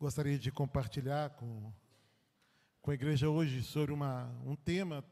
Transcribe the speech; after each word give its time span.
gostaria 0.00 0.38
de 0.38 0.50
compartilhar 0.50 1.28
com, 1.28 1.70
com 2.80 2.90
a 2.90 2.94
igreja 2.94 3.28
hoje 3.28 3.62
sobre 3.62 3.92
uma, 3.92 4.34
um 4.46 4.56
tema 4.56 5.04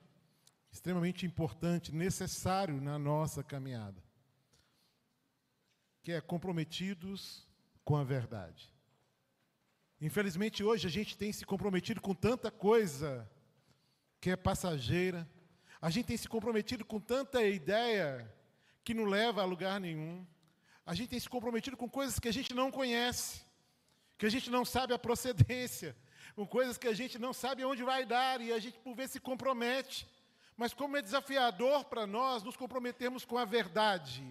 extremamente 0.72 1.26
importante, 1.26 1.94
necessário 1.94 2.80
na 2.80 2.98
nossa 2.98 3.44
caminhada, 3.44 4.02
que 6.02 6.10
é 6.10 6.22
comprometidos 6.22 7.46
com 7.84 7.96
a 7.96 8.02
verdade. 8.02 8.72
Infelizmente, 10.00 10.64
hoje 10.64 10.86
a 10.86 10.90
gente 10.90 11.18
tem 11.18 11.34
se 11.34 11.44
comprometido 11.44 12.00
com 12.00 12.14
tanta 12.14 12.50
coisa 12.50 13.30
que 14.22 14.30
é 14.30 14.36
passageira, 14.36 15.28
a 15.82 15.90
gente 15.90 16.06
tem 16.06 16.16
se 16.16 16.28
comprometido 16.28 16.82
com 16.82 16.98
tanta 16.98 17.42
ideia 17.42 18.34
que 18.82 18.94
não 18.94 19.04
leva 19.04 19.42
a 19.42 19.44
lugar 19.44 19.78
nenhum, 19.78 20.26
a 20.86 20.94
gente 20.94 21.10
tem 21.10 21.20
se 21.20 21.28
comprometido 21.28 21.76
com 21.76 21.90
coisas 21.90 22.18
que 22.18 22.28
a 22.28 22.32
gente 22.32 22.54
não 22.54 22.70
conhece, 22.70 23.46
que 24.18 24.26
a 24.26 24.30
gente 24.30 24.50
não 24.50 24.64
sabe 24.64 24.92
a 24.92 24.98
procedência, 24.98 25.96
com 26.36 26.46
coisas 26.46 26.76
que 26.76 26.88
a 26.88 26.92
gente 26.92 27.18
não 27.18 27.32
sabe 27.32 27.62
aonde 27.62 27.82
vai 27.82 28.04
dar 28.04 28.40
e 28.40 28.52
a 28.52 28.58
gente 28.58 28.78
por 28.80 28.94
vezes 28.94 29.12
se 29.12 29.20
compromete. 29.20 30.06
Mas 30.56 30.74
como 30.74 30.96
é 30.96 31.02
desafiador 31.02 31.84
para 31.84 32.06
nós 32.06 32.42
nos 32.42 32.56
comprometermos 32.56 33.24
com 33.24 33.38
a 33.38 33.44
verdade. 33.44 34.24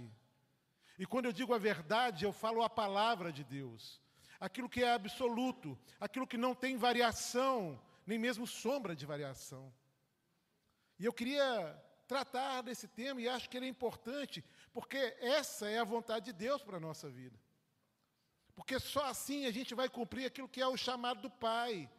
E 1.00 1.06
quando 1.06 1.26
eu 1.26 1.32
digo 1.32 1.54
a 1.54 1.58
verdade, 1.58 2.26
eu 2.26 2.34
falo 2.34 2.62
a 2.62 2.70
palavra 2.70 3.32
de 3.32 3.44
Deus 3.44 4.00
aquilo 4.40 4.70
que 4.70 4.84
é 4.84 4.94
absoluto, 4.94 5.78
aquilo 6.00 6.28
que 6.28 6.38
não 6.38 6.54
tem 6.54 6.78
variação, 6.78 7.80
nem 8.06 8.18
mesmo 8.18 8.46
sombra 8.46 8.96
de 8.96 9.06
variação. 9.06 9.74
E 11.00 11.06
eu 11.06 11.14
queria 11.14 11.76
tratar 12.08 12.62
desse 12.62 12.88
tema 12.88 13.22
e 13.22 13.28
acho 13.28 13.50
que 13.50 13.58
ele 13.58 13.66
é 13.66 13.70
importante, 13.70 14.44
porque 14.74 14.98
essa 15.20 15.70
é 15.70 15.80
a 15.80 15.84
vontade 15.84 16.26
de 16.26 16.34
Deus 16.34 16.64
para 16.64 16.78
a 16.78 16.80
nossa 16.80 17.10
vida. 17.10 17.38
Porque 18.58 18.78
só 18.80 19.06
assim 19.06 19.46
a 19.46 19.52
gente 19.52 19.74
vai 19.74 19.88
cumprir 19.88 20.26
aquilo 20.26 20.50
que 20.50 20.60
é 20.60 20.68
o 20.68 20.76
chamado 20.76 21.22
do 21.22 21.30
Pai, 21.30 21.90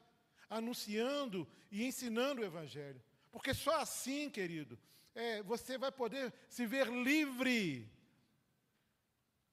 anunciando 0.50 1.48
e 1.70 1.86
ensinando 1.86 2.42
o 2.42 2.44
Evangelho. 2.44 3.02
Porque 3.33 3.55
só 3.55 3.80
assim, 3.80 4.28
querido, 4.28 4.78
é, 5.14 5.42
você 5.42 5.78
vai 5.78 5.91
poder 5.91 6.34
se 6.50 6.66
ver 6.66 6.88
livre 6.88 7.91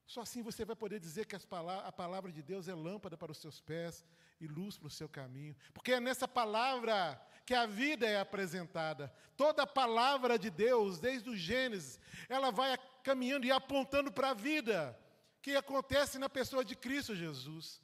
só 0.07 0.21
assim 0.21 0.41
você 0.41 0.63
vai 0.63 0.75
poder 0.75 0.99
dizer 0.99 1.25
que 1.25 1.35
a 1.35 1.91
palavra 1.91 2.31
de 2.31 2.41
Deus 2.41 2.67
é 2.67 2.75
lâmpada 2.75 3.17
para 3.17 3.31
os 3.31 3.39
seus 3.39 3.59
pés 3.59 4.05
e 4.39 4.47
luz 4.47 4.77
para 4.77 4.87
o 4.87 4.91
seu 4.91 5.09
caminho. 5.09 5.55
Porque 5.73 5.93
é 5.93 5.99
nessa 5.99 6.27
palavra 6.27 7.19
que 7.45 7.53
a 7.53 7.65
vida 7.65 8.05
é 8.05 8.19
apresentada. 8.19 9.11
Toda 9.35 9.63
a 9.63 9.67
palavra 9.67 10.37
de 10.37 10.49
Deus, 10.49 10.99
desde 10.99 11.29
o 11.29 11.35
Gênesis, 11.35 11.99
ela 12.29 12.51
vai 12.51 12.77
caminhando 13.03 13.45
e 13.45 13.51
apontando 13.51 14.11
para 14.11 14.29
a 14.29 14.33
vida 14.33 14.97
que 15.45 15.55
acontece 15.55 16.17
na 16.17 16.27
pessoa 16.27 16.65
de 16.65 16.75
Cristo 16.75 17.15
Jesus. 17.15 17.79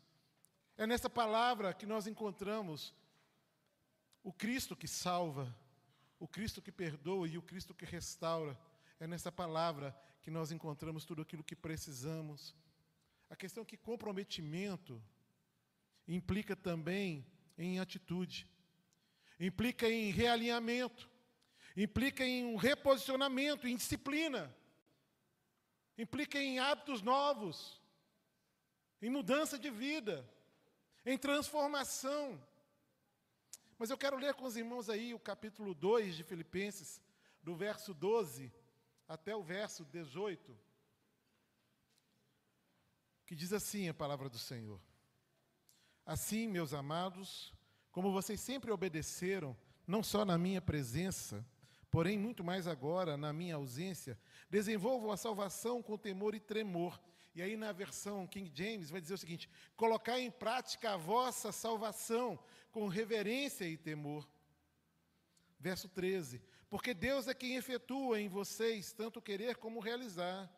É 0.76 0.88
nessa 0.88 1.08
palavra 1.08 1.72
que 1.76 1.86
nós 1.86 2.08
encontramos 2.08 2.92
o 4.23 4.34
Cristo 4.34 4.76
que 4.76 4.88
salva, 4.88 5.56
o 6.20 6.28
Cristo 6.28 6.59
que 6.59 6.72
perdoa 6.72 7.28
e 7.28 7.38
o 7.38 7.42
Cristo 7.44 7.76
que 7.76 7.86
restaura. 7.86 8.59
É 9.00 9.06
nessa 9.06 9.31
palavra 9.31 9.95
que 10.23 10.31
nós 10.31 10.52
encontramos 10.52 11.06
tudo 11.06 11.22
aquilo 11.22 11.44
que 11.44 11.56
precisamos. 11.56 12.56
A 13.30 13.36
questão 13.36 13.62
é 13.62 13.66
que 13.68 13.78
comprometimento 13.78 15.00
implica 16.08 16.56
também 16.56 17.23
em 17.59 17.80
atitude, 17.80 18.50
implica 19.40 19.88
em 19.88 20.09
realinhamento, 20.09 21.08
implica 21.78 22.25
em 22.25 22.44
um 22.44 22.56
reposicionamento, 22.56 23.68
em 23.68 23.75
disciplina, 23.75 24.52
implica 26.02 26.40
em 26.40 26.58
hábitos 26.58 27.02
novos, 27.02 27.80
em 29.02 29.10
mudança 29.10 29.58
de 29.58 29.70
vida, 29.70 30.28
em 31.06 31.18
transformação. 31.18 32.42
Mas 33.78 33.90
eu 33.92 33.98
quero 33.98 34.18
ler 34.18 34.34
com 34.34 34.46
os 34.46 34.58
irmãos 34.58 34.90
aí 34.90 35.14
o 35.14 35.20
capítulo 35.20 35.76
2 35.76 36.16
de 36.16 36.24
Filipenses, 36.24 37.00
do 37.44 37.56
verso 37.56 37.94
12 37.94 38.52
até 39.08 39.36
o 39.36 39.44
verso 39.44 39.86
18, 39.86 40.58
que 43.25 43.36
diz 43.36 43.54
assim 43.54 43.88
a 43.88 43.94
palavra 43.94 44.28
do 44.30 44.40
Senhor: 44.40 44.81
Assim, 46.06 46.48
meus 46.48 46.74
amados, 46.74 47.54
como 47.92 48.12
vocês 48.12 48.40
sempre 48.40 48.72
obedeceram, 48.72 49.56
não 49.86 50.02
só 50.02 50.25
na 50.25 50.38
minha 50.38 50.62
presença, 50.62 51.46
porém 51.92 52.18
muito 52.18 52.44
mais 52.44 52.68
agora 52.68 53.18
na 53.18 53.34
minha 53.34 53.56
ausência, 53.56 54.18
desenvolvam 54.51 55.12
a 55.12 55.17
salvação 55.17 55.81
com 55.81 55.97
temor 55.97 56.35
e 56.35 56.39
tremor. 56.39 57.01
E 57.34 57.41
aí 57.41 57.56
na 57.56 57.72
versão 57.72 58.28
King 58.28 58.51
James 58.53 58.89
vai 58.89 59.00
dizer 59.00 59.13
o 59.13 59.17
seguinte: 59.17 59.50
colocar 59.78 60.19
em 60.19 60.29
prática 60.29 60.91
a 60.91 60.97
vossa 60.97 61.53
salvação 61.53 62.38
com 62.69 62.89
reverência 62.89 63.63
e 63.63 63.78
temor. 63.78 64.28
Verso 65.57 65.88
13: 65.88 66.41
porque 66.69 66.94
Deus 66.94 67.29
é 67.29 67.34
quem 67.34 67.56
efetua 67.56 68.19
em 68.19 68.28
vocês 68.28 68.91
tanto 68.91 69.22
querer 69.22 69.56
como 69.56 69.79
realizar, 69.79 70.51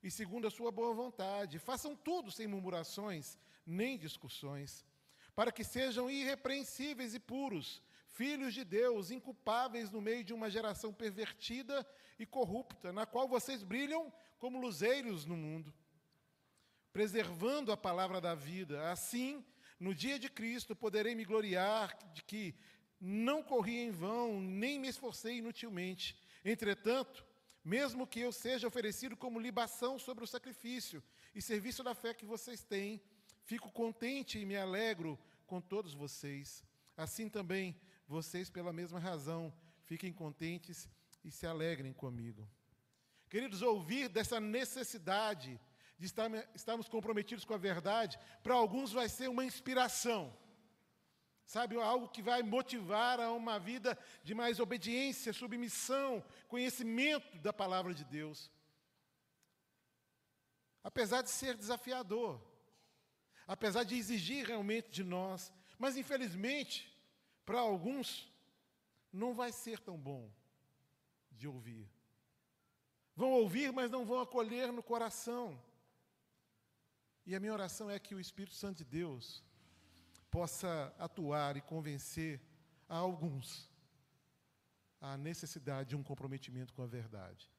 e 0.00 0.10
segundo 0.10 0.46
a 0.46 0.50
sua 0.50 0.70
boa 0.70 0.94
vontade. 0.94 1.58
Façam 1.58 1.96
tudo 1.96 2.30
sem 2.30 2.46
murmurações 2.46 3.36
nem 3.66 3.98
discussões, 3.98 4.84
para 5.34 5.50
que 5.50 5.64
sejam 5.64 6.08
irrepreensíveis 6.08 7.14
e 7.14 7.20
puros, 7.20 7.82
filhos 8.12 8.54
de 8.54 8.64
Deus, 8.64 9.10
inculpáveis 9.10 9.90
no 9.90 10.00
meio 10.00 10.22
de 10.22 10.32
uma 10.32 10.50
geração 10.50 10.92
pervertida 10.92 11.86
e 12.18 12.26
corrupta, 12.26 12.92
na 12.92 13.06
qual 13.06 13.26
vocês 13.26 13.62
brilham 13.62 14.12
como 14.38 14.60
luzeiros 14.60 15.24
no 15.24 15.36
mundo, 15.36 15.72
preservando 16.92 17.72
a 17.72 17.76
palavra 17.76 18.20
da 18.20 18.34
vida. 18.34 18.90
Assim, 18.90 19.44
no 19.80 19.94
dia 19.94 20.18
de 20.18 20.28
Cristo, 20.28 20.76
poderei 20.76 21.14
me 21.14 21.24
gloriar 21.24 21.96
de 22.12 22.22
que 22.22 22.54
não 23.00 23.42
corri 23.42 23.78
em 23.78 23.90
vão, 23.90 24.40
nem 24.40 24.78
me 24.78 24.88
esforcei 24.88 25.38
inutilmente. 25.38 26.16
Entretanto, 26.44 27.24
mesmo 27.64 28.06
que 28.06 28.20
eu 28.20 28.30
seja 28.32 28.68
oferecido 28.68 29.16
como 29.16 29.40
libação 29.40 29.98
sobre 29.98 30.22
o 30.22 30.26
sacrifício 30.26 31.02
e 31.34 31.40
serviço 31.40 31.82
da 31.82 31.94
fé 31.94 32.12
que 32.12 32.26
vocês 32.26 32.62
têm, 32.62 33.00
fico 33.44 33.70
contente 33.70 34.38
e 34.38 34.44
me 34.44 34.56
alegro 34.56 35.18
com 35.46 35.60
todos 35.60 35.94
vocês. 35.94 36.64
Assim 36.96 37.28
também, 37.28 37.74
vocês, 38.06 38.50
pela 38.50 38.72
mesma 38.72 38.98
razão, 38.98 39.52
fiquem 39.82 40.12
contentes 40.12 40.88
e 41.24 41.30
se 41.30 41.46
alegrem 41.46 41.92
comigo. 41.92 42.48
Queridos, 43.28 43.62
ouvir 43.62 44.08
dessa 44.08 44.38
necessidade 44.38 45.58
de 45.98 46.06
estarmos 46.54 46.88
comprometidos 46.88 47.44
com 47.44 47.54
a 47.54 47.58
verdade, 47.58 48.18
para 48.42 48.54
alguns 48.54 48.92
vai 48.92 49.08
ser 49.08 49.28
uma 49.28 49.44
inspiração. 49.44 50.36
Sabe, 51.44 51.76
algo 51.76 52.08
que 52.08 52.22
vai 52.22 52.42
motivar 52.42 53.20
a 53.20 53.32
uma 53.32 53.58
vida 53.58 53.98
de 54.22 54.34
mais 54.34 54.60
obediência, 54.60 55.32
submissão, 55.32 56.24
conhecimento 56.48 57.38
da 57.38 57.52
palavra 57.52 57.94
de 57.94 58.04
Deus. 58.04 58.50
Apesar 60.82 61.22
de 61.22 61.30
ser 61.30 61.56
desafiador, 61.56 62.40
apesar 63.46 63.84
de 63.84 63.96
exigir 63.96 64.46
realmente 64.46 64.90
de 64.90 65.04
nós, 65.04 65.52
mas 65.78 65.96
infelizmente, 65.96 66.91
para 67.44 67.60
alguns, 67.60 68.30
não 69.12 69.34
vai 69.34 69.52
ser 69.52 69.78
tão 69.78 69.98
bom 69.98 70.30
de 71.32 71.48
ouvir. 71.48 71.88
Vão 73.14 73.32
ouvir, 73.32 73.72
mas 73.72 73.90
não 73.90 74.06
vão 74.06 74.20
acolher 74.20 74.72
no 74.72 74.82
coração. 74.82 75.60
E 77.26 77.34
a 77.34 77.40
minha 77.40 77.52
oração 77.52 77.90
é 77.90 77.98
que 77.98 78.14
o 78.14 78.20
Espírito 78.20 78.54
Santo 78.54 78.78
de 78.78 78.84
Deus 78.84 79.42
possa 80.30 80.94
atuar 80.98 81.56
e 81.56 81.60
convencer 81.60 82.40
a 82.88 82.96
alguns 82.96 83.70
a 85.00 85.16
necessidade 85.16 85.90
de 85.90 85.96
um 85.96 86.02
comprometimento 86.02 86.72
com 86.72 86.82
a 86.82 86.86
verdade, 86.86 87.50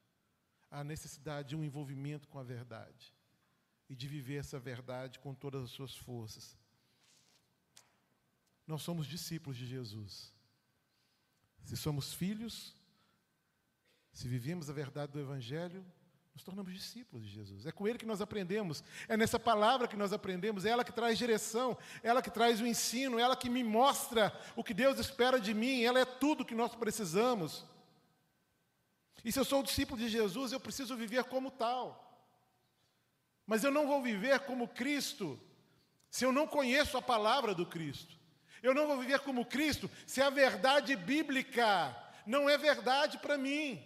a 0.72 0.84
necessidade 0.84 1.50
de 1.50 1.56
um 1.56 1.64
envolvimento 1.64 2.28
com 2.28 2.40
a 2.40 2.44
verdade 2.44 3.14
e 3.90 3.96
de 3.96 4.08
viver 4.08 4.38
essa 4.38 4.58
verdade 4.58 5.20
com 5.20 5.36
todas 5.36 5.64
as 5.64 5.72
suas 5.72 5.96
forças. 5.96 6.58
Nós 8.66 8.82
somos 8.82 9.08
discípulos 9.08 9.58
de 9.58 9.66
Jesus. 9.66 10.34
Se 11.64 11.78
somos 11.78 12.14
filhos, 12.14 12.76
se 14.12 14.28
vivemos 14.28 14.70
a 14.70 14.74
verdade 14.74 15.12
do 15.12 15.20
Evangelho, 15.20 15.86
nos 16.34 16.44
tornamos 16.44 16.74
discípulos 16.74 17.24
de 17.26 17.32
Jesus. 17.32 17.66
É 17.66 17.72
com 17.72 17.88
Ele 17.88 18.00
que 18.00 18.06
nós 18.06 18.20
aprendemos. 18.20 18.84
É 19.08 19.16
nessa 19.16 19.40
palavra 19.40 19.88
que 19.88 19.96
nós 19.96 20.12
aprendemos. 20.12 20.66
É 20.66 20.70
ela 20.70 20.84
que 20.84 20.92
traz 20.92 21.18
direção. 21.18 21.78
É 22.02 22.10
ela 22.10 22.24
que 22.24 22.32
traz 22.32 22.60
o 22.60 22.66
ensino. 22.66 23.20
É 23.20 23.22
ela 23.22 23.36
que 23.36 23.50
me 23.50 23.64
mostra 23.64 24.34
o 24.56 24.64
que 24.64 24.74
Deus 24.74 24.98
espera 24.98 25.40
de 25.40 25.54
mim. 25.54 25.84
Ela 25.84 26.00
é 26.00 26.06
tudo 26.06 26.46
que 26.46 26.56
nós 26.56 26.74
precisamos. 26.74 27.64
E 29.24 29.32
se 29.32 29.40
eu 29.40 29.46
sou 29.46 29.62
discípulo 29.62 30.00
de 30.00 30.10
Jesus, 30.10 30.52
eu 30.52 30.60
preciso 30.60 30.98
viver 30.98 31.24
como 31.26 31.52
tal. 31.52 32.04
Mas 33.46 33.64
eu 33.64 33.72
não 33.72 33.86
vou 33.86 34.02
viver 34.02 34.40
como 34.42 34.68
Cristo 34.68 35.40
se 36.10 36.26
eu 36.26 36.32
não 36.32 36.48
conheço 36.48 36.98
a 36.98 37.02
palavra 37.02 37.54
do 37.54 37.66
Cristo. 37.66 38.23
Eu 38.64 38.74
não 38.74 38.88
vou 38.88 38.98
viver 38.98 39.20
como 39.20 39.46
Cristo 39.46 39.92
se 40.08 40.22
a 40.22 40.30
verdade 40.30 40.96
bíblica 40.96 41.96
não 42.26 42.50
é 42.50 42.58
verdade 42.58 43.18
para 43.18 43.38
mim. 43.38 43.84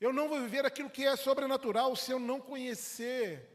Eu 0.00 0.12
não 0.12 0.28
vou 0.28 0.40
viver 0.40 0.66
aquilo 0.66 0.90
que 0.90 1.06
é 1.06 1.14
sobrenatural 1.14 1.94
se 1.94 2.10
eu 2.10 2.18
não 2.18 2.40
conhecer 2.40 3.48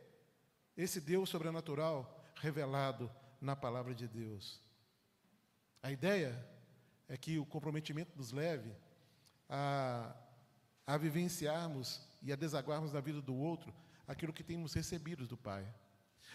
esse 0.78 1.02
Deus 1.02 1.30
sobrenatural 1.30 2.26
revelado 2.36 3.12
na 3.42 3.58
palavra 3.58 3.94
de 3.94 4.08
Deus. 4.08 4.62
A 5.84 5.92
ideia 5.92 6.34
é 7.10 7.18
que 7.18 7.38
o 7.38 7.46
comprometimento 7.46 8.18
nos 8.18 8.32
leve 8.32 8.74
a, 9.50 10.16
a 10.88 10.98
vivenciarmos 10.98 12.02
e 12.22 12.32
a 12.32 12.38
desaguarmos 12.38 12.94
na 12.94 13.02
vida 13.02 13.22
do 13.22 13.36
outro 13.36 13.74
aquilo 14.08 14.34
que 14.34 14.44
temos 14.44 14.74
recebido 14.74 15.28
do 15.28 15.36
Pai. 15.36 15.68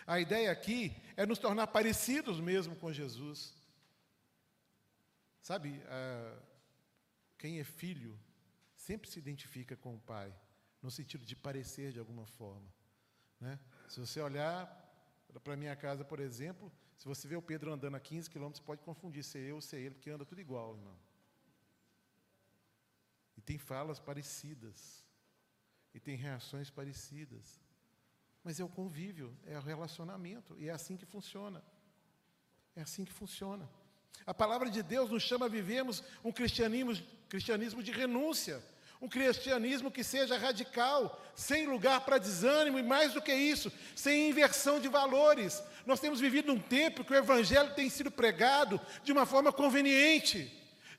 A 0.06 0.20
ideia 0.20 0.50
aqui 0.50 0.94
é 1.16 1.24
nos 1.24 1.38
tornar 1.38 1.66
parecidos 1.68 2.40
mesmo 2.40 2.76
com 2.76 2.92
Jesus. 2.92 3.54
Sabe, 5.40 5.82
quem 7.38 7.58
é 7.58 7.64
filho 7.64 8.18
sempre 8.76 9.10
se 9.10 9.18
identifica 9.18 9.76
com 9.76 9.94
o 9.94 10.00
pai, 10.00 10.34
no 10.82 10.90
sentido 10.90 11.24
de 11.24 11.34
parecer 11.34 11.92
de 11.92 11.98
alguma 11.98 12.26
forma. 12.26 12.72
Né? 13.40 13.58
Se 13.88 13.98
você 14.00 14.20
olhar 14.20 14.66
para 15.42 15.56
minha 15.56 15.74
casa, 15.74 16.04
por 16.04 16.20
exemplo, 16.20 16.70
se 16.96 17.06
você 17.06 17.26
vê 17.26 17.34
o 17.34 17.42
Pedro 17.42 17.72
andando 17.72 17.96
a 17.96 18.00
15 18.00 18.30
quilômetros, 18.30 18.64
pode 18.64 18.82
confundir 18.82 19.24
ser 19.24 19.40
eu 19.40 19.56
ou 19.56 19.60
ser 19.60 19.78
ele, 19.78 19.94
porque 19.94 20.10
anda 20.10 20.24
tudo 20.24 20.40
igual, 20.40 20.76
irmão. 20.76 20.96
E 23.36 23.40
tem 23.40 23.58
falas 23.58 23.98
parecidas. 23.98 25.04
E 25.92 25.98
tem 25.98 26.16
reações 26.16 26.70
parecidas. 26.70 27.63
Mas 28.44 28.60
é 28.60 28.64
o 28.64 28.68
convívio, 28.68 29.34
é 29.46 29.58
o 29.58 29.62
relacionamento, 29.62 30.54
e 30.58 30.68
é 30.68 30.72
assim 30.72 30.96
que 30.96 31.06
funciona. 31.06 31.64
É 32.76 32.82
assim 32.82 33.04
que 33.04 33.12
funciona. 33.12 33.68
A 34.26 34.34
palavra 34.34 34.70
de 34.70 34.82
Deus 34.82 35.10
nos 35.10 35.22
chama 35.22 35.46
a 35.46 35.48
vivermos 35.48 36.04
um 36.22 36.30
cristianismo, 36.30 36.94
cristianismo 37.28 37.82
de 37.82 37.90
renúncia, 37.90 38.62
um 39.00 39.08
cristianismo 39.08 39.90
que 39.90 40.04
seja 40.04 40.38
radical, 40.38 41.22
sem 41.34 41.66
lugar 41.66 42.02
para 42.02 42.18
desânimo 42.18 42.78
e 42.78 42.82
mais 42.82 43.12
do 43.12 43.22
que 43.22 43.34
isso, 43.34 43.72
sem 43.94 44.30
inversão 44.30 44.78
de 44.78 44.88
valores. 44.88 45.62
Nós 45.84 46.00
temos 46.00 46.20
vivido 46.20 46.52
um 46.52 46.60
tempo 46.60 47.04
que 47.04 47.12
o 47.12 47.16
evangelho 47.16 47.74
tem 47.74 47.90
sido 47.90 48.10
pregado 48.10 48.80
de 49.02 49.12
uma 49.12 49.26
forma 49.26 49.52
conveniente, 49.52 50.50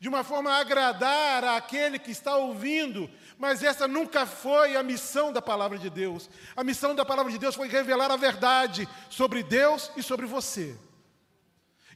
de 0.05 0.09
uma 0.09 0.23
forma 0.23 0.51
a 0.51 0.59
agradar 0.59 1.43
àquele 1.43 1.97
que 1.97 2.11
está 2.11 2.37
ouvindo, 2.37 3.09
mas 3.39 3.63
essa 3.63 3.87
nunca 3.87 4.23
foi 4.23 4.75
a 4.75 4.83
missão 4.83 5.33
da 5.33 5.41
palavra 5.41 5.79
de 5.79 5.89
Deus. 5.89 6.29
A 6.55 6.63
missão 6.63 6.93
da 6.93 7.03
palavra 7.03 7.31
de 7.31 7.39
Deus 7.39 7.55
foi 7.55 7.67
revelar 7.67 8.11
a 8.11 8.15
verdade 8.15 8.87
sobre 9.09 9.41
Deus 9.41 9.89
e 9.97 10.03
sobre 10.03 10.27
você. 10.27 10.77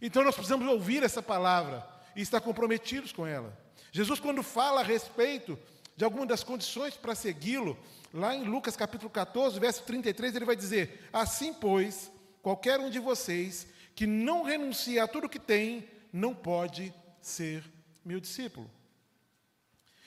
Então 0.02 0.24
nós 0.24 0.34
precisamos 0.34 0.68
ouvir 0.68 1.04
essa 1.04 1.22
palavra 1.22 1.88
e 2.16 2.22
estar 2.24 2.42
comprometidos 2.42 3.12
com 3.12 3.28
ela. 3.28 3.56
Jesus, 3.92 4.20
quando 4.20 4.42
fala 4.42 4.82
a 4.82 4.84
respeito 4.84 5.56
de 5.96 6.04
alguma 6.04 6.26
das 6.26 6.44
condições 6.44 6.96
para 6.96 7.14
segui-lo, 7.14 7.78
lá 8.12 8.34
em 8.34 8.44
Lucas 8.44 8.76
capítulo 8.76 9.12
14, 9.12 9.60
verso 9.60 9.84
33, 9.84 10.36
ele 10.36 10.46
vai 10.46 10.56
dizer: 10.56 11.08
Assim, 11.14 11.54
pois, 11.54 12.12
qualquer 12.42 12.80
um 12.80 12.90
de 12.90 12.98
vocês 12.98 13.68
que 13.94 14.08
não 14.08 14.42
renuncia 14.42 15.04
a 15.04 15.08
tudo 15.08 15.30
que 15.30 15.38
tem, 15.38 15.88
não 16.12 16.34
pode 16.34 16.92
ser 17.22 17.64
meu 18.04 18.20
discípulo. 18.20 18.70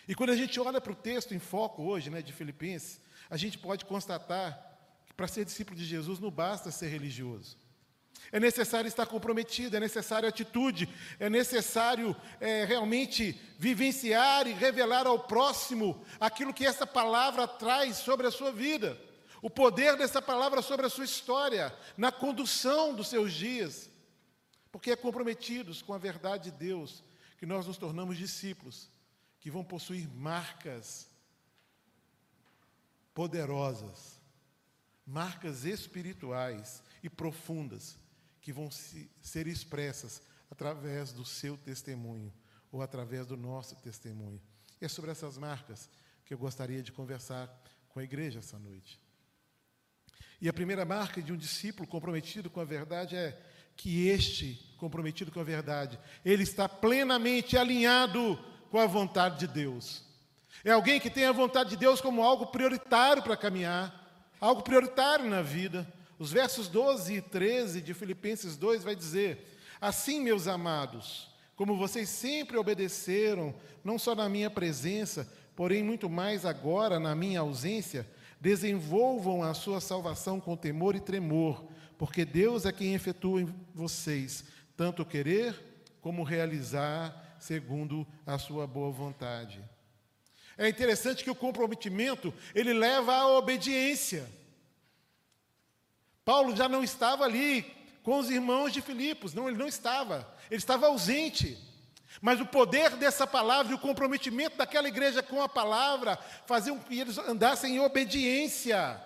E 0.07 0.15
quando 0.15 0.31
a 0.31 0.37
gente 0.37 0.59
olha 0.59 0.81
para 0.81 0.93
o 0.93 0.97
texto 0.97 1.35
em 1.35 1.39
foco 1.39 1.83
hoje, 1.83 2.11
né, 2.11 2.23
de 2.23 2.33
Filipenses, 2.33 3.01
a 3.31 3.37
gente 3.37 3.59
pode 3.59 3.85
constatar 3.85 4.79
que 5.07 5.15
para 5.15 5.29
ser 5.29 5.45
discípulo 5.45 5.77
de 5.77 5.85
Jesus 5.85 6.19
não 6.19 6.31
basta 6.31 6.71
ser 6.71 6.89
religioso. 6.89 7.57
É 8.31 8.41
necessário 8.41 8.89
estar 8.89 9.07
comprometido, 9.07 9.77
é 9.77 9.81
necessário 9.81 10.29
atitude, 10.29 10.89
é 11.19 11.29
necessário 11.29 12.17
é, 12.41 12.65
realmente 12.65 13.39
vivenciar 13.59 14.47
e 14.47 14.53
revelar 14.53 15.07
ao 15.07 15.19
próximo 15.19 16.05
aquilo 16.21 16.55
que 16.55 16.67
essa 16.67 16.87
palavra 16.87 17.47
traz 17.47 17.97
sobre 17.97 18.27
a 18.27 18.31
sua 18.31 18.53
vida, 18.53 18.99
o 19.41 19.51
poder 19.51 19.97
dessa 19.97 20.23
palavra 20.23 20.63
sobre 20.63 20.87
a 20.87 20.91
sua 20.91 21.05
história, 21.05 21.75
na 21.97 22.13
condução 22.13 22.95
dos 22.95 23.09
seus 23.09 23.33
dias. 23.33 23.91
Porque 24.71 24.93
é 24.93 24.97
comprometidos 24.97 25.83
com 25.83 25.93
a 25.93 25.99
verdade 25.99 26.51
de 26.51 26.53
Deus 26.53 27.05
que 27.43 27.47
nós 27.47 27.67
nos 27.67 27.77
tornamos 27.77 28.17
discípulos, 28.17 28.89
que 29.41 29.51
vão 29.51 29.65
possuir 29.65 30.09
marcas 30.15 31.09
poderosas, 33.13 34.21
marcas 35.05 35.65
espirituais 35.65 36.85
e 37.03 37.11
profundas 37.11 37.99
que 38.41 38.53
vão 38.53 38.71
se, 38.71 39.11
ser 39.21 39.49
expressas 39.49 40.23
através 40.49 41.13
do 41.13 41.25
seu 41.25 41.57
testemunho 41.57 42.33
ou 42.71 42.81
através 42.81 43.27
do 43.27 43.37
nosso 43.37 43.75
testemunho. 43.75 44.41
E 44.81 44.85
é 44.85 44.89
sobre 44.89 45.11
essas 45.11 45.37
marcas 45.37 45.91
que 46.25 46.33
eu 46.33 46.39
gostaria 46.39 46.81
de 46.81 46.93
conversar 46.93 47.49
com 47.89 47.99
a 47.99 48.05
igreja 48.05 48.39
essa 48.39 48.57
noite. 48.57 49.01
E 50.41 50.49
a 50.49 50.53
primeira 50.53 50.85
marca 50.85 51.21
de 51.21 51.33
um 51.33 51.37
discípulo 51.37 51.89
comprometido 51.89 52.49
com 52.49 52.61
a 52.61 52.65
verdade 52.65 53.17
é 53.17 53.37
que 53.77 54.09
este, 54.09 54.59
comprometido 54.79 55.31
com 55.31 55.41
a 55.41 55.45
verdade, 55.45 55.99
ele 56.25 56.43
está 56.43 56.69
plenamente 56.69 57.57
alinhado 57.57 58.39
com 58.71 58.79
a 58.79 58.87
vontade 58.87 59.39
de 59.39 59.47
Deus. 59.47 60.03
É 60.65 60.71
alguém 60.71 61.01
que 61.01 61.11
tem 61.11 61.25
a 61.25 61.33
vontade 61.33 61.71
de 61.71 61.77
Deus 61.77 62.01
como 62.01 62.23
algo 62.23 62.47
prioritário 62.47 63.23
para 63.23 63.37
caminhar, 63.37 64.33
algo 64.41 64.63
prioritário 64.63 65.29
na 65.29 65.43
vida. 65.43 65.87
Os 66.19 66.31
versos 66.31 66.69
12 66.69 67.15
e 67.15 67.21
13 67.21 67.81
de 67.81 67.93
Filipenses 67.95 68.57
2 68.57 68.85
vai 68.85 68.95
dizer: 68.95 69.59
Assim, 69.81 70.21
meus 70.21 70.47
amados, 70.47 71.29
como 71.57 71.77
vocês 71.77 72.09
sempre 72.09 72.57
obedeceram, 72.57 73.55
não 73.85 73.99
só 73.99 74.15
na 74.15 74.29
minha 74.29 74.49
presença, 74.49 75.29
porém 75.57 75.83
muito 75.83 76.09
mais 76.09 76.47
agora 76.47 77.01
na 77.01 77.15
minha 77.15 77.41
ausência, 77.41 78.07
desenvolvam 78.41 79.43
a 79.43 79.55
sua 79.55 79.81
salvação 79.81 80.41
com 80.41 80.57
temor 80.57 80.97
e 80.97 81.01
tremor, 81.01 81.65
porque 82.03 82.25
Deus 82.25 82.67
é 82.67 82.73
quem 82.73 82.95
efetua 82.95 83.43
em 83.43 83.55
vocês 83.73 84.43
tanto 84.77 85.07
querer 85.07 85.55
como 86.01 86.25
realizar 86.25 87.37
segundo 87.39 88.05
a 88.27 88.39
sua 88.39 88.67
boa 88.67 88.91
vontade. 88.91 89.63
É 90.59 90.69
interessante 90.69 91.23
que 91.23 91.31
o 91.31 91.35
comprometimento, 91.37 92.35
ele 92.57 92.73
leva 92.73 93.15
à 93.15 93.29
obediência. 93.29 94.29
Paulo 96.25 96.57
já 96.57 96.69
não 96.69 96.83
estava 96.83 97.23
ali 97.23 97.65
com 98.03 98.19
os 98.19 98.29
irmãos 98.29 98.73
de 98.73 98.81
Filipos, 98.81 99.33
não, 99.33 99.49
ele 99.49 99.57
não 99.57 99.69
estava, 99.69 100.29
ele 100.51 100.59
estava 100.59 100.89
ausente. 100.89 101.57
Mas 102.21 102.41
o 102.41 102.47
poder 102.47 102.97
dessa 102.97 103.29
palavra 103.29 103.71
e 103.71 103.77
o 103.77 103.79
comprometimento 103.79 104.57
daquela 104.57 104.89
igreja 104.89 105.23
com 105.23 105.41
a 105.41 105.49
palavra 105.49 106.19
faziam 106.47 106.81
que 106.81 106.99
eles 106.99 107.17
andassem 107.17 107.77
em 107.77 107.81
obediência. 107.81 109.01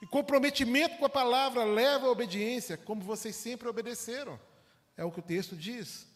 E 0.00 0.06
comprometimento 0.06 0.96
com 0.98 1.04
a 1.04 1.10
palavra 1.10 1.64
leva 1.64 2.06
à 2.06 2.10
obediência, 2.10 2.76
como 2.76 3.02
vocês 3.02 3.34
sempre 3.34 3.68
obedeceram. 3.68 4.38
É 4.96 5.04
o 5.04 5.10
que 5.10 5.20
o 5.20 5.22
texto 5.22 5.56
diz. 5.56 6.06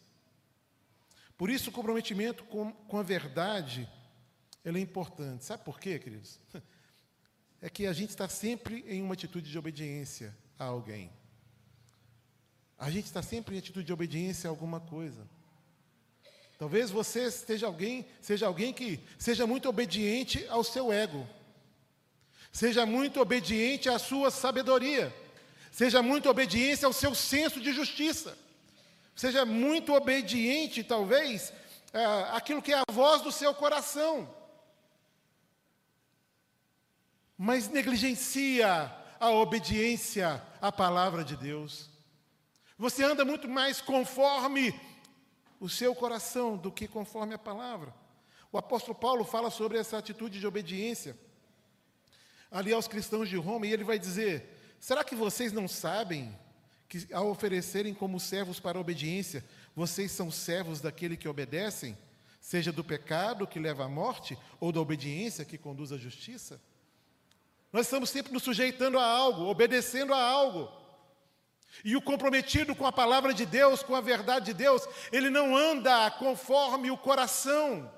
Por 1.37 1.49
isso, 1.49 1.69
o 1.69 1.73
comprometimento 1.73 2.43
com, 2.45 2.71
com 2.71 2.97
a 2.97 3.03
verdade 3.03 3.89
é 4.63 4.69
importante. 4.79 5.43
Sabe 5.43 5.63
por 5.63 5.79
quê, 5.79 5.99
queridos? 5.99 6.39
é 7.61 7.69
que 7.69 7.85
a 7.85 7.93
gente 7.93 8.11
está 8.11 8.29
sempre 8.29 8.85
em 8.87 9.01
uma 9.01 9.13
atitude 9.13 9.49
de 9.49 9.57
obediência 9.57 10.35
a 10.57 10.65
alguém. 10.65 11.11
A 12.77 12.89
gente 12.89 13.05
está 13.05 13.21
sempre 13.21 13.55
em 13.55 13.59
atitude 13.59 13.85
de 13.85 13.93
obediência 13.93 14.47
a 14.47 14.51
alguma 14.51 14.79
coisa. 14.79 15.27
Talvez 16.57 16.91
você 16.91 17.25
esteja 17.25 17.67
alguém, 17.67 18.05
seja 18.21 18.47
alguém 18.47 18.73
que 18.73 18.99
seja 19.17 19.47
muito 19.47 19.67
obediente 19.67 20.45
ao 20.47 20.63
seu 20.63 20.91
ego. 20.91 21.27
Seja 22.53 22.85
muito 22.85 23.19
obediente 23.19 23.89
à 23.89 23.99
sua 23.99 24.31
sabedoria. 24.31 25.13
Seja 25.69 26.01
muito 26.01 26.29
obediente 26.29 26.85
ao 26.85 26.93
seu 26.93 27.13
senso 27.13 27.59
de 27.59 27.73
justiça. 27.73 28.37
Seja 29.13 29.43
muito 29.43 29.93
obediente, 29.93 30.85
talvez, 30.85 31.51
àquilo 32.31 32.61
que 32.61 32.71
é 32.71 32.77
a 32.77 32.91
voz 32.91 33.21
do 33.21 33.31
seu 33.33 33.53
coração 33.53 34.29
mas 37.37 37.67
negligencia 37.67 38.89
a 39.19 39.29
obediência 39.29 40.41
à 40.61 40.71
palavra 40.71 41.23
de 41.25 41.35
Deus. 41.35 41.89
Você 42.77 43.03
anda 43.03 43.25
muito 43.25 43.49
mais 43.49 43.81
conforme 43.81 44.79
o 45.59 45.67
seu 45.67 45.93
coração 45.93 46.55
do 46.55 46.71
que 46.71 46.87
conforme 46.87 47.33
a 47.33 47.37
palavra. 47.37 47.93
O 48.51 48.57
apóstolo 48.57 48.95
Paulo 48.95 49.25
fala 49.25 49.49
sobre 49.49 49.77
essa 49.77 49.97
atitude 49.97 50.39
de 50.39 50.47
obediência 50.47 51.17
ali 52.53 52.71
aos 52.71 52.87
cristãos 52.87 53.27
de 53.27 53.35
Roma, 53.35 53.65
e 53.65 53.73
ele 53.73 53.83
vai 53.83 53.97
dizer: 53.97 54.75
será 54.79 55.03
que 55.03 55.15
vocês 55.15 55.51
não 55.51 55.67
sabem 55.67 56.37
que, 56.87 57.07
ao 57.11 57.29
oferecerem 57.29 57.95
como 57.95 58.19
servos 58.19 58.59
para 58.59 58.77
a 58.77 58.81
obediência, 58.81 59.43
vocês 59.75 60.11
são 60.11 60.29
servos 60.29 60.79
daquele 60.79 61.17
que 61.17 61.27
obedecem, 61.27 61.97
seja 62.39 62.71
do 62.71 62.83
pecado 62.83 63.47
que 63.47 63.59
leva 63.59 63.85
à 63.85 63.89
morte, 63.89 64.37
ou 64.59 64.71
da 64.71 64.79
obediência 64.79 65.43
que 65.43 65.57
conduz 65.57 65.91
à 65.91 65.97
justiça? 65.97 66.61
Nós 67.71 67.87
estamos 67.87 68.11
sempre 68.11 68.31
nos 68.31 68.43
sujeitando 68.43 68.99
a 68.99 69.05
algo, 69.05 69.45
obedecendo 69.45 70.13
a 70.13 70.21
algo. 70.21 70.71
E 71.83 71.95
o 71.95 72.01
comprometido 72.01 72.75
com 72.75 72.85
a 72.85 72.91
palavra 72.91 73.33
de 73.33 73.47
Deus, 73.47 73.81
com 73.81 73.95
a 73.95 74.01
verdade 74.01 74.45
de 74.45 74.53
Deus, 74.53 74.87
ele 75.11 75.31
não 75.31 75.57
anda 75.57 76.11
conforme 76.11 76.91
o 76.91 76.97
coração, 76.97 77.91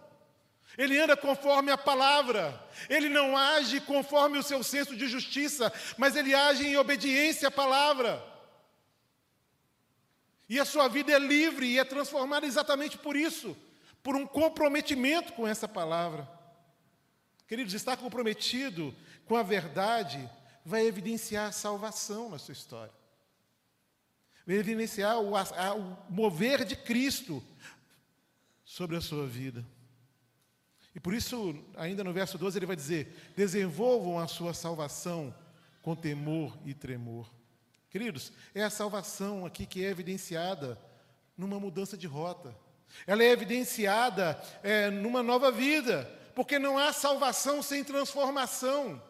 ele 0.77 0.99
anda 0.99 1.15
conforme 1.15 1.71
a 1.71 1.77
palavra, 1.77 2.61
ele 2.89 3.09
não 3.09 3.37
age 3.37 3.79
conforme 3.81 4.37
o 4.37 4.43
seu 4.43 4.63
senso 4.63 4.95
de 4.95 5.07
justiça, 5.07 5.71
mas 5.97 6.15
ele 6.15 6.33
age 6.33 6.65
em 6.65 6.77
obediência 6.77 7.47
à 7.47 7.51
palavra. 7.51 8.23
E 10.47 10.59
a 10.59 10.65
sua 10.65 10.87
vida 10.87 11.11
é 11.11 11.19
livre 11.19 11.65
e 11.65 11.79
é 11.79 11.83
transformada 11.83 12.45
exatamente 12.45 12.97
por 12.97 13.15
isso, 13.15 13.57
por 14.03 14.15
um 14.15 14.27
comprometimento 14.27 15.33
com 15.33 15.47
essa 15.47 15.67
palavra. 15.67 16.29
Queridos, 17.47 17.73
estar 17.73 17.97
comprometido 17.97 18.93
com 19.25 19.35
a 19.35 19.43
verdade 19.43 20.29
vai 20.63 20.85
evidenciar 20.85 21.49
a 21.49 21.51
salvação 21.51 22.29
na 22.29 22.37
sua 22.37 22.53
história. 22.53 22.93
Vai 24.45 24.57
evidenciar 24.57 25.19
o, 25.19 25.33
mover 26.09 26.65
de 26.65 26.75
Cristo 26.75 27.43
sobre 28.63 28.95
a 28.95 29.01
sua 29.01 29.25
vida. 29.25 29.65
E 30.95 30.99
por 30.99 31.13
isso, 31.13 31.53
ainda 31.75 32.03
no 32.03 32.13
verso 32.13 32.37
12, 32.37 32.57
ele 32.57 32.65
vai 32.65 32.75
dizer: 32.75 33.33
desenvolvam 33.35 34.17
a 34.17 34.27
sua 34.27 34.53
salvação 34.53 35.35
com 35.81 35.93
temor 35.93 36.57
e 36.65 36.73
tremor. 36.73 37.29
Queridos, 37.89 38.31
é 38.53 38.63
a 38.63 38.69
salvação 38.69 39.45
aqui 39.45 39.65
que 39.65 39.83
é 39.83 39.89
evidenciada 39.89 40.79
numa 41.37 41.59
mudança 41.59 41.97
de 41.97 42.07
rota. 42.07 42.55
Ela 43.05 43.23
é 43.23 43.29
evidenciada 43.29 44.41
é, 44.63 44.89
numa 44.89 45.21
nova 45.21 45.51
vida, 45.51 46.09
porque 46.33 46.57
não 46.57 46.77
há 46.77 46.93
salvação 46.93 47.61
sem 47.61 47.83
transformação. 47.83 49.01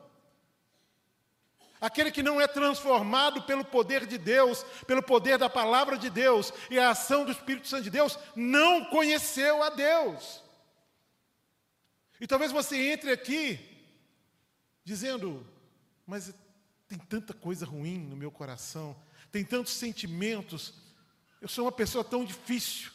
Aquele 1.79 2.09
que 2.09 2.23
não 2.23 2.41
é 2.41 2.47
transformado 2.47 3.43
pelo 3.43 3.63
poder 3.63 4.07
de 4.07 4.17
Deus, 4.17 4.63
pelo 4.87 5.03
poder 5.03 5.37
da 5.37 5.49
palavra 5.49 5.97
de 5.97 6.09
Deus 6.09 6.51
e 6.71 6.79
a 6.79 6.89
ação 6.89 7.25
do 7.25 7.31
Espírito 7.31 7.67
Santo 7.67 7.83
de 7.83 7.89
Deus, 7.91 8.17
não 8.35 8.85
conheceu 8.85 9.61
a 9.61 9.69
Deus. 9.69 10.44
E 12.25 12.27
talvez 12.27 12.51
você 12.51 12.91
entre 12.91 13.11
aqui 13.11 13.59
dizendo, 14.83 15.45
mas 16.07 16.33
tem 16.87 16.97
tanta 16.97 17.35
coisa 17.35 17.67
ruim 17.67 17.99
no 17.99 18.15
meu 18.15 18.31
coração, 18.31 18.95
tem 19.31 19.45
tantos 19.45 19.73
sentimentos, 19.73 20.73
eu 21.39 21.47
sou 21.47 21.65
uma 21.65 21.71
pessoa 21.71 22.03
tão 22.03 22.25
difícil. 22.25 22.91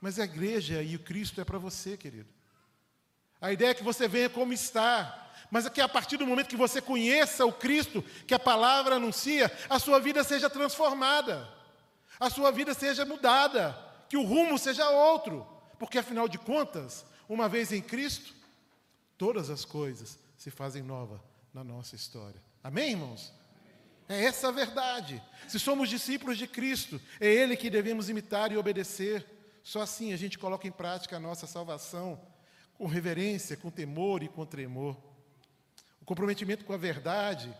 Mas 0.00 0.20
a 0.20 0.24
igreja 0.24 0.80
e 0.80 0.94
o 0.94 1.00
Cristo 1.00 1.40
é 1.40 1.44
para 1.44 1.58
você, 1.58 1.96
querido. 1.96 2.28
A 3.40 3.52
ideia 3.52 3.70
é 3.70 3.74
que 3.74 3.82
você 3.82 4.06
venha 4.06 4.30
como 4.30 4.52
está, 4.52 5.32
mas 5.50 5.66
é 5.66 5.70
que 5.70 5.80
a 5.80 5.88
partir 5.88 6.16
do 6.16 6.24
momento 6.24 6.50
que 6.50 6.56
você 6.56 6.80
conheça 6.80 7.44
o 7.44 7.52
Cristo, 7.52 8.00
que 8.28 8.34
a 8.34 8.38
palavra 8.38 8.94
anuncia, 8.94 9.50
a 9.68 9.80
sua 9.80 9.98
vida 9.98 10.22
seja 10.22 10.48
transformada, 10.48 11.52
a 12.20 12.30
sua 12.30 12.52
vida 12.52 12.74
seja 12.74 13.04
mudada, 13.04 13.76
que 14.08 14.16
o 14.16 14.22
rumo 14.22 14.56
seja 14.56 14.88
outro, 14.88 15.44
porque 15.80 15.98
afinal 15.98 16.28
de 16.28 16.38
contas, 16.38 17.04
uma 17.32 17.48
vez 17.48 17.72
em 17.72 17.80
Cristo, 17.80 18.34
todas 19.16 19.48
as 19.48 19.64
coisas 19.64 20.18
se 20.36 20.50
fazem 20.50 20.82
novas 20.82 21.18
na 21.54 21.64
nossa 21.64 21.96
história. 21.96 22.38
Amém, 22.62 22.90
irmãos? 22.90 23.32
É 24.06 24.24
essa 24.24 24.48
a 24.48 24.50
verdade. 24.50 25.22
Se 25.48 25.58
somos 25.58 25.88
discípulos 25.88 26.36
de 26.36 26.46
Cristo, 26.46 27.00
é 27.18 27.26
Ele 27.26 27.56
que 27.56 27.70
devemos 27.70 28.10
imitar 28.10 28.52
e 28.52 28.58
obedecer. 28.58 29.24
Só 29.62 29.80
assim 29.80 30.12
a 30.12 30.16
gente 30.16 30.38
coloca 30.38 30.68
em 30.68 30.70
prática 30.70 31.16
a 31.16 31.20
nossa 31.20 31.46
salvação, 31.46 32.20
com 32.74 32.86
reverência, 32.86 33.56
com 33.56 33.70
temor 33.70 34.22
e 34.22 34.28
com 34.28 34.44
tremor. 34.44 34.94
O 36.02 36.04
comprometimento 36.04 36.66
com 36.66 36.74
a 36.74 36.76
verdade, 36.76 37.50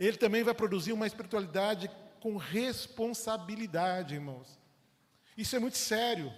ele 0.00 0.16
também 0.16 0.42
vai 0.42 0.54
produzir 0.54 0.92
uma 0.92 1.06
espiritualidade 1.06 1.88
com 2.20 2.36
responsabilidade, 2.36 4.14
irmãos. 4.14 4.58
Isso 5.36 5.54
é 5.54 5.60
muito 5.60 5.78
sério. 5.78 6.32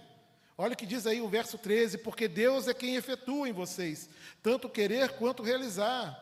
Olha 0.57 0.73
o 0.73 0.77
que 0.77 0.85
diz 0.85 1.05
aí 1.05 1.21
o 1.21 1.27
verso 1.27 1.57
13: 1.57 1.99
porque 1.99 2.27
Deus 2.27 2.67
é 2.67 2.73
quem 2.73 2.95
efetua 2.95 3.49
em 3.49 3.53
vocês, 3.53 4.09
tanto 4.41 4.69
querer 4.69 5.13
quanto 5.13 5.43
realizar. 5.43 6.21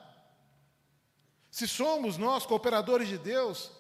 Se 1.52 1.68
somos 1.68 2.18
nós 2.18 2.46
cooperadores 2.46 3.08
de 3.08 3.18
Deus, 3.18 3.72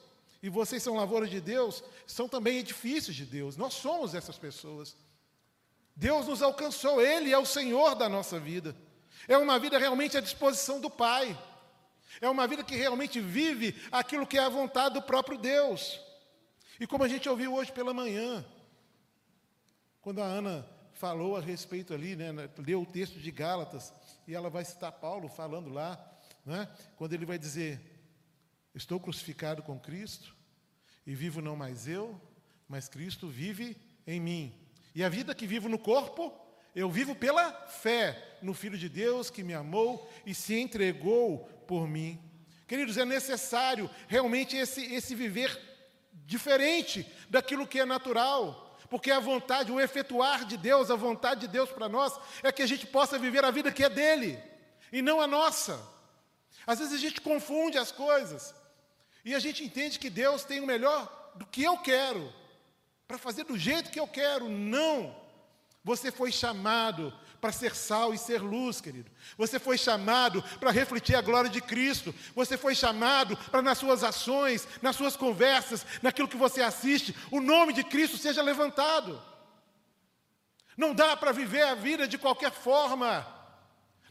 e 0.43 0.49
vocês 0.49 0.83
são 0.83 0.95
lavouras 0.95 1.29
de 1.29 1.39
Deus, 1.39 1.83
são 2.05 2.27
também 2.27 2.57
edifícios 2.57 3.15
de 3.15 3.25
Deus. 3.25 3.57
Nós 3.57 3.73
somos 3.73 4.13
essas 4.13 4.37
pessoas. 4.37 4.95
Deus 5.95 6.27
nos 6.27 6.41
alcançou, 6.41 7.01
Ele 7.01 7.31
é 7.31 7.37
o 7.37 7.45
Senhor 7.45 7.95
da 7.95 8.09
nossa 8.09 8.39
vida. 8.39 8.75
É 9.27 9.37
uma 9.37 9.57
vida 9.57 9.77
realmente 9.77 10.17
à 10.17 10.21
disposição 10.21 10.81
do 10.81 10.89
Pai. 10.89 11.37
É 12.19 12.29
uma 12.29 12.45
vida 12.45 12.63
que 12.63 12.75
realmente 12.75 13.19
vive 13.19 13.81
aquilo 13.91 14.27
que 14.27 14.37
é 14.37 14.41
a 14.41 14.49
vontade 14.49 14.95
do 14.95 15.01
próprio 15.01 15.37
Deus. 15.37 15.99
E 16.79 16.85
como 16.85 17.03
a 17.03 17.07
gente 17.07 17.29
ouviu 17.29 17.53
hoje 17.53 17.71
pela 17.71 17.93
manhã, 17.93 18.45
quando 20.03 20.21
a 20.21 20.25
Ana 20.25 20.67
falou 20.91 21.37
a 21.37 21.39
respeito 21.39 21.93
ali, 21.93 22.13
né, 22.15 22.27
leu 22.57 22.81
o 22.81 22.85
texto 22.85 23.17
de 23.19 23.31
Gálatas, 23.31 23.93
e 24.27 24.35
ela 24.35 24.49
vai 24.49 24.65
citar 24.65 24.91
Paulo 24.91 25.29
falando 25.29 25.69
lá, 25.69 25.97
né? 26.45 26.67
quando 26.97 27.13
ele 27.13 27.25
vai 27.25 27.39
dizer: 27.39 27.79
Estou 28.75 28.99
crucificado 28.99 29.63
com 29.63 29.79
Cristo, 29.79 30.35
e 31.07 31.15
vivo 31.15 31.41
não 31.41 31.55
mais 31.55 31.87
eu, 31.87 32.19
mas 32.67 32.89
Cristo 32.89 33.29
vive 33.29 33.77
em 34.05 34.19
mim. 34.19 34.53
E 34.93 35.03
a 35.03 35.09
vida 35.09 35.33
que 35.33 35.47
vivo 35.47 35.69
no 35.69 35.79
corpo, 35.79 36.37
eu 36.75 36.91
vivo 36.91 37.15
pela 37.15 37.51
fé 37.67 38.37
no 38.41 38.53
Filho 38.53 38.77
de 38.77 38.89
Deus 38.89 39.29
que 39.29 39.41
me 39.41 39.53
amou 39.53 40.11
e 40.25 40.35
se 40.35 40.59
entregou 40.59 41.45
por 41.65 41.87
mim. 41.87 42.19
Queridos, 42.67 42.97
é 42.97 43.05
necessário 43.05 43.89
realmente 44.09 44.57
esse, 44.57 44.83
esse 44.93 45.15
viver 45.15 45.57
diferente 46.25 47.09
daquilo 47.29 47.67
que 47.67 47.79
é 47.79 47.85
natural, 47.85 48.62
porque 48.93 49.09
a 49.09 49.19
vontade, 49.19 49.71
o 49.71 49.81
efetuar 49.81 50.45
de 50.45 50.55
Deus, 50.55 50.91
a 50.91 50.95
vontade 50.95 51.41
de 51.41 51.47
Deus 51.47 51.71
para 51.71 51.89
nós, 51.89 52.13
é 52.43 52.51
que 52.51 52.61
a 52.61 52.67
gente 52.67 52.85
possa 52.85 53.17
viver 53.17 53.43
a 53.43 53.49
vida 53.49 53.71
que 53.71 53.83
é 53.83 53.89
dele 53.89 54.39
e 54.91 55.01
não 55.01 55.19
a 55.19 55.25
nossa. 55.25 55.81
Às 56.67 56.77
vezes 56.77 56.93
a 56.93 56.97
gente 56.99 57.19
confunde 57.19 57.75
as 57.75 57.91
coisas 57.91 58.53
e 59.25 59.33
a 59.33 59.39
gente 59.39 59.63
entende 59.63 59.97
que 59.97 60.11
Deus 60.11 60.43
tem 60.43 60.59
o 60.59 60.67
melhor 60.67 61.31
do 61.33 61.43
que 61.43 61.63
eu 61.63 61.75
quero, 61.79 62.31
para 63.07 63.17
fazer 63.17 63.45
do 63.45 63.57
jeito 63.57 63.89
que 63.89 63.99
eu 63.99 64.07
quero. 64.07 64.47
Não! 64.47 65.15
Você 65.83 66.11
foi 66.11 66.31
chamado 66.31 67.11
para 67.43 67.51
ser 67.51 67.75
sal 67.75 68.13
e 68.13 68.17
ser 68.17 68.41
luz, 68.41 68.79
querido. 68.79 69.11
Você 69.37 69.59
foi 69.59 69.77
chamado 69.77 70.41
para 70.61 70.71
refletir 70.71 71.13
a 71.13 71.21
glória 71.21 71.49
de 71.49 71.59
Cristo. 71.59 72.15
Você 72.33 72.55
foi 72.57 72.73
chamado 72.73 73.35
para, 73.51 73.61
nas 73.61 73.77
suas 73.77 74.01
ações, 74.01 74.65
nas 74.81 74.95
suas 74.95 75.17
conversas, 75.17 75.85
naquilo 76.01 76.29
que 76.29 76.37
você 76.37 76.61
assiste, 76.61 77.13
o 77.29 77.41
nome 77.41 77.73
de 77.73 77.83
Cristo 77.83 78.17
seja 78.17 78.41
levantado. 78.41 79.21
Não 80.77 80.93
dá 80.93 81.17
para 81.17 81.33
viver 81.33 81.63
a 81.63 81.75
vida 81.75 82.07
de 82.07 82.17
qualquer 82.17 82.49
forma. 82.49 83.27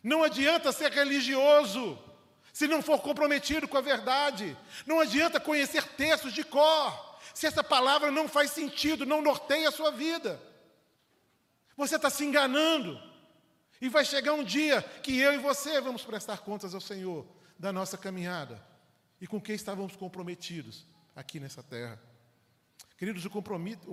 Não 0.02 0.22
adianta 0.22 0.70
ser 0.70 0.92
religioso 0.92 1.98
se 2.52 2.68
não 2.68 2.82
for 2.82 2.98
comprometido 3.00 3.66
com 3.66 3.78
a 3.78 3.80
verdade. 3.80 4.54
Não 4.84 5.00
adianta 5.00 5.40
conhecer 5.40 5.84
textos 5.96 6.34
de 6.34 6.44
cor, 6.44 7.18
se 7.32 7.46
essa 7.46 7.64
palavra 7.64 8.10
não 8.10 8.28
faz 8.28 8.50
sentido, 8.50 9.06
não 9.06 9.22
norteia 9.22 9.70
a 9.70 9.72
sua 9.72 9.90
vida. 9.90 10.38
Você 11.78 11.96
está 11.96 12.10
se 12.10 12.26
enganando. 12.26 13.11
E 13.82 13.88
vai 13.88 14.04
chegar 14.04 14.32
um 14.34 14.44
dia 14.44 14.80
que 14.80 15.18
eu 15.18 15.34
e 15.34 15.38
você 15.38 15.80
vamos 15.80 16.04
prestar 16.04 16.38
contas 16.38 16.72
ao 16.72 16.80
Senhor 16.80 17.26
da 17.58 17.72
nossa 17.72 17.98
caminhada 17.98 18.64
e 19.20 19.26
com 19.26 19.40
quem 19.40 19.56
estávamos 19.56 19.96
comprometidos 19.96 20.86
aqui 21.16 21.40
nessa 21.40 21.64
terra. 21.64 22.00
Queridos, 22.96 23.24
o 23.24 23.30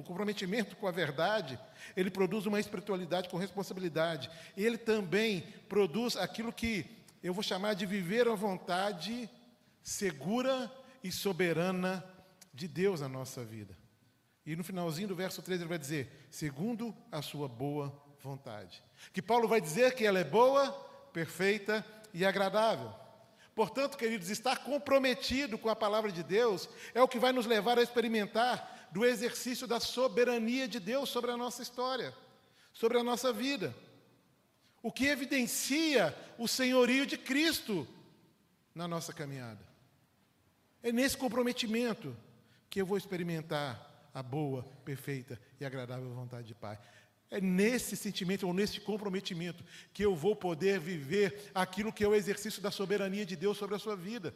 comprometimento 0.03 0.75
com 0.75 0.85
a 0.85 0.91
verdade, 0.91 1.59
ele 1.97 2.11
produz 2.11 2.45
uma 2.45 2.59
espiritualidade 2.59 3.29
com 3.29 3.37
responsabilidade. 3.37 4.29
Ele 4.55 4.77
também 4.77 5.41
produz 5.67 6.15
aquilo 6.15 6.53
que 6.53 6.85
eu 7.23 7.33
vou 7.33 7.41
chamar 7.41 7.73
de 7.73 7.87
viver 7.87 8.27
a 8.27 8.35
vontade 8.35 9.27
segura 9.81 10.71
e 11.03 11.11
soberana 11.11 12.05
de 12.53 12.67
Deus 12.67 13.01
na 13.01 13.09
nossa 13.09 13.43
vida. 13.43 13.75
E 14.45 14.55
no 14.55 14.63
finalzinho 14.63 15.07
do 15.07 15.15
verso 15.15 15.41
13 15.41 15.63
ele 15.63 15.69
vai 15.69 15.79
dizer: 15.79 16.27
segundo 16.29 16.95
a 17.11 17.23
sua 17.23 17.47
boa 17.47 18.07
vontade. 18.21 18.83
Que 19.13 19.21
Paulo 19.21 19.47
vai 19.47 19.61
dizer 19.61 19.95
que 19.95 20.05
ela 20.05 20.19
é 20.19 20.23
boa, 20.23 20.71
perfeita 21.13 21.85
e 22.13 22.25
agradável. 22.25 22.93
Portanto, 23.55 23.97
queridos, 23.97 24.29
estar 24.29 24.59
comprometido 24.59 25.57
com 25.57 25.69
a 25.69 25.75
palavra 25.75 26.11
de 26.11 26.23
Deus 26.23 26.69
é 26.93 27.01
o 27.01 27.07
que 27.07 27.19
vai 27.19 27.31
nos 27.31 27.45
levar 27.45 27.77
a 27.77 27.83
experimentar 27.83 28.89
do 28.91 29.05
exercício 29.05 29.67
da 29.67 29.79
soberania 29.79 30.67
de 30.67 30.79
Deus 30.79 31.09
sobre 31.09 31.31
a 31.31 31.37
nossa 31.37 31.61
história, 31.61 32.13
sobre 32.73 32.97
a 32.97 33.03
nossa 33.03 33.33
vida 33.33 33.75
o 34.81 34.91
que 34.91 35.05
evidencia 35.05 36.15
o 36.37 36.47
senhorio 36.47 37.05
de 37.05 37.17
Cristo 37.17 37.87
na 38.73 38.87
nossa 38.87 39.13
caminhada. 39.13 39.59
É 40.81 40.91
nesse 40.91 41.17
comprometimento 41.17 42.15
que 42.69 42.81
eu 42.81 42.85
vou 42.85 42.97
experimentar 42.97 44.09
a 44.13 44.23
boa, 44.23 44.63
perfeita 44.85 45.39
e 45.59 45.65
agradável 45.65 46.09
vontade 46.13 46.47
de 46.47 46.55
Pai. 46.55 46.79
É 47.31 47.39
nesse 47.39 47.95
sentimento 47.95 48.47
ou 48.47 48.53
nesse 48.53 48.79
comprometimento 48.79 49.63
que 49.93 50.03
eu 50.03 50.15
vou 50.15 50.35
poder 50.35 50.79
viver 50.79 51.51
aquilo 51.53 51.93
que 51.93 52.03
é 52.03 52.07
o 52.07 52.15
exercício 52.15 52.61
da 52.61 52.71
soberania 52.71 53.25
de 53.25 53.35
Deus 53.35 53.57
sobre 53.57 53.75
a 53.75 53.79
sua 53.79 53.95
vida. 53.95 54.33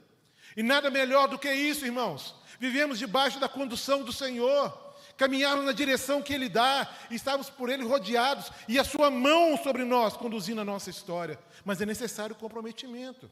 E 0.56 0.62
nada 0.62 0.92
melhor 0.92 1.28
do 1.28 1.40
que 1.40 1.52
isso, 1.52 1.86
irmãos. 1.86 2.36
Vivemos 2.60 3.00
debaixo 3.00 3.40
da 3.40 3.50
condução 3.50 4.04
do 4.04 4.14
Senhor 4.14 4.94
caminharam 5.18 5.64
na 5.64 5.72
direção 5.72 6.22
que 6.22 6.34
Ele 6.34 6.50
dá, 6.50 6.92
estávamos 7.12 7.50
por 7.50 7.70
Ele 7.70 7.84
rodeados, 7.84 8.52
e 8.68 8.80
a 8.80 8.84
Sua 8.84 9.12
mão 9.12 9.58
sobre 9.58 9.84
nós 9.84 10.18
conduzindo 10.18 10.62
a 10.62 10.66
nossa 10.66 10.90
história. 10.90 11.40
Mas 11.64 11.82
é 11.82 11.86
necessário 11.86 12.36
comprometimento. 12.36 13.30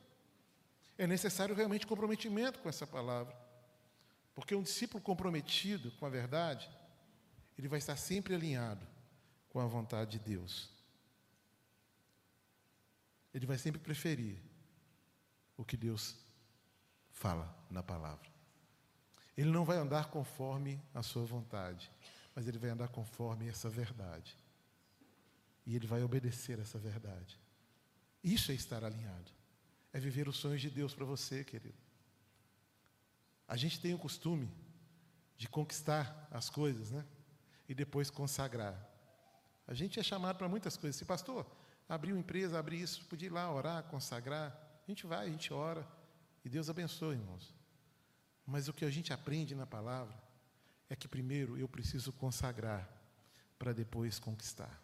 É 0.98 1.08
necessário 1.08 1.56
realmente 1.56 1.88
comprometimento 1.88 2.60
com 2.60 2.70
essa 2.70 2.86
palavra. 2.86 3.36
Porque 4.36 4.56
um 4.56 4.62
discípulo 4.62 5.02
comprometido 5.02 5.92
com 6.00 6.06
a 6.06 6.10
verdade, 6.10 6.70
ele 7.58 7.68
vai 7.68 7.80
estar 7.80 7.96
sempre 7.96 8.36
alinhado 8.36 8.91
com 9.52 9.60
a 9.60 9.66
vontade 9.66 10.12
de 10.12 10.20
Deus. 10.20 10.70
Ele 13.34 13.46
vai 13.46 13.58
sempre 13.58 13.82
preferir 13.82 14.38
o 15.58 15.66
que 15.66 15.76
Deus 15.76 16.16
fala 17.12 17.54
na 17.70 17.84
palavra. 17.84 18.30
Ele 19.36 19.50
não 19.50 19.66
vai 19.66 19.78
andar 19.78 20.10
conforme 20.10 20.82
a 20.94 21.04
sua 21.04 21.26
vontade, 21.26 21.92
mas 22.34 22.48
ele 22.48 22.58
vai 22.58 22.70
andar 22.70 22.88
conforme 22.88 23.50
essa 23.50 23.70
verdade. 23.70 24.38
E 25.66 25.76
ele 25.76 25.86
vai 25.86 26.02
obedecer 26.02 26.58
essa 26.58 26.80
verdade. 26.80 27.38
Isso 28.24 28.52
é 28.52 28.56
estar 28.56 28.86
alinhado. 28.86 29.32
É 29.92 30.00
viver 30.00 30.30
os 30.30 30.38
sonhos 30.38 30.62
de 30.62 30.70
Deus 30.70 30.94
para 30.94 31.06
você, 31.06 31.44
querido. 31.44 31.78
A 33.48 33.58
gente 33.58 33.82
tem 33.82 33.94
o 33.94 34.00
costume 34.00 34.50
de 35.38 35.50
conquistar 35.50 36.30
as 36.32 36.50
coisas, 36.50 36.90
né? 36.90 37.06
E 37.68 37.76
depois 37.76 38.10
consagrar. 38.10 38.91
A 39.72 39.74
gente 39.74 39.98
é 39.98 40.04
chamado 40.04 40.36
para 40.36 40.50
muitas 40.50 40.76
coisas. 40.76 40.98
Se 40.98 41.06
pastor, 41.06 41.50
abrir 41.88 42.12
uma 42.12 42.20
empresa, 42.20 42.60
abrir 42.60 42.82
isso, 42.82 43.06
podia 43.06 43.28
ir 43.28 43.32
lá 43.32 43.50
orar, 43.50 43.82
consagrar. 43.84 44.52
A 44.86 44.92
gente 44.92 45.08
vai, 45.08 45.28
a 45.28 45.30
gente 45.30 45.54
ora. 45.54 45.88
E 46.44 46.50
Deus 46.50 46.70
abençoe, 46.70 47.16
irmãos. 47.16 47.56
Mas 48.46 48.68
o 48.68 48.74
que 48.74 48.84
a 48.84 48.90
gente 48.90 49.14
aprende 49.14 49.56
na 49.56 49.66
palavra 49.66 50.14
é 50.90 50.96
que 50.98 51.08
primeiro 51.08 51.58
eu 51.58 51.70
preciso 51.70 52.12
consagrar 52.12 52.86
para 53.58 53.72
depois 53.72 54.20
conquistar. 54.20 54.78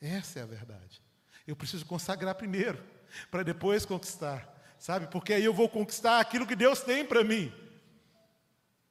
Essa 0.00 0.38
é 0.38 0.42
a 0.44 0.46
verdade. 0.46 1.02
Eu 1.44 1.56
preciso 1.56 1.84
consagrar 1.84 2.36
primeiro 2.36 2.80
para 3.32 3.42
depois 3.42 3.84
conquistar. 3.84 4.76
Sabe? 4.78 5.08
Porque 5.08 5.32
aí 5.32 5.44
eu 5.44 5.52
vou 5.52 5.68
conquistar 5.68 6.20
aquilo 6.20 6.46
que 6.46 6.54
Deus 6.54 6.82
tem 6.82 7.04
para 7.04 7.24
mim. 7.24 7.52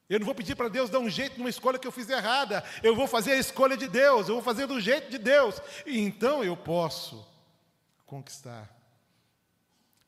Eu 0.10 0.20
não 0.20 0.26
vou 0.26 0.36
pedir 0.36 0.56
para 0.56 0.70
Deus 0.70 0.90
dar 0.90 1.00
um 1.00 1.10
jeito 1.10 1.38
numa 1.38 1.50
escolha 1.50 1.78
que 1.78 1.86
eu 1.88 1.92
fiz 1.92 2.10
errada. 2.10 2.64
Eu 2.82 2.96
vou 2.96 3.08
fazer 3.08 3.34
a 3.34 3.38
escolha 3.38 3.76
de 3.76 3.88
Deus, 3.88 4.28
eu 4.28 4.36
vou 4.36 4.44
fazer 4.44 4.66
do 4.66 4.80
jeito 4.80 5.10
de 5.12 5.18
Deus. 5.18 5.62
E 5.86 6.00
então 6.00 6.44
eu 6.44 6.56
posso 6.56 7.28
conquistar. 8.06 8.74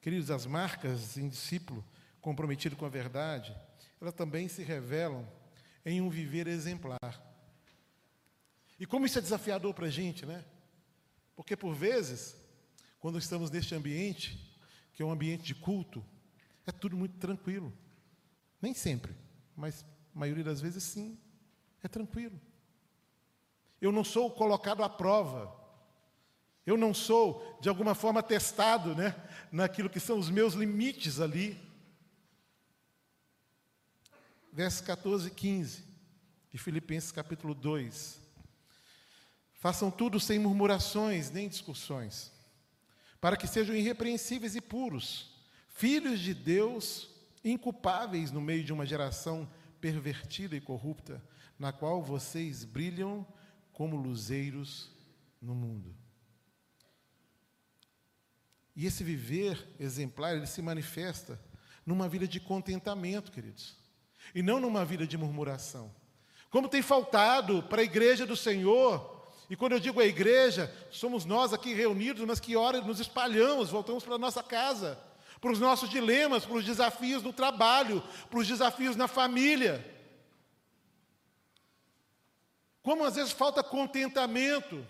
Queridos, 0.02 0.32
as 0.32 0.46
marcas 0.46 1.18
em 1.18 1.28
discípulo 1.28 1.84
comprometido 2.22 2.76
com 2.76 2.86
a 2.86 2.90
verdade, 2.90 3.56
elas 4.00 4.14
também 4.14 4.48
se 4.48 4.64
revelam 4.64 5.28
em 5.86 6.00
um 6.00 6.10
viver 6.10 6.48
exemplar. 6.48 7.22
E 8.80 8.86
como 8.86 9.06
isso 9.06 9.20
é 9.20 9.22
desafiador 9.22 9.74
para 9.74 9.88
a 9.88 9.90
gente, 9.90 10.26
né? 10.26 10.46
Porque 11.36 11.56
por 11.58 11.74
vezes, 11.74 12.38
quando 13.00 13.20
estamos 13.20 13.52
neste 13.52 13.76
ambiente, 13.76 14.58
que 14.94 15.02
é 15.02 15.06
um 15.06 15.12
ambiente 15.12 15.44
de 15.44 15.56
culto, 15.56 16.06
é 16.66 16.72
tudo 16.72 16.96
muito 16.96 17.18
tranquilo. 17.18 17.74
Nem 18.62 18.74
sempre, 18.74 19.14
mas 19.60 19.86
a 20.16 20.20
maioria 20.20 20.44
das 20.44 20.62
vezes 20.62 20.82
sim, 20.84 21.20
é 21.84 21.88
tranquilo. 21.88 22.40
Eu 23.82 23.92
não 23.92 24.04
sou 24.06 24.32
colocado 24.32 24.84
à 24.84 24.90
prova. 24.90 25.54
Eu 26.66 26.78
não 26.78 26.94
sou, 26.94 27.58
de 27.62 27.68
alguma 27.68 27.94
forma, 27.94 28.24
testado 28.24 28.96
né, 28.96 29.14
naquilo 29.52 29.90
que 29.90 30.00
são 30.00 30.18
os 30.18 30.30
meus 30.30 30.54
limites 30.54 31.20
ali. 31.20 31.60
Versos 34.52 34.82
14 34.82 35.28
e 35.28 35.32
15, 35.32 35.84
de 36.52 36.58
Filipenses 36.58 37.12
capítulo 37.12 37.54
2. 37.54 38.20
Façam 39.54 39.92
tudo 39.92 40.22
sem 40.22 40.40
murmurações 40.40 41.30
nem 41.32 41.50
discussões, 41.50 42.32
para 43.20 43.36
que 43.36 43.46
sejam 43.46 43.76
irrepreensíveis 43.76 44.56
e 44.56 44.62
puros, 44.62 45.34
filhos 45.68 46.22
de 46.22 46.34
Deus, 46.34 47.10
inculpáveis 47.44 48.32
no 48.32 48.42
meio 48.42 48.64
de 48.64 48.74
uma 48.74 48.86
geração 48.86 49.50
pervertida 49.80 50.56
e 50.56 50.62
corrupta, 50.62 51.24
na 51.58 51.72
qual 51.72 52.02
vocês 52.02 52.64
brilham 52.64 53.26
como 53.72 53.96
luzeiros 53.96 54.92
no 55.42 55.56
mundo. 55.56 55.96
E 58.76 58.86
esse 58.86 59.04
viver 59.04 59.76
exemplar, 59.80 60.36
ele 60.36 60.48
se 60.48 60.62
manifesta 60.62 61.40
numa 61.86 62.08
vida 62.08 62.28
de 62.28 62.40
contentamento, 62.40 63.32
queridos, 63.32 63.76
e 64.34 64.42
não 64.42 64.60
numa 64.60 64.86
vida 64.86 65.08
de 65.08 65.18
murmuração. 65.18 65.94
Como 66.50 66.70
tem 66.70 66.82
faltado 66.82 67.64
para 67.64 67.82
a 67.82 67.84
igreja 67.84 68.26
do 68.26 68.36
Senhor, 68.36 69.34
e 69.50 69.56
quando 69.56 69.74
eu 69.74 69.80
digo 69.80 70.00
a 70.00 70.06
igreja, 70.06 70.74
somos 70.92 71.26
nós 71.26 71.54
aqui 71.54 71.74
reunidos, 71.74 72.24
mas 72.26 72.40
que 72.40 72.56
hora 72.56 72.82
nos 72.82 73.00
espalhamos, 73.00 73.70
voltamos 73.70 74.04
para 74.04 74.16
a 74.16 74.20
nossa 74.20 74.44
casa, 74.44 75.00
para 75.40 75.52
os 75.52 75.60
nossos 75.60 75.90
dilemas, 75.90 76.46
para 76.46 76.58
os 76.58 76.66
desafios 76.66 77.24
no 77.24 77.32
trabalho, 77.32 78.04
para 78.30 78.40
os 78.40 78.48
desafios 78.48 78.96
na 78.96 79.08
família. 79.08 79.86
Como 82.82 83.06
às 83.06 83.16
vezes 83.16 83.32
falta 83.32 83.64
contentamento, 83.64 84.86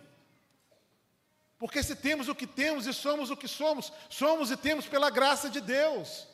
porque 1.58 1.84
se 1.84 1.96
temos 1.96 2.30
o 2.30 2.36
que 2.36 2.48
temos 2.48 2.88
e 2.88 2.94
somos 2.94 3.30
o 3.30 3.38
que 3.38 3.48
somos, 3.48 3.92
somos 4.10 4.50
e 4.50 4.58
temos 4.58 4.88
pela 4.88 5.10
graça 5.10 5.50
de 5.50 5.60
Deus. 5.60 6.28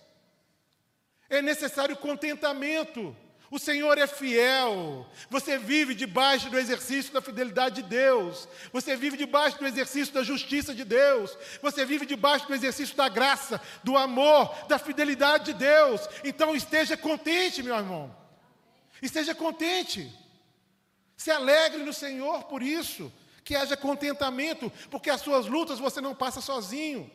É 1.27 1.41
necessário 1.41 1.97
contentamento. 1.97 3.15
O 3.51 3.59
Senhor 3.59 3.97
é 3.97 4.07
fiel. 4.07 5.05
Você 5.29 5.57
vive 5.57 5.93
debaixo 5.93 6.49
do 6.49 6.57
exercício 6.57 7.13
da 7.13 7.21
fidelidade 7.21 7.81
de 7.81 7.83
Deus. 7.83 8.47
Você 8.73 8.95
vive 8.95 9.17
debaixo 9.17 9.59
do 9.59 9.67
exercício 9.67 10.13
da 10.13 10.23
justiça 10.23 10.73
de 10.73 10.83
Deus. 10.83 11.37
Você 11.61 11.85
vive 11.85 12.05
debaixo 12.05 12.47
do 12.47 12.55
exercício 12.55 12.95
da 12.95 13.07
graça, 13.07 13.61
do 13.83 13.97
amor, 13.97 14.53
da 14.67 14.79
fidelidade 14.79 15.45
de 15.45 15.53
Deus. 15.53 16.01
Então 16.23 16.55
esteja 16.55 16.97
contente, 16.97 17.61
meu 17.61 17.75
irmão. 17.75 18.15
Esteja 19.01 19.35
contente. 19.35 20.11
Se 21.15 21.29
alegre 21.29 21.83
no 21.83 21.93
Senhor 21.93 22.43
por 22.45 22.63
isso. 22.63 23.11
Que 23.43 23.55
haja 23.55 23.77
contentamento, 23.77 24.71
porque 24.89 25.07
as 25.07 25.21
suas 25.21 25.45
lutas 25.45 25.77
você 25.77 26.01
não 26.01 26.15
passa 26.15 26.41
sozinho. 26.41 27.11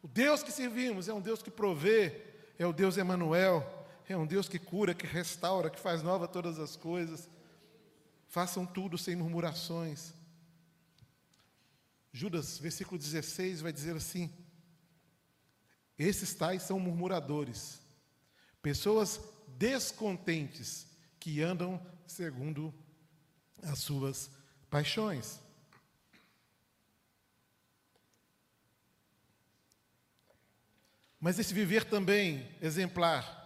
O 0.00 0.06
Deus 0.06 0.44
que 0.44 0.52
servimos 0.52 1.08
é 1.08 1.12
um 1.12 1.20
Deus 1.20 1.42
que 1.42 1.50
provê, 1.50 2.22
é 2.56 2.64
o 2.64 2.72
Deus 2.72 2.96
Emanuel 2.96 3.77
é 4.08 4.16
um 4.16 4.26
Deus 4.26 4.48
que 4.48 4.58
cura, 4.58 4.94
que 4.94 5.06
restaura, 5.06 5.68
que 5.68 5.78
faz 5.78 6.02
nova 6.02 6.26
todas 6.26 6.58
as 6.58 6.76
coisas. 6.76 7.28
Façam 8.26 8.64
tudo 8.64 8.96
sem 8.96 9.14
murmurações. 9.14 10.14
Judas, 12.10 12.58
versículo 12.58 12.98
16, 12.98 13.60
vai 13.60 13.72
dizer 13.72 13.94
assim: 13.96 14.32
Esses 15.98 16.34
tais 16.34 16.62
são 16.62 16.80
murmuradores, 16.80 17.80
pessoas 18.62 19.20
descontentes 19.46 20.86
que 21.20 21.42
andam 21.42 21.80
segundo 22.06 22.74
as 23.62 23.78
suas 23.78 24.30
paixões. 24.70 25.38
Mas 31.20 31.38
esse 31.38 31.52
viver 31.52 31.84
também 31.84 32.48
exemplar 32.62 33.37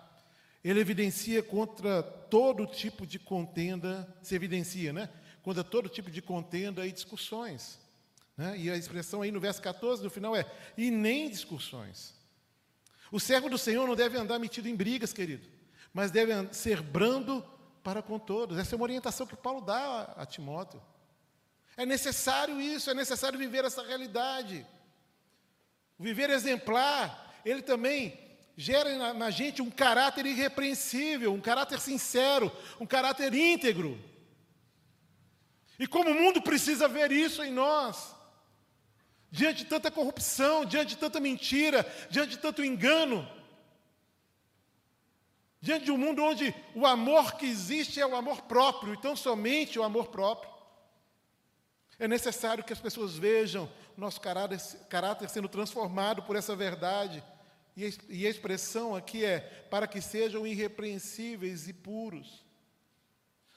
ele 0.64 0.81
evidencia 0.81 1.42
contra 1.42 2.03
todo 2.03 2.66
tipo 2.66 3.07
de 3.07 3.18
contenda, 3.18 4.09
se 4.22 4.35
evidencia, 4.35 4.92
né? 4.92 5.09
Contra 5.42 5.64
todo 5.64 5.88
tipo 5.88 6.11
de 6.11 6.22
contenda 6.22 6.87
e 6.87 6.92
discussões. 6.92 7.81
Né? 8.37 8.57
E 8.59 8.70
a 8.70 8.77
expressão 8.77 9.22
aí 9.22 9.31
no 9.33 9.40
verso 9.40 9.61
14, 9.61 10.03
no 10.03 10.11
final 10.11 10.37
é: 10.37 10.46
e 10.77 10.90
nem 10.90 11.29
discussões. 11.29 12.14
O 13.11 13.20
servo 13.20 13.51
do 13.51 13.59
Senhor 13.59 13.87
não 13.87 13.96
deve 13.96 14.16
andar 14.16 14.38
metido 14.38 14.68
em 14.68 14.77
brigas, 14.77 15.12
querido, 15.12 15.46
mas 15.92 16.11
deve 16.11 16.33
ser 16.55 16.81
brando 16.81 17.44
para 17.83 18.01
com 18.01 18.18
todos. 18.18 18.57
Essa 18.57 18.75
é 18.75 18.77
uma 18.77 18.85
orientação 18.85 19.27
que 19.27 19.37
Paulo 19.37 19.61
dá 19.61 20.14
a 20.16 20.25
Timóteo. 20.25 20.81
É 21.77 21.85
necessário 21.85 22.61
isso, 22.61 22.90
é 22.90 22.94
necessário 22.94 23.38
viver 23.38 23.64
essa 23.64 23.83
realidade. 23.83 24.66
Viver 25.98 26.31
exemplar, 26.31 27.40
ele 27.44 27.62
também 27.62 28.18
gera 28.57 29.15
na, 29.15 29.31
gente 29.31 29.62
um 29.62 29.71
caráter 29.71 30.27
irrepreensível, 30.27 31.33
um 31.33 31.41
caráter 31.41 31.81
sincero, 31.81 32.53
um 32.79 32.87
caráter 32.87 33.33
íntegro. 33.35 33.99
E 35.79 35.87
como 35.87 36.11
o 36.11 36.15
mundo 36.15 36.43
precisa 36.43 36.87
ver 36.87 37.11
isso 37.11 37.43
em 37.43 37.51
nós, 37.51 38.15
diante 39.31 39.65
de 39.65 39.65
tanta 39.65 39.91
corrupção, 39.91 40.65
diante 40.65 40.91
de 40.91 40.97
tanta 40.97 41.19
mentira, 41.19 41.87
diante 42.11 42.31
de 42.31 42.38
tanto 42.38 42.62
engano, 42.62 43.29
diante 45.61 45.87
de 45.87 45.91
um 45.91 45.99
mundo 45.99 46.23
onde 46.23 46.55
o 46.75 46.87
amor 46.87 47.35
que 47.35 47.47
existe 47.47 48.01
é 48.01 48.07
o 48.07 48.15
amor 48.15 48.43
próprio, 48.43 48.93
então 48.93 49.17
somente 49.17 49.79
o 49.79 49.83
amor 49.83 50.09
próprio. 50.09 50.53
É 51.99 52.07
necessário 52.07 52.65
que 52.65 52.73
as 52.73 52.81
pessoas 52.81 53.17
vejam 53.17 53.71
nosso 53.97 54.21
caráter, 54.21 54.61
caráter 54.88 55.29
sendo 55.29 55.49
transformado 55.49 56.23
por 56.23 56.37
essa 56.37 56.55
verdade 56.55 57.23
e 57.77 58.27
a 58.27 58.31
expressão 58.31 58.95
aqui 58.95 59.25
é 59.25 59.41
para 59.71 59.87
que 59.87 60.01
sejam 60.01 60.47
irrepreensíveis 60.47 61.69
e 61.69 61.73
puros. 61.73 62.45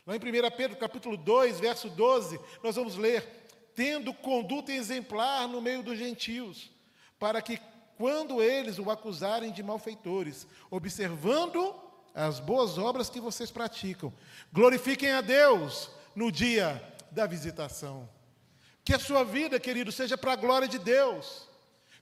Lá 0.07 0.15
em 0.15 0.19
1 0.19 0.21
Pedro 0.55 0.77
capítulo 0.77 1.17
2, 1.17 1.59
verso 1.59 1.89
12, 1.89 2.39
nós 2.63 2.75
vamos 2.75 2.95
ler: 2.95 3.47
tendo 3.75 4.13
conduta 4.13 4.71
exemplar 4.71 5.47
no 5.47 5.61
meio 5.61 5.83
dos 5.83 5.97
gentios, 5.97 6.71
para 7.19 7.41
que 7.41 7.59
quando 7.97 8.41
eles 8.41 8.79
o 8.79 8.89
acusarem 8.89 9.51
de 9.51 9.63
malfeitores, 9.63 10.47
observando 10.69 11.75
as 12.13 12.39
boas 12.39 12.77
obras 12.77 13.09
que 13.09 13.19
vocês 13.19 13.51
praticam. 13.51 14.13
Glorifiquem 14.51 15.11
a 15.11 15.21
Deus 15.21 15.91
no 16.15 16.31
dia 16.31 16.81
da 17.11 17.25
visitação. 17.25 18.09
Que 18.83 18.93
a 18.93 18.99
sua 18.99 19.23
vida, 19.23 19.59
querido, 19.59 19.91
seja 19.91 20.17
para 20.17 20.33
a 20.33 20.37
glória 20.37 20.67
de 20.67 20.79
Deus. 20.79 21.49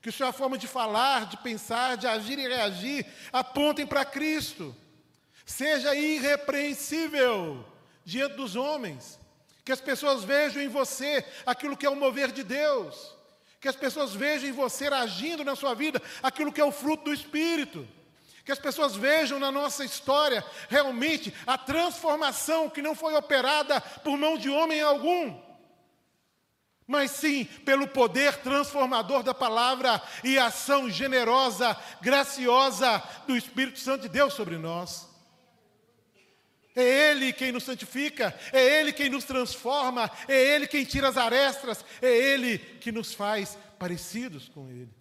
Que 0.03 0.11
sua 0.11 0.33
forma 0.33 0.57
de 0.57 0.67
falar, 0.67 1.27
de 1.27 1.37
pensar, 1.37 1.95
de 1.95 2.05
agir 2.05 2.37
e 2.37 2.45
reagir 2.45 3.05
apontem 3.31 3.87
para 3.87 4.03
Cristo. 4.03 4.75
Seja 5.45 5.95
irrepreensível 5.95 7.65
diante 8.03 8.35
dos 8.35 8.57
homens. 8.57 9.17
Que 9.63 9.71
as 9.71 9.79
pessoas 9.79 10.25
vejam 10.25 10.61
em 10.61 10.67
você 10.67 11.25
aquilo 11.45 11.77
que 11.77 11.85
é 11.85 11.89
o 11.89 11.95
mover 11.95 12.33
de 12.33 12.43
Deus. 12.43 13.15
Que 13.61 13.69
as 13.69 13.77
pessoas 13.77 14.13
vejam 14.13 14.49
em 14.49 14.51
você 14.51 14.87
agindo 14.87 15.41
na 15.41 15.55
sua 15.55 15.73
vida 15.73 16.01
aquilo 16.21 16.51
que 16.51 16.59
é 16.59 16.65
o 16.65 16.71
fruto 16.71 17.05
do 17.05 17.13
Espírito. 17.13 17.87
Que 18.43 18.51
as 18.51 18.59
pessoas 18.59 18.97
vejam 18.97 19.39
na 19.39 19.53
nossa 19.53 19.85
história 19.85 20.43
realmente 20.67 21.33
a 21.47 21.57
transformação 21.57 22.69
que 22.69 22.81
não 22.81 22.93
foi 22.93 23.15
operada 23.15 23.79
por 23.79 24.17
mão 24.17 24.37
de 24.37 24.49
homem 24.49 24.81
algum, 24.81 25.41
mas 26.93 27.09
sim 27.09 27.45
pelo 27.65 27.87
poder 27.87 28.37
transformador 28.37 29.23
da 29.23 29.33
palavra 29.33 29.99
e 30.23 30.37
ação 30.37 30.91
generosa, 30.91 31.75
graciosa 31.99 33.01
do 33.25 33.35
Espírito 33.35 33.79
Santo 33.79 34.03
de 34.03 34.09
Deus 34.09 34.35
sobre 34.35 34.59
nós. 34.59 35.09
É 36.75 36.83
Ele 36.83 37.33
quem 37.33 37.51
nos 37.51 37.63
santifica, 37.63 38.37
é 38.51 38.79
Ele 38.79 38.93
quem 38.93 39.09
nos 39.09 39.23
transforma, 39.23 40.09
é 40.27 40.39
Ele 40.39 40.67
quem 40.67 40.85
tira 40.85 41.09
as 41.09 41.17
arestas, 41.17 41.83
é 41.99 42.15
Ele 42.15 42.59
que 42.59 42.91
nos 42.91 43.11
faz 43.11 43.57
parecidos 43.79 44.47
com 44.47 44.69
Ele. 44.69 44.93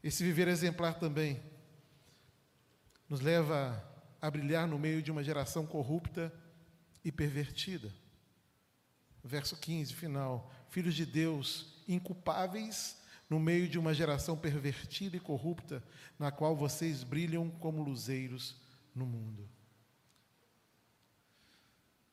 Esse 0.00 0.22
viver 0.22 0.46
exemplar 0.46 0.94
também 0.94 1.42
nos 3.08 3.20
leva 3.20 3.84
a 4.20 4.30
brilhar 4.30 4.68
no 4.68 4.78
meio 4.78 5.02
de 5.02 5.10
uma 5.10 5.24
geração 5.24 5.66
corrupta 5.66 6.32
e 7.04 7.10
pervertida. 7.10 8.01
Verso 9.22 9.56
15, 9.56 9.94
final. 9.94 10.50
Filhos 10.68 10.94
de 10.94 11.06
Deus, 11.06 11.82
inculpáveis 11.86 13.00
no 13.30 13.38
meio 13.38 13.68
de 13.68 13.78
uma 13.78 13.94
geração 13.94 14.36
pervertida 14.36 15.16
e 15.16 15.20
corrupta, 15.20 15.82
na 16.18 16.30
qual 16.30 16.56
vocês 16.56 17.02
brilham 17.02 17.48
como 17.50 17.82
luzeiros 17.82 18.56
no 18.94 19.06
mundo. 19.06 19.48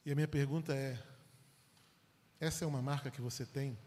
E 0.06 0.12
a 0.12 0.16
minha 0.16 0.28
pergunta 0.28 0.74
é: 0.74 1.02
essa 2.40 2.64
é 2.64 2.68
uma 2.68 2.82
marca 2.82 3.12
que 3.12 3.22
você 3.22 3.46
tem? 3.46 3.78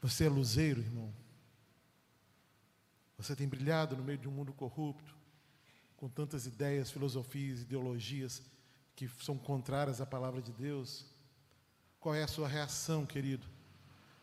Você 0.00 0.26
é 0.26 0.28
luzeiro, 0.28 0.80
irmão? 0.80 1.12
Você 3.16 3.34
tem 3.34 3.48
brilhado 3.48 3.96
no 3.96 4.04
meio 4.04 4.18
de 4.18 4.28
um 4.28 4.32
mundo 4.32 4.52
corrupto, 4.52 5.16
com 5.96 6.08
tantas 6.08 6.46
ideias, 6.46 6.90
filosofias, 6.90 7.62
ideologias 7.62 8.42
que 8.96 9.08
são 9.20 9.36
contrárias 9.36 10.00
à 10.00 10.06
palavra 10.06 10.40
de 10.40 10.52
Deus? 10.52 11.04
Qual 12.00 12.14
é 12.14 12.22
a 12.22 12.28
sua 12.28 12.46
reação, 12.46 13.06
querido, 13.06 13.46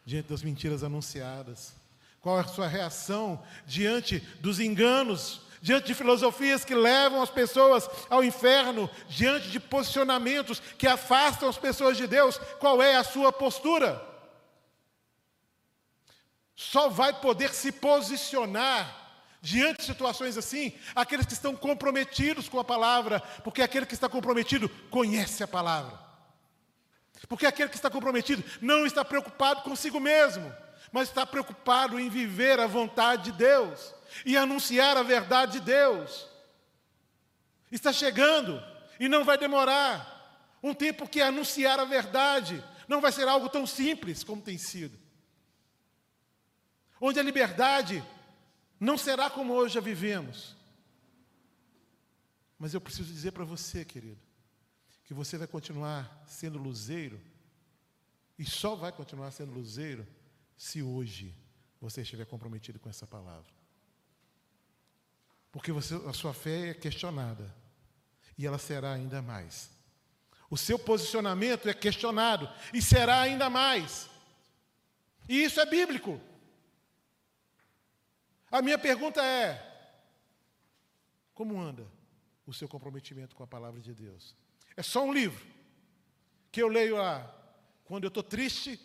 diante 0.05 0.29
das 0.29 0.43
mentiras 0.43 0.83
anunciadas? 0.83 1.73
Qual 2.21 2.37
é 2.37 2.41
a 2.41 2.47
sua 2.47 2.67
reação 2.67 3.41
diante 3.65 4.19
dos 4.39 4.59
enganos, 4.59 5.41
diante 5.61 5.87
de 5.87 5.95
filosofias 5.95 6.63
que 6.63 6.75
levam 6.75 7.21
as 7.21 7.31
pessoas 7.31 7.89
ao 8.09 8.23
inferno, 8.23 8.89
diante 9.09 9.49
de 9.49 9.59
posicionamentos 9.59 10.59
que 10.77 10.87
afastam 10.87 11.49
as 11.49 11.57
pessoas 11.57 11.97
de 11.97 12.05
Deus? 12.05 12.37
Qual 12.59 12.81
é 12.81 12.95
a 12.95 13.03
sua 13.03 13.31
postura? 13.31 14.07
Só 16.55 16.89
vai 16.89 17.19
poder 17.19 17.51
se 17.51 17.71
posicionar 17.71 19.00
diante 19.41 19.79
de 19.79 19.85
situações 19.85 20.37
assim 20.37 20.71
aqueles 20.95 21.25
que 21.25 21.33
estão 21.33 21.55
comprometidos 21.55 22.47
com 22.47 22.59
a 22.59 22.63
palavra, 22.63 23.19
porque 23.43 23.61
aquele 23.61 23.87
que 23.87 23.95
está 23.95 24.07
comprometido 24.07 24.69
conhece 24.89 25.43
a 25.43 25.47
palavra. 25.47 25.99
Porque 27.27 27.45
aquele 27.45 27.69
que 27.69 27.75
está 27.75 27.89
comprometido 27.89 28.43
não 28.61 28.85
está 28.85 29.03
preocupado 29.03 29.61
consigo 29.61 29.99
mesmo, 29.99 30.53
mas 30.91 31.09
está 31.09 31.25
preocupado 31.25 31.99
em 31.99 32.09
viver 32.09 32.59
a 32.59 32.67
vontade 32.67 33.25
de 33.25 33.31
Deus 33.33 33.93
e 34.25 34.37
anunciar 34.37 34.97
a 34.97 35.03
verdade 35.03 35.53
de 35.53 35.61
Deus. 35.61 36.27
Está 37.71 37.91
chegando 37.91 38.61
e 38.99 39.07
não 39.07 39.23
vai 39.23 39.37
demorar. 39.37 40.19
Um 40.61 40.73
tempo 40.73 41.07
que 41.07 41.21
anunciar 41.21 41.79
a 41.79 41.85
verdade 41.85 42.63
não 42.87 43.01
vai 43.01 43.11
ser 43.11 43.27
algo 43.27 43.49
tão 43.49 43.65
simples 43.65 44.23
como 44.23 44.41
tem 44.41 44.57
sido. 44.57 44.99
Onde 46.99 47.19
a 47.19 47.23
liberdade 47.23 48.03
não 48.81 48.97
será 48.97 49.29
como 49.29 49.53
hoje 49.53 49.77
a 49.77 49.81
vivemos. 49.81 50.55
Mas 52.57 52.73
eu 52.73 52.81
preciso 52.81 53.13
dizer 53.13 53.31
para 53.31 53.45
você, 53.45 53.85
querido, 53.85 54.19
que 55.03 55.13
você 55.13 55.37
vai 55.37 55.45
continuar 55.45 56.23
sendo 56.25 56.57
luzeiro, 56.57 57.21
e 58.39 58.43
só 58.43 58.73
vai 58.73 58.91
continuar 58.91 59.29
sendo 59.29 59.53
luzeiro 59.53 60.07
se 60.57 60.81
hoje 60.81 61.31
você 61.79 62.01
estiver 62.01 62.25
comprometido 62.25 62.79
com 62.79 62.89
essa 62.89 63.05
palavra. 63.05 63.53
Porque 65.51 65.71
você, 65.71 65.93
a 66.07 66.13
sua 66.13 66.33
fé 66.33 66.69
é 66.69 66.73
questionada, 66.73 67.53
e 68.35 68.47
ela 68.47 68.57
será 68.57 68.93
ainda 68.93 69.21
mais. 69.21 69.69
O 70.49 70.57
seu 70.57 70.79
posicionamento 70.79 71.69
é 71.69 71.73
questionado, 71.73 72.49
e 72.73 72.81
será 72.81 73.21
ainda 73.21 73.47
mais. 73.47 74.09
E 75.29 75.43
isso 75.43 75.59
é 75.59 75.67
bíblico. 75.67 76.19
A 78.51 78.61
minha 78.61 78.77
pergunta 78.77 79.23
é: 79.23 79.65
como 81.33 81.59
anda 81.59 81.87
o 82.45 82.53
seu 82.53 82.67
comprometimento 82.67 83.35
com 83.35 83.43
a 83.43 83.47
palavra 83.47 83.79
de 83.79 83.93
Deus? 83.93 84.35
É 84.75 84.83
só 84.83 85.03
um 85.03 85.13
livro 85.13 85.45
que 86.51 86.61
eu 86.61 86.67
leio 86.67 86.97
lá 86.97 87.33
quando 87.85 88.03
eu 88.03 88.09
estou 88.09 88.23
triste 88.23 88.79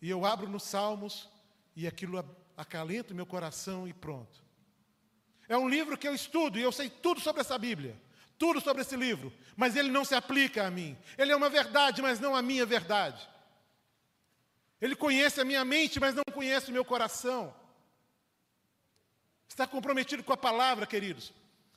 e 0.00 0.08
eu 0.08 0.24
abro 0.24 0.48
nos 0.48 0.62
Salmos 0.62 1.28
e 1.74 1.86
aquilo 1.86 2.24
acalenta 2.56 3.12
o 3.12 3.16
meu 3.16 3.26
coração 3.26 3.88
e 3.88 3.92
pronto. 3.92 4.44
É 5.48 5.56
um 5.56 5.68
livro 5.68 5.98
que 5.98 6.06
eu 6.06 6.14
estudo 6.14 6.58
e 6.58 6.62
eu 6.62 6.70
sei 6.70 6.88
tudo 6.88 7.20
sobre 7.20 7.40
essa 7.40 7.58
Bíblia, 7.58 8.00
tudo 8.38 8.60
sobre 8.60 8.82
esse 8.82 8.96
livro, 8.96 9.32
mas 9.56 9.74
ele 9.74 9.90
não 9.90 10.04
se 10.04 10.14
aplica 10.14 10.66
a 10.66 10.70
mim. 10.70 10.96
Ele 11.18 11.32
é 11.32 11.36
uma 11.36 11.48
verdade, 11.48 12.00
mas 12.00 12.20
não 12.20 12.36
a 12.36 12.42
minha 12.42 12.64
verdade. 12.64 13.28
Ele 14.80 14.94
conhece 14.94 15.40
a 15.40 15.44
minha 15.44 15.64
mente, 15.64 15.98
mas 15.98 16.14
não 16.14 16.22
conhece 16.32 16.70
o 16.70 16.72
meu 16.72 16.84
coração. 16.84 17.54
Está 19.50 19.66
comprometido 19.66 20.22
com 20.22 20.32
a 20.32 20.36
palavra, 20.36 20.86
queridos. 20.86 21.34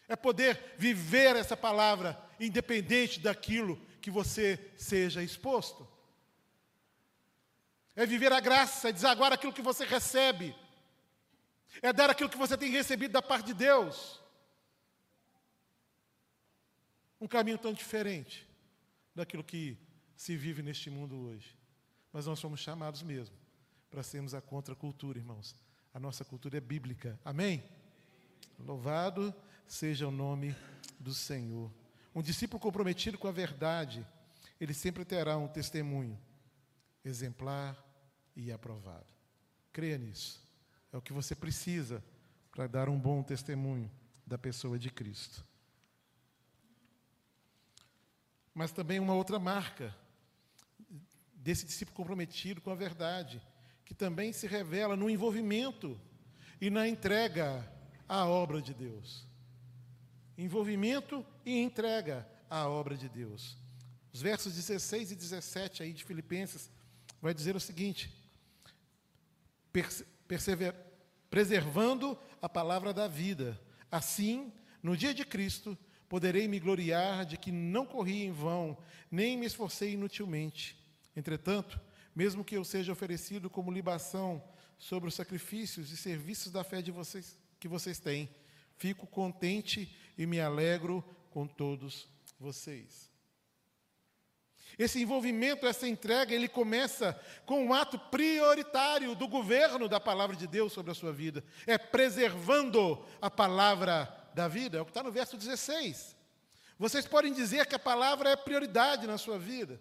É 0.07 0.15
poder 0.15 0.75
viver 0.77 1.35
essa 1.35 1.57
palavra 1.57 2.21
independente 2.39 3.19
daquilo 3.19 3.75
que 3.99 4.11
você 4.11 4.71
seja 4.77 5.23
exposto. 5.23 5.87
É 7.95 8.05
viver 8.05 8.31
a 8.31 8.39
graça, 8.39 8.89
é 8.89 8.91
desaguar 8.91 9.33
aquilo 9.33 9.51
que 9.51 9.61
você 9.61 9.85
recebe. 9.85 10.55
É 11.81 11.91
dar 11.91 12.11
aquilo 12.11 12.29
que 12.29 12.37
você 12.37 12.55
tem 12.55 12.69
recebido 12.69 13.11
da 13.11 13.23
parte 13.23 13.47
de 13.47 13.53
Deus. 13.55 14.21
Um 17.19 17.27
caminho 17.27 17.57
tão 17.57 17.73
diferente 17.73 18.47
daquilo 19.15 19.43
que 19.43 19.75
se 20.15 20.37
vive 20.37 20.61
neste 20.61 20.91
mundo 20.91 21.17
hoje. 21.17 21.57
Mas 22.11 22.27
nós 22.27 22.37
somos 22.37 22.59
chamados 22.59 23.01
mesmo 23.01 23.35
para 23.89 24.03
sermos 24.03 24.35
a 24.35 24.41
contracultura, 24.41 25.17
irmãos. 25.17 25.55
A 25.93 25.99
nossa 25.99 26.25
cultura 26.25 26.57
é 26.57 26.61
bíblica. 26.61 27.19
Amém? 27.23 27.63
Louvado 28.59 29.33
seja 29.67 30.07
o 30.07 30.11
nome 30.11 30.55
do 30.99 31.13
Senhor. 31.13 31.71
Um 32.15 32.21
discípulo 32.21 32.59
comprometido 32.59 33.17
com 33.17 33.27
a 33.27 33.31
verdade, 33.31 34.05
ele 34.59 34.73
sempre 34.73 35.05
terá 35.05 35.37
um 35.37 35.47
testemunho 35.47 36.19
exemplar 37.03 37.77
e 38.35 38.51
aprovado. 38.51 39.05
Creia 39.71 39.97
nisso. 39.97 40.41
É 40.91 40.97
o 40.97 41.01
que 41.01 41.13
você 41.13 41.35
precisa 41.35 42.03
para 42.51 42.67
dar 42.67 42.89
um 42.89 42.99
bom 42.99 43.21
testemunho 43.21 43.89
da 44.25 44.37
pessoa 44.37 44.79
de 44.79 44.89
Cristo. 44.89 45.45
Mas 48.53 48.71
também 48.71 48.99
uma 48.99 49.15
outra 49.15 49.39
marca 49.39 49.95
desse 51.33 51.65
discípulo 51.65 51.97
comprometido 51.97 52.61
com 52.61 52.69
a 52.69 52.75
verdade, 52.75 53.41
que 53.85 53.93
também 53.93 54.31
se 54.33 54.47
revela 54.47 54.95
no 54.95 55.09
envolvimento 55.09 55.99
e 56.59 56.69
na 56.69 56.87
entrega 56.87 57.71
à 58.07 58.25
obra 58.25 58.61
de 58.61 58.73
Deus 58.73 59.27
envolvimento 60.37 61.25
e 61.45 61.59
entrega 61.59 62.27
à 62.49 62.67
obra 62.67 62.95
de 62.95 63.07
Deus. 63.09 63.57
Os 64.11 64.21
versos 64.21 64.53
16 64.55 65.11
e 65.11 65.15
17 65.15 65.83
aí 65.83 65.93
de 65.93 66.03
Filipenses 66.03 66.69
vai 67.21 67.33
dizer 67.33 67.55
o 67.55 67.59
seguinte: 67.59 68.11
persever, 70.27 70.75
preservando 71.29 72.17
a 72.41 72.49
palavra 72.49 72.93
da 72.93 73.07
vida. 73.07 73.59
Assim, 73.91 74.51
no 74.81 74.97
dia 74.97 75.13
de 75.13 75.23
Cristo, 75.23 75.77
poderei 76.09 76.47
me 76.47 76.59
gloriar 76.59 77.25
de 77.25 77.37
que 77.37 77.51
não 77.51 77.85
corri 77.85 78.23
em 78.23 78.31
vão, 78.31 78.77
nem 79.09 79.37
me 79.37 79.45
esforcei 79.45 79.93
inutilmente. 79.93 80.77
Entretanto, 81.15 81.79
mesmo 82.15 82.43
que 82.43 82.55
eu 82.55 82.63
seja 82.63 82.91
oferecido 82.91 83.49
como 83.49 83.71
libação 83.71 84.43
sobre 84.77 85.07
os 85.07 85.15
sacrifícios 85.15 85.91
e 85.91 85.97
serviços 85.97 86.51
da 86.51 86.63
fé 86.63 86.81
de 86.81 86.91
vocês 86.91 87.37
que 87.59 87.67
vocês 87.67 87.99
têm. 87.99 88.29
Fico 88.75 89.07
contente 89.07 89.95
e 90.17 90.25
me 90.25 90.41
alegro 90.41 91.03
com 91.31 91.47
todos 91.47 92.07
vocês. 92.39 93.09
Esse 94.77 95.01
envolvimento, 95.01 95.67
essa 95.67 95.87
entrega, 95.87 96.33
ele 96.33 96.47
começa 96.47 97.19
com 97.45 97.63
um 97.63 97.73
ato 97.73 97.97
prioritário 97.97 99.15
do 99.15 99.27
governo 99.27 99.87
da 99.87 99.99
palavra 99.99 100.35
de 100.35 100.47
Deus 100.47 100.73
sobre 100.73 100.91
a 100.91 100.95
sua 100.95 101.13
vida. 101.13 101.43
É 101.67 101.77
preservando 101.77 103.05
a 103.21 103.29
palavra 103.29 104.05
da 104.33 104.47
vida. 104.47 104.77
É 104.77 104.81
o 104.81 104.85
que 104.85 104.91
está 104.91 105.03
no 105.03 105.11
verso 105.11 105.37
16. 105.37 106.15
Vocês 106.77 107.05
podem 107.05 107.31
dizer 107.31 107.67
que 107.67 107.75
a 107.75 107.79
palavra 107.79 108.31
é 108.31 108.35
prioridade 108.35 109.05
na 109.05 109.17
sua 109.17 109.37
vida. 109.37 109.79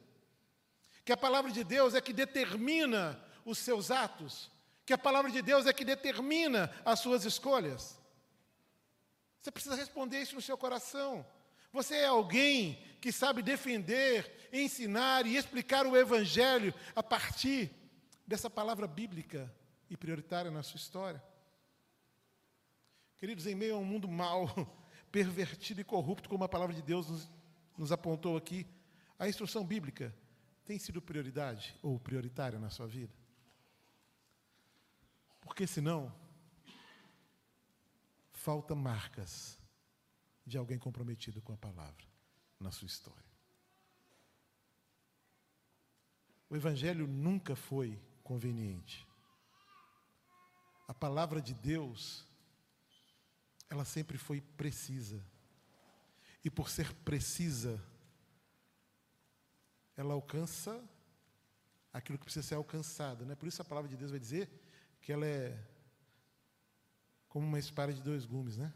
Que 1.05 1.13
a 1.13 1.17
palavra 1.17 1.51
de 1.51 1.65
Deus 1.65 1.95
é 1.95 2.01
que 2.01 2.13
determina 2.13 3.21
os 3.45 3.59
seus 3.59 3.91
atos. 3.91 4.51
Que 4.85 4.93
a 4.93 4.99
palavra 4.99 5.31
de 5.31 5.43
Deus 5.43 5.67
é 5.67 5.73
que 5.73 5.85
determina 5.85 6.71
as 6.85 7.01
suas 7.01 7.25
escolhas. 7.25 8.01
Você 9.41 9.51
precisa 9.51 9.75
responder 9.75 10.21
isso 10.21 10.35
no 10.35 10.43
seu 10.43 10.57
coração. 10.57 11.27
Você 11.73 11.97
é 11.97 12.07
alguém 12.07 12.81
que 13.01 13.11
sabe 13.11 13.43
defender, 13.43 14.49
ensinar 14.53 15.27
e 15.27 15.37
explicar 15.37 15.87
o 15.87 15.97
Evangelho 15.97 16.73
a 16.95 17.03
partir 17.03 17.71
dessa 18.27 18.49
palavra 18.49 18.87
bíblica 18.87 19.53
e 19.91 19.97
prioritária 19.97 20.51
na 20.51 20.63
sua 20.63 20.77
história. 20.77 21.23
Queridos, 23.19 23.47
em 23.47 23.55
meio 23.55 23.77
a 23.77 23.79
um 23.79 23.85
mundo 23.85 24.07
mau, 24.07 24.49
pervertido 25.11 25.81
e 25.81 25.85
corrupto, 25.85 26.29
como 26.29 26.45
a 26.45 26.49
palavra 26.49 26.75
de 26.75 26.83
Deus 26.83 27.09
nos, 27.09 27.31
nos 27.77 27.93
apontou 27.93 28.37
aqui, 28.37 28.67
a 29.19 29.29
instrução 29.29 29.65
bíblica 29.65 30.15
tem 30.65 30.79
sido 30.79 31.03
prioridade 31.03 31.77
ou 31.83 31.99
prioritária 31.99 32.59
na 32.59 32.71
sua 32.71 32.87
vida? 32.87 33.13
Porque 35.41 35.67
senão, 35.67 36.15
falta 38.33 38.75
marcas 38.75 39.59
de 40.47 40.57
alguém 40.57 40.79
comprometido 40.79 41.41
com 41.43 41.53
a 41.53 41.57
palavra 41.57 42.07
na 42.59 42.71
sua 42.71 42.87
história. 42.87 43.33
O 46.49 46.57
Evangelho 46.57 47.07
nunca 47.07 47.57
foi 47.57 47.99
conveniente. 48.23 49.07
A 50.87 50.95
palavra 50.95 51.41
de 51.41 51.55
Deus, 51.55 52.29
ela 53.71 53.85
sempre 53.85 54.19
foi 54.19 54.41
precisa. 54.41 55.25
E 56.45 56.51
por 56.51 56.69
ser 56.69 56.93
precisa, 56.97 57.83
ela 59.97 60.15
alcança 60.15 60.83
aquilo 61.93 62.19
que 62.19 62.25
precisa 62.25 62.47
ser 62.47 62.55
alcançado. 62.55 63.25
Né? 63.25 63.35
Por 63.35 63.47
isso 63.47 63.61
a 63.61 63.65
palavra 63.65 63.89
de 63.89 63.97
Deus 63.97 64.11
vai 64.11 64.21
dizer 64.21 64.51
que 65.01 65.13
ela 65.13 65.27
é 65.27 65.59
como 67.29 67.47
uma 67.47 67.59
espada 67.59 67.93
de 67.93 68.03
dois 68.03 68.25
gumes, 68.25 68.57
né? 68.57 68.73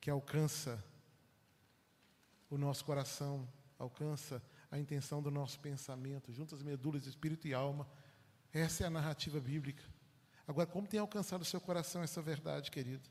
que 0.00 0.10
alcança 0.10 0.82
o 2.48 2.56
nosso 2.56 2.84
coração, 2.84 3.48
alcança 3.78 4.42
a 4.70 4.78
intenção 4.78 5.22
do 5.22 5.30
nosso 5.30 5.58
pensamento, 5.60 6.32
junto 6.32 6.54
às 6.54 6.62
medulas, 6.62 7.06
espírito 7.06 7.46
e 7.46 7.54
alma. 7.54 7.88
Essa 8.52 8.84
é 8.84 8.86
a 8.86 8.90
narrativa 8.90 9.40
bíblica. 9.40 9.82
Agora, 10.46 10.66
como 10.66 10.86
tem 10.86 10.98
alcançado 10.98 11.42
o 11.42 11.44
seu 11.44 11.60
coração 11.60 12.02
essa 12.02 12.20
verdade, 12.20 12.70
querido? 12.70 13.08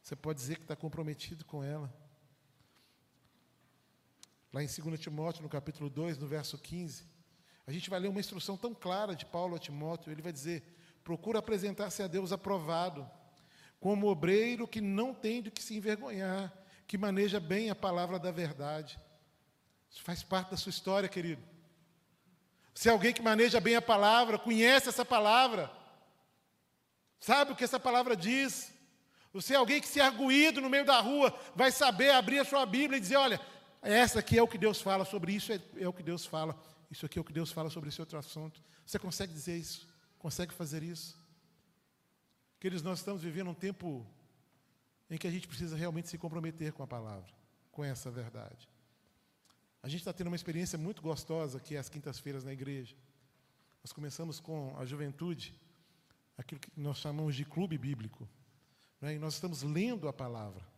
Você 0.00 0.14
pode 0.14 0.38
dizer 0.38 0.56
que 0.56 0.62
está 0.62 0.76
comprometido 0.76 1.44
com 1.44 1.64
ela. 1.64 1.92
Lá 4.54 4.62
em 4.62 4.68
2 4.68 5.00
Timóteo, 5.00 5.42
no 5.42 5.48
capítulo 5.48 5.90
2, 5.90 6.16
no 6.16 6.28
verso 6.28 6.56
15, 6.56 7.02
a 7.66 7.72
gente 7.72 7.90
vai 7.90 7.98
ler 7.98 8.06
uma 8.06 8.20
instrução 8.20 8.56
tão 8.56 8.72
clara 8.72 9.16
de 9.16 9.26
Paulo 9.26 9.56
a 9.56 9.58
Timóteo. 9.58 10.12
Ele 10.12 10.22
vai 10.22 10.32
dizer: 10.32 10.62
procura 11.02 11.40
apresentar-se 11.40 12.00
a 12.04 12.06
Deus 12.06 12.30
aprovado 12.30 13.04
como 13.80 14.06
obreiro 14.06 14.68
que 14.68 14.80
não 14.80 15.12
tem 15.12 15.42
do 15.42 15.50
que 15.50 15.60
se 15.60 15.74
envergonhar, 15.76 16.52
que 16.86 16.96
maneja 16.96 17.40
bem 17.40 17.68
a 17.68 17.74
palavra 17.74 18.16
da 18.16 18.30
verdade. 18.30 18.96
Isso 19.90 20.04
faz 20.04 20.22
parte 20.22 20.52
da 20.52 20.56
sua 20.56 20.70
história, 20.70 21.08
querido. 21.08 21.42
Você 22.72 22.88
é 22.88 22.92
alguém 22.92 23.12
que 23.12 23.22
maneja 23.22 23.58
bem 23.58 23.74
a 23.74 23.82
palavra, 23.82 24.38
conhece 24.38 24.88
essa 24.88 25.04
palavra, 25.04 25.68
sabe 27.18 27.50
o 27.50 27.56
que 27.56 27.64
essa 27.64 27.80
palavra 27.80 28.16
diz. 28.16 28.72
Você 29.32 29.54
é 29.54 29.56
alguém 29.56 29.80
que, 29.80 29.88
se 29.88 30.00
arguído 30.00 30.60
no 30.60 30.70
meio 30.70 30.84
da 30.84 31.00
rua, 31.00 31.36
vai 31.56 31.72
saber 31.72 32.10
abrir 32.10 32.38
a 32.38 32.44
sua 32.44 32.64
Bíblia 32.64 32.98
e 32.98 33.00
dizer: 33.00 33.16
olha, 33.16 33.40
essa 33.84 34.20
aqui 34.20 34.38
é 34.38 34.42
o 34.42 34.48
que 34.48 34.56
Deus 34.56 34.80
fala 34.80 35.04
sobre 35.04 35.32
isso, 35.32 35.52
é, 35.52 35.60
é 35.76 35.86
o 35.86 35.92
que 35.92 36.02
Deus 36.02 36.24
fala, 36.24 36.58
isso 36.90 37.04
aqui 37.04 37.18
é 37.18 37.20
o 37.20 37.24
que 37.24 37.32
Deus 37.32 37.52
fala 37.52 37.68
sobre 37.68 37.90
esse 37.90 38.00
outro 38.00 38.18
assunto. 38.18 38.62
Você 38.86 38.98
consegue 38.98 39.32
dizer 39.32 39.58
isso? 39.58 39.86
Consegue 40.18 40.54
fazer 40.54 40.82
isso? 40.82 41.22
Queridos, 42.58 42.82
nós 42.82 43.00
estamos 43.00 43.22
vivendo 43.22 43.50
um 43.50 43.54
tempo 43.54 44.06
em 45.10 45.18
que 45.18 45.26
a 45.26 45.30
gente 45.30 45.46
precisa 45.46 45.76
realmente 45.76 46.08
se 46.08 46.16
comprometer 46.16 46.72
com 46.72 46.82
a 46.82 46.86
palavra, 46.86 47.30
com 47.70 47.84
essa 47.84 48.10
verdade. 48.10 48.68
A 49.82 49.88
gente 49.88 50.00
está 50.00 50.14
tendo 50.14 50.28
uma 50.28 50.36
experiência 50.36 50.78
muito 50.78 51.02
gostosa 51.02 51.58
aqui 51.58 51.76
às 51.76 51.90
quintas-feiras 51.90 52.42
na 52.42 52.54
igreja. 52.54 52.96
Nós 53.82 53.92
começamos 53.92 54.40
com 54.40 54.74
a 54.78 54.86
juventude, 54.86 55.54
aquilo 56.38 56.58
que 56.58 56.70
nós 56.74 56.96
chamamos 56.96 57.36
de 57.36 57.44
clube 57.44 57.76
bíblico. 57.76 58.26
Né? 58.98 59.16
E 59.16 59.18
nós 59.18 59.34
estamos 59.34 59.62
lendo 59.62 60.08
a 60.08 60.12
palavra 60.12 60.73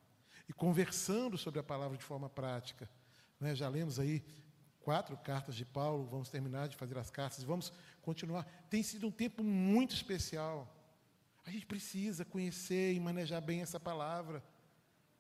e 0.49 0.53
conversando 0.53 1.37
sobre 1.37 1.61
a 1.61 1.63
palavra 1.63 1.97
de 1.97 2.05
forma 2.05 2.29
prática. 2.29 2.89
Né? 3.41 3.55
Já 3.55 3.69
lemos 3.69 3.99
aí 3.99 4.25
quatro 4.81 5.17
cartas 5.17 5.57
de 5.57 5.65
Paulo, 5.65 6.07
vamos 6.07 6.31
terminar 6.31 6.69
de 6.69 6.77
fazer 6.77 6.97
as 6.97 7.11
cartas, 7.11 7.43
vamos 7.43 7.73
continuar. 8.03 8.45
Tem 8.71 8.83
sido 8.83 9.09
um 9.09 9.11
tempo 9.11 9.43
muito 9.43 9.95
especial. 9.95 10.73
A 11.45 11.51
gente 11.51 11.67
precisa 11.67 12.25
conhecer 12.25 12.93
e 12.93 13.01
manejar 13.01 13.41
bem 13.41 13.63
essa 13.63 13.81
palavra. 13.81 14.43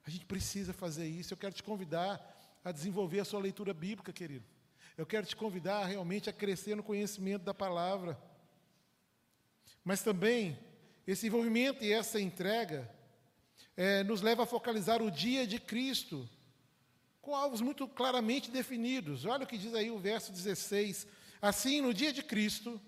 A 0.04 0.10
gente 0.10 0.24
precisa 0.24 0.72
fazer 0.72 1.06
isso. 1.06 1.34
Eu 1.34 1.38
quero 1.38 1.54
te 1.54 1.62
convidar 1.62 2.60
a 2.64 2.70
desenvolver 2.70 3.20
a 3.20 3.24
sua 3.24 3.40
leitura 3.40 3.74
bíblica, 3.74 4.12
querido. 4.12 4.44
Eu 4.96 5.04
quero 5.04 5.26
te 5.26 5.36
convidar 5.36 5.84
realmente 5.84 6.30
a 6.30 6.32
crescer 6.32 6.74
no 6.74 6.82
conhecimento 6.82 7.42
da 7.42 7.52
palavra. 7.52 8.18
Mas 9.84 10.02
também, 10.02 10.58
esse 11.06 11.26
envolvimento 11.26 11.84
e 11.84 11.92
essa 11.92 12.20
entrega 12.20 12.90
é, 13.76 14.02
nos 14.02 14.22
leva 14.22 14.44
a 14.44 14.46
focalizar 14.46 15.02
o 15.02 15.10
dia 15.10 15.46
de 15.46 15.58
Cristo, 15.58 16.28
com 17.20 17.34
alvos 17.34 17.60
muito 17.60 17.86
claramente 17.86 18.50
definidos. 18.50 19.24
Olha 19.24 19.44
o 19.44 19.46
que 19.46 19.58
diz 19.58 19.74
aí 19.74 19.90
o 19.90 19.98
verso 19.98 20.32
16: 20.32 21.06
Assim, 21.42 21.80
no 21.80 21.92
dia 21.92 22.12
de 22.12 22.22
Cristo, 22.22 22.80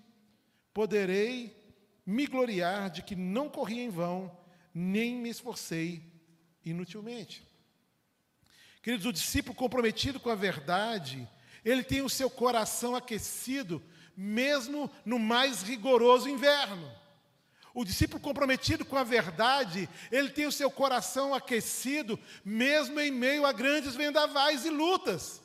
poderei 0.73 1.55
me 2.05 2.25
gloriar 2.25 2.89
de 2.89 3.03
que 3.03 3.15
não 3.15 3.49
corri 3.49 3.79
em 3.79 3.89
vão, 3.89 4.35
nem 4.73 5.15
me 5.15 5.29
esforcei 5.29 6.03
inutilmente. 6.65 7.47
Queridos, 8.81 9.05
o 9.05 9.13
discípulo 9.13 9.53
comprometido 9.53 10.19
com 10.19 10.29
a 10.29 10.35
verdade, 10.35 11.27
ele 11.63 11.83
tem 11.83 12.01
o 12.01 12.09
seu 12.09 12.29
coração 12.29 12.95
aquecido, 12.95 13.83
mesmo 14.15 14.89
no 15.05 15.19
mais 15.19 15.61
rigoroso 15.61 16.29
inverno. 16.29 16.89
O 17.73 17.85
discípulo 17.85 18.19
comprometido 18.19 18.83
com 18.83 18.97
a 18.97 19.03
verdade, 19.03 19.87
ele 20.11 20.29
tem 20.29 20.47
o 20.47 20.51
seu 20.51 20.71
coração 20.71 21.33
aquecido, 21.33 22.19
mesmo 22.43 22.99
em 22.99 23.11
meio 23.11 23.45
a 23.45 23.51
grandes 23.51 23.95
vendavais 23.95 24.65
e 24.65 24.69
lutas. 24.69 25.41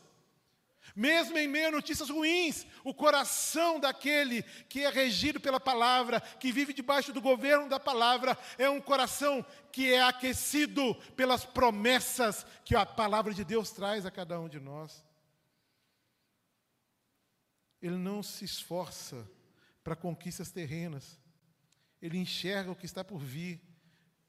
Mesmo 0.97 1.37
em 1.37 1.49
meio 1.49 1.69
a 1.69 1.73
notícias 1.73 2.09
ruins, 2.09 2.65
o 2.85 2.95
coração 2.95 3.81
daquele 3.81 4.45
que 4.69 4.85
é 4.85 4.91
regido 4.91 5.41
pela 5.41 5.59
palavra, 5.59 6.21
que 6.21 6.53
vive 6.53 6.73
debaixo 6.73 7.13
do 7.13 7.21
governo 7.21 7.69
da 7.69 7.81
palavra, 7.81 8.39
é 8.57 8.71
um 8.71 8.81
coração 8.81 9.45
que 9.73 9.93
é 9.93 10.01
aquecido 10.01 10.95
pelas 11.17 11.45
promessas 11.45 12.47
que 12.65 12.77
a 12.77 12.87
palavra 12.87 13.35
de 13.35 13.45
Deus 13.45 13.73
traz 13.73 14.07
a 14.07 14.11
cada 14.11 14.39
um 14.39 14.49
de 14.49 14.61
nós. 14.61 15.05
Ele 17.83 17.97
não 17.97 18.23
se 18.23 18.45
esforça 18.45 19.29
para 19.83 19.97
conquistas 19.97 20.51
terrenas, 20.53 21.19
ele 22.05 22.19
enxerga 22.19 22.71
o 22.71 22.77
que 22.77 22.85
está 22.85 23.03
por 23.03 23.19
vir, 23.19 23.63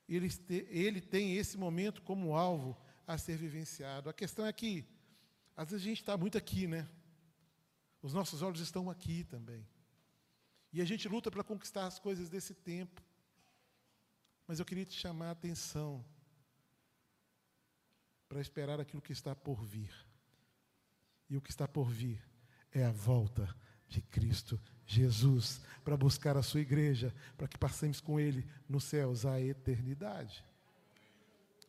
ele, 0.08 0.30
ele 0.70 1.02
tem 1.02 1.36
esse 1.36 1.58
momento 1.58 2.02
como 2.02 2.34
alvo 2.34 2.78
a 3.06 3.18
ser 3.18 3.36
vivenciado. 3.36 4.10
A 4.10 4.14
questão 4.14 4.46
é 4.46 4.54
que 4.54 4.88
às 5.58 5.70
vezes 5.70 5.86
a 5.86 5.90
gente 5.90 6.00
está 6.00 6.16
muito 6.16 6.38
aqui, 6.38 6.68
né? 6.68 6.88
Os 8.02 8.14
nossos 8.14 8.42
olhos 8.42 8.62
estão 8.62 8.90
aqui 8.90 9.26
também. 9.26 9.68
E 10.72 10.82
a 10.82 10.86
gente 10.86 11.06
luta 11.10 11.30
para 11.30 11.44
conquistar 11.44 11.86
as 11.86 12.00
coisas 12.00 12.30
desse 12.30 12.54
tempo. 12.54 13.04
Mas 14.48 14.58
eu 14.58 14.66
queria 14.66 14.86
te 14.86 14.98
chamar 14.98 15.28
a 15.28 15.32
atenção 15.32 16.06
para 18.30 18.40
esperar 18.40 18.80
aquilo 18.80 19.02
que 19.02 19.12
está 19.12 19.36
por 19.36 19.66
vir. 19.66 19.92
E 21.30 21.36
o 21.36 21.42
que 21.42 21.50
está 21.50 21.68
por 21.68 21.90
vir 21.90 22.24
é 22.72 22.86
a 22.86 22.92
volta 22.92 23.54
de 23.88 24.02
Cristo 24.02 24.60
Jesus 24.86 25.62
para 25.84 25.98
buscar 25.98 26.38
a 26.38 26.43
sua 26.43 26.62
igreja, 26.62 27.13
para 27.38 27.48
que 27.48 27.58
passemos 27.58 28.02
com 28.02 28.19
Ele 28.19 28.45
nos 28.67 28.84
céus 28.84 29.26
a 29.26 29.39
eternidade. 29.39 30.43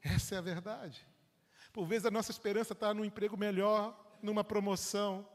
Essa 0.02 0.36
é 0.36 0.38
a 0.38 0.42
verdade. 0.42 1.06
Por 1.72 1.86
vezes 1.86 2.06
a 2.06 2.10
nossa 2.10 2.30
esperança 2.30 2.72
está 2.72 2.94
num 2.94 3.04
emprego 3.04 3.36
melhor, 3.36 4.16
numa 4.22 4.42
promoção, 4.42 5.28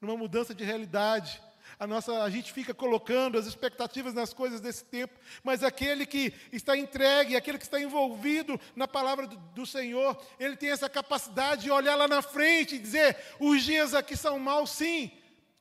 numa 0.00 0.16
mudança 0.16 0.54
de 0.54 0.64
realidade. 0.64 1.40
A, 1.78 1.86
nossa, 1.86 2.22
a 2.22 2.30
gente 2.30 2.52
fica 2.52 2.72
colocando 2.72 3.38
as 3.38 3.46
expectativas 3.46 4.14
nas 4.14 4.32
coisas 4.32 4.60
desse 4.60 4.84
tempo, 4.84 5.18
mas 5.42 5.62
aquele 5.62 6.06
que 6.06 6.32
está 6.52 6.76
entregue, 6.76 7.36
aquele 7.36 7.58
que 7.58 7.64
está 7.64 7.80
envolvido 7.80 8.58
na 8.74 8.86
palavra 8.86 9.26
do, 9.26 9.36
do 9.36 9.66
Senhor, 9.66 10.20
ele 10.38 10.56
tem 10.56 10.70
essa 10.70 10.88
capacidade 10.88 11.62
de 11.62 11.70
olhar 11.70 11.96
lá 11.96 12.06
na 12.06 12.22
frente 12.22 12.76
e 12.76 12.78
dizer: 12.78 13.16
os 13.38 13.62
dias 13.62 13.94
aqui 13.94 14.16
são 14.16 14.38
maus, 14.38 14.70
sim, 14.70 15.10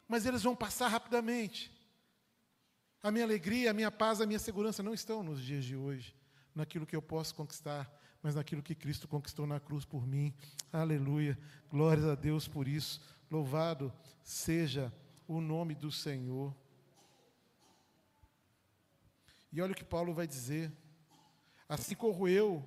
mas 0.08 0.26
eles 0.26 0.44
vão 0.44 0.56
passar 0.56 0.88
rapidamente. 0.88 1.72
A 3.02 3.12
minha 3.12 3.24
alegria, 3.24 3.72
a 3.72 3.74
minha 3.74 3.92
paz, 3.92 4.22
a 4.22 4.26
minha 4.26 4.40
segurança 4.40 4.82
não 4.82 4.94
estão 4.94 5.24
nos 5.24 5.42
dias 5.42 5.64
de 5.64 5.76
hoje, 5.76 6.16
naquilo 6.54 6.86
que 6.86 6.96
eu 6.96 7.02
posso 7.02 7.36
conquistar, 7.36 7.92
mas 8.22 8.36
naquilo 8.36 8.64
que 8.64 8.74
Cristo 8.74 9.08
conquistou 9.08 9.46
na 9.46 9.60
cruz 9.60 9.86
por 9.86 10.08
mim. 10.08 10.34
Aleluia. 10.72 11.38
Glórias 11.70 12.06
a 12.06 12.16
Deus 12.16 12.48
por 12.48 12.68
isso. 12.68 13.00
Louvado 13.30 13.94
seja 14.24 14.92
o 15.28 15.40
nome 15.40 15.76
do 15.76 15.92
Senhor. 15.92 16.56
E 19.52 19.62
olha 19.62 19.74
o 19.74 19.76
que 19.76 19.84
Paulo 19.84 20.14
vai 20.14 20.26
dizer. 20.26 20.72
Assim 21.70 21.96
corro 21.96 22.28
eu, 22.28 22.64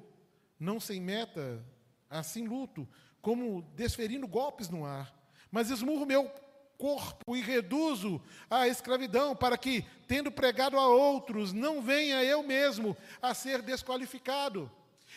não 0.59 0.81
sem 0.81 1.01
meta, 1.01 1.65
assim 2.09 2.47
luto, 2.47 2.89
como 3.21 3.63
desferindo 3.75 4.27
golpes 4.27 4.69
no 4.69 4.85
ar, 4.85 5.15
mas 5.51 5.71
esmurro 5.71 6.07
meu 6.07 6.31
corpo 6.79 7.37
e 7.37 7.41
reduzo 7.43 8.23
à 8.49 8.69
escravidão, 8.69 9.35
para 9.35 9.59
que, 9.59 9.85
tendo 10.07 10.31
pregado 10.31 10.79
a 10.79 10.87
outros, 10.87 11.53
não 11.53 11.83
venha 11.83 12.23
eu 12.23 12.43
mesmo 12.43 12.97
a 13.21 13.35
ser 13.35 13.61
desqualificado. 13.61 14.71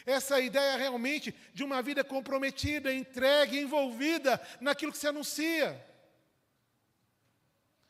Essa 0.06 0.40
é 0.40 0.46
ideia 0.46 0.76
realmente 0.78 1.34
de 1.54 1.64
uma 1.64 1.82
vida 1.82 2.04
comprometida, 2.04 2.94
entregue, 2.94 3.60
envolvida 3.60 4.42
naquilo 4.60 4.92
que 4.92 4.98
se 4.98 5.08
anuncia. 5.08 5.80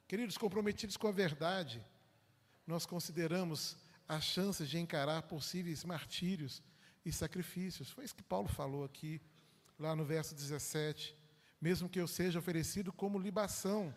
Queridos, 0.08 0.38
comprometidos 0.38 0.98
com 0.98 1.08
a 1.08 1.12
verdade, 1.12 1.82
nós 2.68 2.86
consideramos 2.86 3.78
as 4.08 4.26
chances 4.26 4.70
de 4.70 4.78
encarar 4.78 5.22
possíveis 5.24 5.86
martírios 5.86 6.62
e 7.06 7.14
sacrifícios. 7.14 7.90
Foi 7.90 8.04
isso 8.04 8.16
que 8.16 8.24
Paulo 8.24 8.50
falou 8.50 8.84
aqui, 8.84 9.22
lá 9.80 9.96
no 9.96 10.04
verso 10.04 10.36
17. 10.36 11.16
Mesmo 11.62 11.88
que 11.88 12.00
eu 12.00 12.08
seja 12.08 12.40
oferecido 12.40 12.92
como 12.92 13.20
libação, 13.20 13.94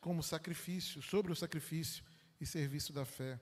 como 0.00 0.22
sacrifício, 0.22 1.02
sobre 1.02 1.30
o 1.30 1.36
sacrifício 1.36 2.02
e 2.40 2.46
serviço 2.46 2.92
da 2.92 3.04
fé. 3.04 3.38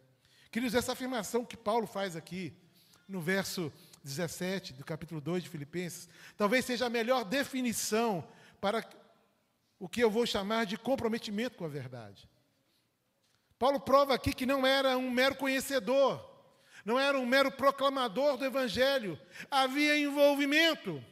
Queridos, 0.51 0.75
essa 0.75 0.93
afirmação 0.93 1.45
que 1.45 1.57
Paulo 1.57 1.87
faz 1.87 2.17
aqui, 2.17 2.53
no 3.09 3.21
verso 3.21 3.73
17 4.05 4.73
do 4.73 4.85
capítulo 4.85 5.21
2 5.21 5.45
de 5.45 5.49
Filipenses, 5.49 6.09
talvez 6.37 6.65
seja 6.65 6.87
a 6.87 6.91
melhor 6.91 7.25
definição 7.25 8.27
para 8.61 8.85
o 9.79 9.89
que 9.89 10.03
eu 10.03 10.11
vou 10.11 10.27
chamar 10.27 10.67
de 10.67 10.77
comprometimento 10.77 11.57
com 11.57 11.65
a 11.65 11.69
verdade. 11.69 12.29
Paulo 13.59 13.81
prova 13.81 14.15
aqui 14.15 14.33
que 14.33 14.47
não 14.47 14.67
era 14.67 14.97
um 14.97 15.11
mero 15.11 15.35
conhecedor, 15.35 16.25
não 16.85 16.99
era 16.99 17.19
um 17.19 17.27
mero 17.27 17.51
proclamador 17.53 18.37
do 18.37 18.45
Evangelho, 18.45 19.19
havia 19.51 19.99
envolvimento, 19.99 21.03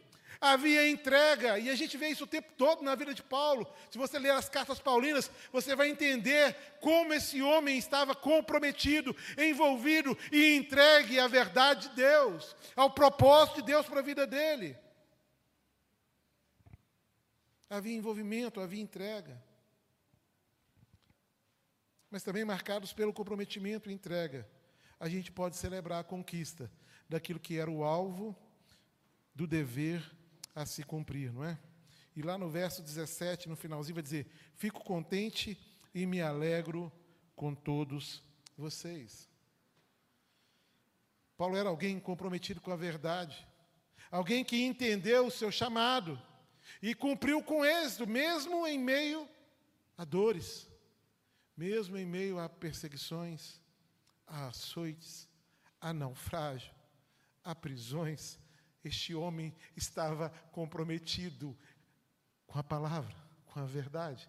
havia 0.41 0.89
entrega, 0.89 1.59
e 1.59 1.69
a 1.69 1.75
gente 1.75 1.97
vê 1.97 2.09
isso 2.09 2.25
o 2.25 2.27
tempo 2.27 2.53
todo 2.57 2.83
na 2.83 2.95
vida 2.95 3.13
de 3.13 3.23
Paulo. 3.23 3.67
Se 3.91 3.99
você 3.99 4.19
ler 4.19 4.31
as 4.31 4.49
cartas 4.49 4.79
paulinas, 4.79 5.31
você 5.53 5.75
vai 5.75 5.89
entender 5.89 6.55
como 6.81 7.13
esse 7.13 7.43
homem 7.43 7.77
estava 7.77 8.15
comprometido, 8.15 9.15
envolvido 9.37 10.17
e 10.31 10.57
entregue 10.57 11.19
à 11.19 11.27
verdade 11.27 11.89
de 11.89 11.97
Deus, 11.97 12.55
ao 12.77 12.91
propósito 12.91 13.57
de 13.57 13.63
Deus 13.63 13.87
para 13.87 14.01
a 14.01 14.03
vida 14.03 14.27
dele. 14.27 14.77
Havia 17.69 17.97
envolvimento, 17.97 18.61
havia 18.61 18.81
entrega. 18.81 19.43
Mas 22.11 22.23
também 22.23 22.45
marcados 22.45 22.93
pelo 22.93 23.13
comprometimento 23.13 23.91
e 23.91 23.93
entrega, 23.93 24.49
a 24.99 25.09
gente 25.09 25.31
pode 25.31 25.57
celebrar 25.57 26.01
a 26.01 26.05
conquista 26.05 26.71
daquilo 27.09 27.39
que 27.39 27.59
era 27.59 27.71
o 27.71 27.85
alvo 27.85 28.35
do 29.35 29.47
dever 29.47 30.18
a 30.59 30.67
se 30.67 30.83
cumprir, 30.83 31.33
não 31.33 31.45
é? 31.45 31.59
E 32.17 32.23
lá 32.23 32.37
no 32.37 32.51
verso 32.51 32.83
17, 32.83 33.49
no 33.49 33.55
finalzinho, 33.55 33.95
vai 33.95 34.03
dizer: 34.03 34.27
Fico 34.57 34.83
contente 34.83 35.57
e 35.95 36.05
me 36.05 36.21
alegro 36.21 36.93
com 37.37 37.55
todos 37.55 38.23
vocês. 38.57 39.29
Paulo 41.37 41.57
era 41.57 41.69
alguém 41.69 42.01
comprometido 42.01 42.61
com 42.61 42.73
a 42.73 42.77
verdade, 42.77 43.47
alguém 44.11 44.45
que 44.45 44.65
entendeu 44.65 45.27
o 45.27 45.31
seu 45.31 45.53
chamado 45.53 46.21
e 46.83 46.93
cumpriu 46.93 47.41
com 47.41 47.65
êxito, 47.65 48.05
mesmo 48.05 48.67
em 48.67 48.79
meio 48.79 49.29
a 49.97 50.05
dores, 50.05 50.69
mesmo 51.57 51.97
em 51.97 52.05
meio 52.05 52.41
a 52.41 52.49
perseguições, 52.49 53.61
a 54.27 54.49
açoites, 54.49 55.29
a 55.81 55.93
naufrágio, 55.93 56.75
a 57.45 57.55
prisões, 57.55 58.41
este 58.85 59.15
homem 59.15 59.55
estava 59.77 60.31
comprometido 60.53 61.57
com 62.47 62.59
a 62.59 62.63
palavra, 62.63 63.15
com 63.47 63.61
a 63.61 63.65
verdade. 63.65 64.29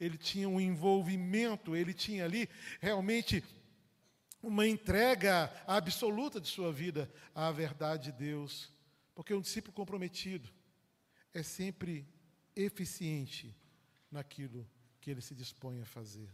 Ele 0.00 0.18
tinha 0.18 0.48
um 0.48 0.60
envolvimento, 0.60 1.76
ele 1.76 1.94
tinha 1.94 2.24
ali 2.24 2.48
realmente 2.80 3.44
uma 4.42 4.66
entrega 4.66 5.50
absoluta 5.66 6.40
de 6.40 6.48
sua 6.48 6.72
vida 6.72 7.10
à 7.34 7.50
verdade 7.50 8.12
de 8.12 8.18
Deus. 8.18 8.72
Porque 9.14 9.32
um 9.32 9.40
discípulo 9.40 9.72
comprometido 9.72 10.50
é 11.32 11.42
sempre 11.42 12.06
eficiente 12.54 13.56
naquilo 14.10 14.68
que 15.00 15.10
ele 15.10 15.20
se 15.20 15.34
dispõe 15.34 15.80
a 15.80 15.86
fazer. 15.86 16.30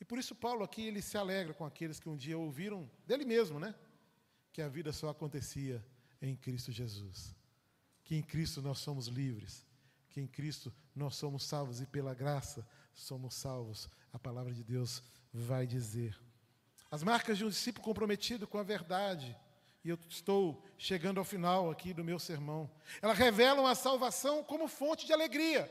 E 0.00 0.04
por 0.04 0.18
isso 0.18 0.34
Paulo 0.34 0.64
aqui 0.64 0.82
ele 0.86 1.00
se 1.00 1.16
alegra 1.16 1.54
com 1.54 1.64
aqueles 1.64 1.98
que 1.98 2.08
um 2.08 2.16
dia 2.16 2.36
ouviram 2.36 2.90
dele 3.06 3.24
mesmo, 3.24 3.58
né? 3.58 3.74
Que 4.54 4.62
a 4.62 4.68
vida 4.68 4.92
só 4.92 5.08
acontecia 5.08 5.84
em 6.22 6.36
Cristo 6.36 6.70
Jesus. 6.70 7.34
Que 8.04 8.14
em 8.14 8.22
Cristo 8.22 8.62
nós 8.62 8.78
somos 8.78 9.08
livres, 9.08 9.66
que 10.08 10.20
em 10.20 10.28
Cristo 10.28 10.72
nós 10.94 11.16
somos 11.16 11.42
salvos 11.42 11.80
e 11.80 11.86
pela 11.86 12.14
graça 12.14 12.64
somos 12.94 13.34
salvos. 13.34 13.88
A 14.12 14.18
palavra 14.18 14.54
de 14.54 14.62
Deus 14.62 15.02
vai 15.32 15.66
dizer. 15.66 16.16
As 16.88 17.02
marcas 17.02 17.36
de 17.36 17.44
um 17.44 17.48
discípulo 17.48 17.84
comprometido 17.84 18.46
com 18.46 18.56
a 18.56 18.62
verdade, 18.62 19.36
e 19.82 19.88
eu 19.88 19.98
estou 20.08 20.64
chegando 20.78 21.18
ao 21.18 21.24
final 21.24 21.68
aqui 21.68 21.92
do 21.92 22.04
meu 22.04 22.20
sermão. 22.20 22.70
Elas 23.02 23.18
revelam 23.18 23.66
a 23.66 23.74
salvação 23.74 24.44
como 24.44 24.68
fonte 24.68 25.04
de 25.04 25.12
alegria. 25.12 25.68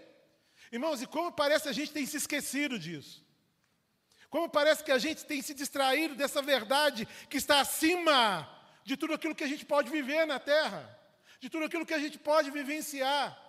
Irmãos, 0.74 1.02
e 1.02 1.08
como 1.08 1.32
parece 1.32 1.70
a 1.70 1.74
gente 1.74 1.94
tem 1.94 2.06
se 2.06 2.18
esquecido 2.18 2.78
disso. 2.78 3.26
Como 4.30 4.50
parece 4.50 4.84
que 4.84 4.92
a 4.92 4.98
gente 4.98 5.26
tem 5.26 5.42
se 5.42 5.54
distraído 5.54 6.16
dessa 6.16 6.42
verdade 6.42 7.08
que 7.30 7.38
está 7.38 7.62
acima 7.62 8.62
de 8.84 8.98
tudo 8.98 9.14
aquilo 9.14 9.36
que 9.36 9.44
a 9.44 9.48
gente 9.48 9.66
pode 9.66 9.90
viver 9.90 10.26
na 10.26 10.40
terra, 10.40 11.00
de 11.40 11.50
tudo 11.50 11.66
aquilo 11.66 11.86
que 11.86 11.94
a 11.94 12.00
gente 12.00 12.18
pode 12.18 12.52
vivenciar. 12.52 13.40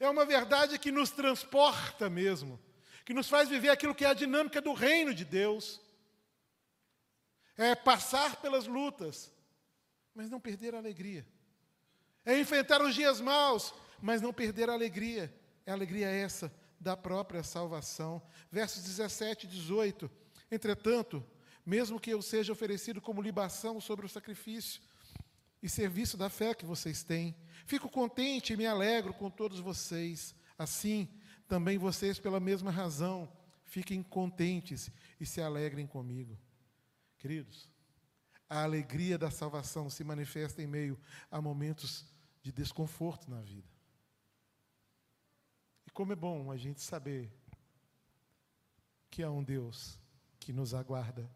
É 0.00 0.08
uma 0.08 0.24
verdade 0.24 0.78
que 0.78 0.92
nos 0.92 1.10
transporta 1.10 2.08
mesmo, 2.08 2.60
que 3.04 3.14
nos 3.14 3.28
faz 3.28 3.48
viver 3.48 3.70
aquilo 3.70 3.94
que 3.94 4.04
é 4.04 4.08
a 4.08 4.14
dinâmica 4.14 4.60
do 4.60 4.72
reino 4.72 5.14
de 5.14 5.24
Deus. 5.24 5.80
É 7.56 7.74
passar 7.74 8.36
pelas 8.36 8.66
lutas, 8.66 9.32
mas 10.14 10.30
não 10.30 10.40
perder 10.40 10.74
a 10.74 10.78
alegria. 10.78 11.26
É 12.24 12.38
enfrentar 12.38 12.82
os 12.82 12.94
dias 12.94 13.20
maus, 13.20 13.74
mas 14.00 14.20
não 14.20 14.32
perder 14.32 14.68
a 14.70 14.74
alegria. 14.74 15.34
É 15.64 15.70
a 15.70 15.74
alegria 15.74 16.08
essa 16.08 16.52
da 16.78 16.96
própria 16.96 17.42
salvação. 17.42 18.22
Versos 18.50 18.84
17 18.84 19.46
e 19.46 19.48
18. 19.48 20.10
Entretanto, 20.50 21.24
mesmo 21.68 22.00
que 22.00 22.08
eu 22.08 22.22
seja 22.22 22.50
oferecido 22.50 22.98
como 22.98 23.20
libação 23.20 23.78
sobre 23.78 24.06
o 24.06 24.08
sacrifício 24.08 24.80
e 25.62 25.68
serviço 25.68 26.16
da 26.16 26.30
fé 26.30 26.54
que 26.54 26.64
vocês 26.64 27.02
têm. 27.02 27.36
Fico 27.66 27.90
contente 27.90 28.54
e 28.54 28.56
me 28.56 28.64
alegro 28.64 29.12
com 29.12 29.28
todos 29.28 29.60
vocês. 29.60 30.34
Assim, 30.56 31.06
também 31.46 31.76
vocês, 31.76 32.18
pela 32.18 32.40
mesma 32.40 32.70
razão, 32.70 33.30
fiquem 33.64 34.02
contentes 34.02 34.90
e 35.20 35.26
se 35.26 35.42
alegrem 35.42 35.86
comigo. 35.86 36.38
Queridos, 37.18 37.68
a 38.48 38.62
alegria 38.62 39.18
da 39.18 39.30
salvação 39.30 39.90
se 39.90 40.02
manifesta 40.02 40.62
em 40.62 40.66
meio 40.66 40.98
a 41.30 41.38
momentos 41.38 42.06
de 42.42 42.50
desconforto 42.50 43.30
na 43.30 43.42
vida. 43.42 43.68
E 45.86 45.90
como 45.90 46.14
é 46.14 46.16
bom 46.16 46.50
a 46.50 46.56
gente 46.56 46.80
saber 46.80 47.30
que 49.10 49.22
há 49.22 49.30
um 49.30 49.44
Deus 49.44 50.00
que 50.40 50.50
nos 50.50 50.72
aguarda 50.72 51.30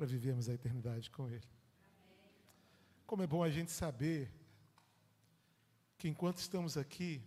para 0.00 0.06
vivermos 0.06 0.48
a 0.48 0.54
eternidade 0.54 1.10
com 1.10 1.28
Ele. 1.28 1.46
Como 3.06 3.22
é 3.22 3.26
bom 3.26 3.44
a 3.44 3.50
gente 3.50 3.70
saber 3.70 4.32
que 5.98 6.08
enquanto 6.08 6.38
estamos 6.38 6.78
aqui, 6.78 7.22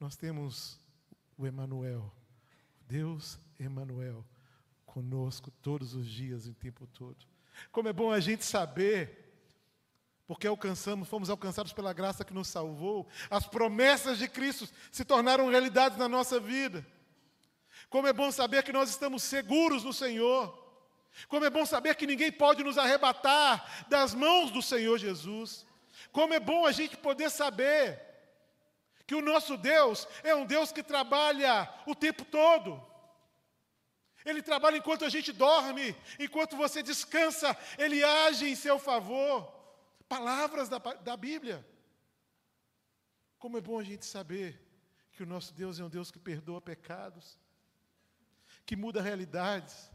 nós 0.00 0.16
temos 0.16 0.80
o 1.38 1.46
Emanuel, 1.46 2.12
Deus 2.88 3.38
Emanuel, 3.56 4.26
conosco 4.84 5.48
todos 5.62 5.94
os 5.94 6.08
dias, 6.08 6.48
o 6.48 6.54
tempo 6.54 6.88
todo. 6.88 7.24
Como 7.70 7.88
é 7.88 7.92
bom 7.92 8.10
a 8.10 8.18
gente 8.18 8.44
saber, 8.44 9.32
porque 10.26 10.48
alcançamos, 10.48 11.06
fomos 11.06 11.30
alcançados 11.30 11.72
pela 11.72 11.92
graça 11.92 12.24
que 12.24 12.34
nos 12.34 12.48
salvou, 12.48 13.06
as 13.30 13.46
promessas 13.46 14.18
de 14.18 14.26
Cristo 14.26 14.68
se 14.90 15.04
tornaram 15.04 15.48
realidade 15.48 15.96
na 15.96 16.08
nossa 16.08 16.40
vida. 16.40 16.84
Como 17.88 18.08
é 18.08 18.12
bom 18.12 18.32
saber 18.32 18.64
que 18.64 18.72
nós 18.72 18.90
estamos 18.90 19.22
seguros 19.22 19.84
no 19.84 19.92
Senhor. 19.92 20.59
Como 21.28 21.44
é 21.44 21.50
bom 21.50 21.66
saber 21.66 21.94
que 21.96 22.06
ninguém 22.06 22.32
pode 22.32 22.62
nos 22.62 22.78
arrebatar 22.78 23.86
das 23.88 24.14
mãos 24.14 24.50
do 24.50 24.62
Senhor 24.62 24.98
Jesus. 24.98 25.66
Como 26.12 26.34
é 26.34 26.40
bom 26.40 26.66
a 26.66 26.72
gente 26.72 26.96
poder 26.96 27.30
saber 27.30 28.00
que 29.06 29.14
o 29.14 29.22
nosso 29.22 29.56
Deus 29.56 30.06
é 30.22 30.34
um 30.34 30.46
Deus 30.46 30.72
que 30.72 30.82
trabalha 30.82 31.68
o 31.86 31.94
tempo 31.94 32.24
todo. 32.24 32.80
Ele 34.24 34.42
trabalha 34.42 34.76
enquanto 34.76 35.04
a 35.04 35.08
gente 35.08 35.32
dorme, 35.32 35.96
enquanto 36.18 36.56
você 36.56 36.82
descansa, 36.82 37.56
ele 37.78 38.04
age 38.04 38.48
em 38.48 38.54
seu 38.54 38.78
favor. 38.78 39.52
Palavras 40.08 40.68
da, 40.68 40.78
da 40.78 41.16
Bíblia. 41.16 41.66
Como 43.38 43.56
é 43.56 43.60
bom 43.60 43.78
a 43.78 43.82
gente 43.82 44.04
saber 44.04 44.60
que 45.12 45.22
o 45.22 45.26
nosso 45.26 45.52
Deus 45.54 45.80
é 45.80 45.84
um 45.84 45.88
Deus 45.88 46.10
que 46.10 46.18
perdoa 46.18 46.60
pecados, 46.60 47.38
que 48.66 48.76
muda 48.76 49.00
realidades, 49.00 49.90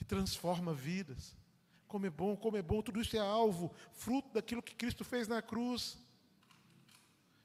que 0.00 0.04
transforma 0.06 0.72
vidas. 0.72 1.36
Como 1.86 2.06
é 2.06 2.10
bom, 2.10 2.34
como 2.34 2.56
é 2.56 2.62
bom, 2.62 2.80
tudo 2.80 3.02
isso 3.02 3.14
é 3.14 3.20
alvo, 3.20 3.70
fruto 3.92 4.30
daquilo 4.32 4.62
que 4.62 4.74
Cristo 4.74 5.04
fez 5.04 5.28
na 5.28 5.42
cruz. 5.42 5.98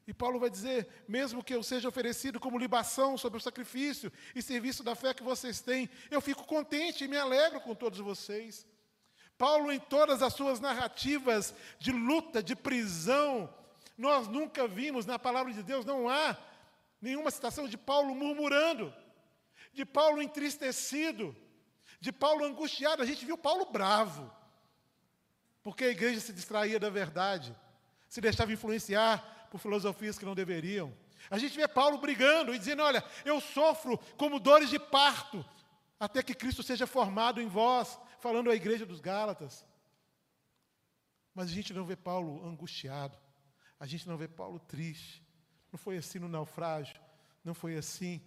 E 0.07 0.13
Paulo 0.13 0.39
vai 0.39 0.49
dizer: 0.49 0.87
mesmo 1.05 1.43
que 1.43 1.53
eu 1.53 1.61
seja 1.61 1.89
oferecido 1.89 2.39
como 2.39 2.57
libação 2.57 3.17
sobre 3.17 3.39
o 3.39 3.41
sacrifício 3.41 4.09
e 4.33 4.41
serviço 4.41 4.83
da 4.83 4.95
fé 4.95 5.13
que 5.13 5.21
vocês 5.21 5.59
têm, 5.59 5.89
eu 6.09 6.21
fico 6.21 6.45
contente 6.45 7.03
e 7.03 7.09
me 7.09 7.17
alegro 7.17 7.59
com 7.59 7.75
todos 7.75 7.99
vocês. 7.99 8.65
Paulo, 9.37 9.69
em 9.69 9.79
todas 9.79 10.21
as 10.21 10.31
suas 10.31 10.61
narrativas 10.61 11.53
de 11.77 11.91
luta, 11.91 12.41
de 12.41 12.55
prisão, 12.55 13.53
nós 13.97 14.29
nunca 14.29 14.65
vimos 14.65 15.05
na 15.05 15.19
palavra 15.19 15.51
de 15.51 15.61
Deus, 15.61 15.83
não 15.83 16.07
há 16.07 16.37
nenhuma 17.01 17.29
citação 17.31 17.67
de 17.67 17.77
Paulo 17.77 18.15
murmurando, 18.15 18.93
de 19.73 19.83
Paulo 19.83 20.21
entristecido, 20.21 21.35
de 22.05 22.11
Paulo 22.11 22.45
angustiado. 22.45 23.01
A 23.01 23.05
gente 23.05 23.25
viu 23.25 23.35
Paulo 23.35 23.65
bravo, 23.65 24.31
porque 25.63 25.85
a 25.85 25.89
igreja 25.89 26.19
se 26.19 26.31
distraía 26.31 26.79
da 26.79 26.87
verdade, 26.87 27.55
se 28.07 28.21
deixava 28.21 28.53
influenciar 28.53 29.47
por 29.49 29.59
filosofias 29.59 30.19
que 30.19 30.25
não 30.25 30.35
deveriam. 30.35 30.95
A 31.31 31.39
gente 31.39 31.57
vê 31.57 31.67
Paulo 31.67 31.97
brigando 31.97 32.53
e 32.53 32.59
dizendo: 32.59 32.83
Olha, 32.83 33.03
eu 33.25 33.41
sofro 33.41 33.97
como 34.17 34.39
dores 34.39 34.69
de 34.69 34.77
parto, 34.77 35.43
até 35.99 36.21
que 36.21 36.35
Cristo 36.35 36.61
seja 36.61 36.85
formado 36.85 37.41
em 37.41 37.47
vós 37.47 37.97
falando 38.19 38.51
à 38.51 38.55
igreja 38.55 38.85
dos 38.85 39.01
Gálatas. 39.01 39.65
Mas 41.33 41.49
a 41.49 41.53
gente 41.53 41.73
não 41.73 41.85
vê 41.85 41.95
Paulo 41.95 42.45
angustiado, 42.47 43.17
a 43.79 43.87
gente 43.87 44.07
não 44.07 44.15
vê 44.15 44.27
Paulo 44.27 44.59
triste. 44.59 45.25
Não 45.71 45.79
foi 45.79 45.97
assim 45.97 46.19
no 46.19 46.29
naufrágio, 46.29 47.01
não 47.43 47.55
foi 47.55 47.75
assim 47.75 48.21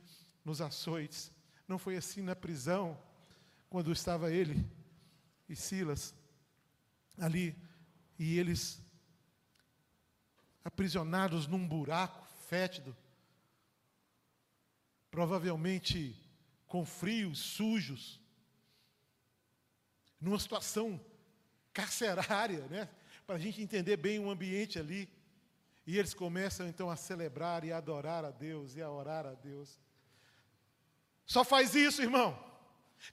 nos 0.44 0.60
açoites, 0.60 1.30
não 1.68 1.78
foi 1.78 1.96
assim 1.96 2.22
na 2.22 2.34
prisão, 2.34 2.98
quando 3.68 3.92
estava 3.92 4.32
ele 4.32 4.66
e 5.48 5.56
Silas 5.56 6.14
ali, 7.18 7.56
e 8.18 8.38
eles 8.38 8.82
aprisionados 10.64 11.46
num 11.46 11.66
buraco 11.66 12.26
fétido, 12.48 12.96
provavelmente 15.10 16.16
com 16.66 16.84
frios, 16.84 17.38
sujos, 17.38 18.20
numa 20.20 20.38
situação 20.38 21.00
carcerária, 21.72 22.66
né? 22.68 22.88
para 23.28 23.36
a 23.36 23.38
gente 23.38 23.60
entender 23.60 23.98
bem 23.98 24.18
o 24.18 24.30
ambiente 24.30 24.78
ali. 24.78 25.06
E 25.86 25.98
eles 25.98 26.14
começam 26.14 26.66
então 26.66 26.88
a 26.90 26.96
celebrar 26.96 27.62
e 27.62 27.70
a 27.70 27.76
adorar 27.76 28.24
a 28.24 28.30
Deus 28.30 28.74
e 28.74 28.82
a 28.82 28.90
orar 28.90 29.26
a 29.26 29.34
Deus. 29.34 29.78
Só 31.26 31.44
faz 31.44 31.74
isso, 31.74 32.00
irmão. 32.00 32.47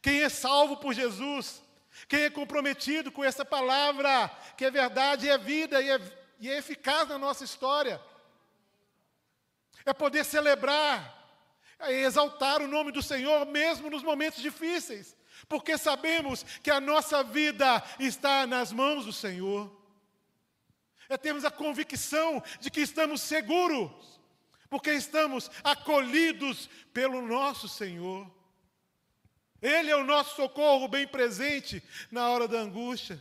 Quem 0.01 0.21
é 0.21 0.29
salvo 0.29 0.77
por 0.77 0.93
Jesus, 0.93 1.61
quem 2.07 2.23
é 2.23 2.29
comprometido 2.29 3.11
com 3.11 3.23
essa 3.23 3.45
palavra, 3.45 4.29
que 4.57 4.65
é 4.65 4.71
verdade, 4.71 5.29
é 5.29 5.37
vida 5.37 5.81
e 5.81 5.89
é, 5.89 5.99
e 6.39 6.49
é 6.49 6.57
eficaz 6.57 7.07
na 7.07 7.17
nossa 7.17 7.43
história, 7.43 8.01
é 9.85 9.93
poder 9.93 10.23
celebrar, 10.25 11.13
é 11.79 11.91
exaltar 11.91 12.61
o 12.61 12.67
nome 12.67 12.91
do 12.91 13.01
Senhor, 13.01 13.45
mesmo 13.45 13.89
nos 13.89 14.03
momentos 14.03 14.41
difíceis 14.41 15.15
porque 15.47 15.77
sabemos 15.77 16.43
que 16.63 16.71
a 16.71 16.79
nossa 16.79 17.23
vida 17.23 17.83
está 17.99 18.47
nas 18.47 18.71
mãos 18.71 19.05
do 19.05 19.13
Senhor. 19.13 19.71
É 21.07 21.17
termos 21.17 21.45
a 21.45 21.51
convicção 21.51 22.41
de 22.59 22.71
que 22.71 22.81
estamos 22.81 23.21
seguros, 23.21 24.19
porque 24.69 24.91
estamos 24.91 25.51
acolhidos 25.63 26.69
pelo 26.93 27.21
nosso 27.21 27.67
Senhor. 27.67 28.29
Ele 29.61 29.89
é 29.89 29.95
o 29.95 30.03
nosso 30.03 30.35
socorro 30.35 30.87
bem 30.87 31.07
presente 31.07 31.81
na 32.11 32.29
hora 32.29 32.47
da 32.47 32.59
angústia. 32.59 33.19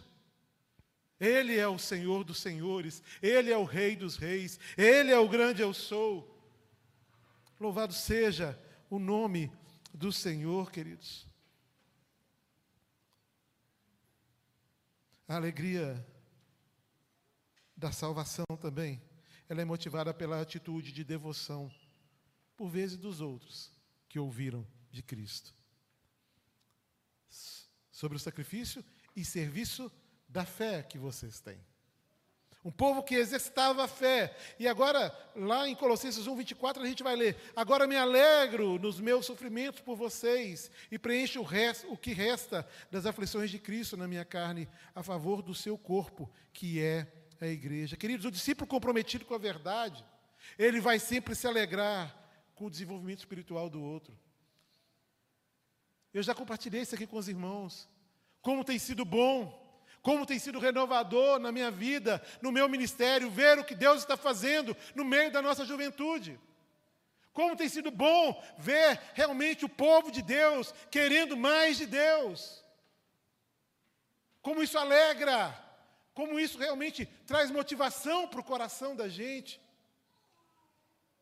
Ele 1.18 1.56
é 1.56 1.66
o 1.66 1.78
Senhor 1.78 2.24
dos 2.24 2.38
senhores, 2.38 3.02
Ele 3.22 3.50
é 3.50 3.56
o 3.56 3.64
Rei 3.64 3.96
dos 3.96 4.16
reis, 4.16 4.58
Ele 4.76 5.10
é 5.10 5.18
o 5.18 5.28
grande 5.28 5.62
eu 5.62 5.72
sou. 5.72 6.30
Louvado 7.58 7.94
seja 7.94 8.58
o 8.90 8.98
nome 8.98 9.50
do 9.92 10.12
Senhor, 10.12 10.70
queridos. 10.70 11.26
A 15.26 15.36
alegria 15.36 16.04
da 17.76 17.90
salvação 17.90 18.44
também, 18.60 19.00
ela 19.48 19.62
é 19.62 19.64
motivada 19.64 20.12
pela 20.12 20.40
atitude 20.40 20.92
de 20.92 21.04
devoção, 21.04 21.72
por 22.56 22.68
vezes 22.68 22.98
dos 22.98 23.20
outros 23.20 23.72
que 24.08 24.18
ouviram 24.18 24.66
de 24.90 25.02
Cristo. 25.02 25.54
Sobre 27.94 28.16
o 28.16 28.20
sacrifício 28.20 28.84
e 29.14 29.24
serviço 29.24 29.90
da 30.28 30.44
fé 30.44 30.82
que 30.82 30.98
vocês 30.98 31.38
têm. 31.38 31.64
Um 32.64 32.72
povo 32.72 33.04
que 33.04 33.14
exercitava 33.14 33.84
a 33.84 33.88
fé. 33.88 34.36
E 34.58 34.66
agora, 34.66 35.16
lá 35.36 35.68
em 35.68 35.76
Colossenses 35.76 36.26
1, 36.26 36.34
24, 36.34 36.82
a 36.82 36.86
gente 36.86 37.04
vai 37.04 37.14
ler: 37.14 37.36
Agora 37.54 37.86
me 37.86 37.94
alegro 37.94 38.80
nos 38.80 38.98
meus 38.98 39.26
sofrimentos 39.26 39.80
por 39.80 39.94
vocês 39.94 40.72
e 40.90 40.98
preencho 40.98 41.38
o, 41.38 41.44
resto, 41.44 41.92
o 41.92 41.96
que 41.96 42.12
resta 42.12 42.66
das 42.90 43.06
aflições 43.06 43.48
de 43.48 43.60
Cristo 43.60 43.96
na 43.96 44.08
minha 44.08 44.24
carne, 44.24 44.68
a 44.92 45.04
favor 45.04 45.40
do 45.40 45.54
seu 45.54 45.78
corpo, 45.78 46.28
que 46.52 46.82
é 46.82 47.06
a 47.40 47.46
igreja. 47.46 47.96
Queridos, 47.96 48.26
o 48.26 48.30
discípulo 48.30 48.66
comprometido 48.66 49.24
com 49.24 49.34
a 49.34 49.38
verdade, 49.38 50.04
ele 50.58 50.80
vai 50.80 50.98
sempre 50.98 51.36
se 51.36 51.46
alegrar 51.46 52.12
com 52.56 52.64
o 52.64 52.70
desenvolvimento 52.70 53.20
espiritual 53.20 53.70
do 53.70 53.80
outro. 53.80 54.18
Eu 56.14 56.22
já 56.22 56.34
compartilhei 56.34 56.82
isso 56.82 56.94
aqui 56.94 57.06
com 57.06 57.18
os 57.18 57.28
irmãos. 57.28 57.88
Como 58.40 58.64
tem 58.64 58.78
sido 58.78 59.04
bom 59.04 59.62
como 60.04 60.26
tem 60.26 60.38
sido 60.38 60.58
renovador 60.58 61.38
na 61.38 61.50
minha 61.50 61.70
vida, 61.70 62.22
no 62.42 62.52
meu 62.52 62.68
ministério, 62.68 63.30
ver 63.30 63.58
o 63.58 63.64
que 63.64 63.74
Deus 63.74 64.00
está 64.00 64.18
fazendo 64.18 64.76
no 64.94 65.02
meio 65.02 65.32
da 65.32 65.40
nossa 65.40 65.64
juventude. 65.64 66.38
Como 67.32 67.56
tem 67.56 67.70
sido 67.70 67.90
bom 67.90 68.38
ver 68.58 69.00
realmente 69.14 69.64
o 69.64 69.68
povo 69.68 70.12
de 70.12 70.20
Deus 70.20 70.74
querendo 70.90 71.38
mais 71.38 71.78
de 71.78 71.86
Deus. 71.86 72.62
Como 74.42 74.62
isso 74.62 74.76
alegra, 74.76 75.58
como 76.12 76.38
isso 76.38 76.58
realmente 76.58 77.06
traz 77.26 77.50
motivação 77.50 78.28
para 78.28 78.40
o 78.40 78.44
coração 78.44 78.94
da 78.94 79.08
gente. 79.08 79.58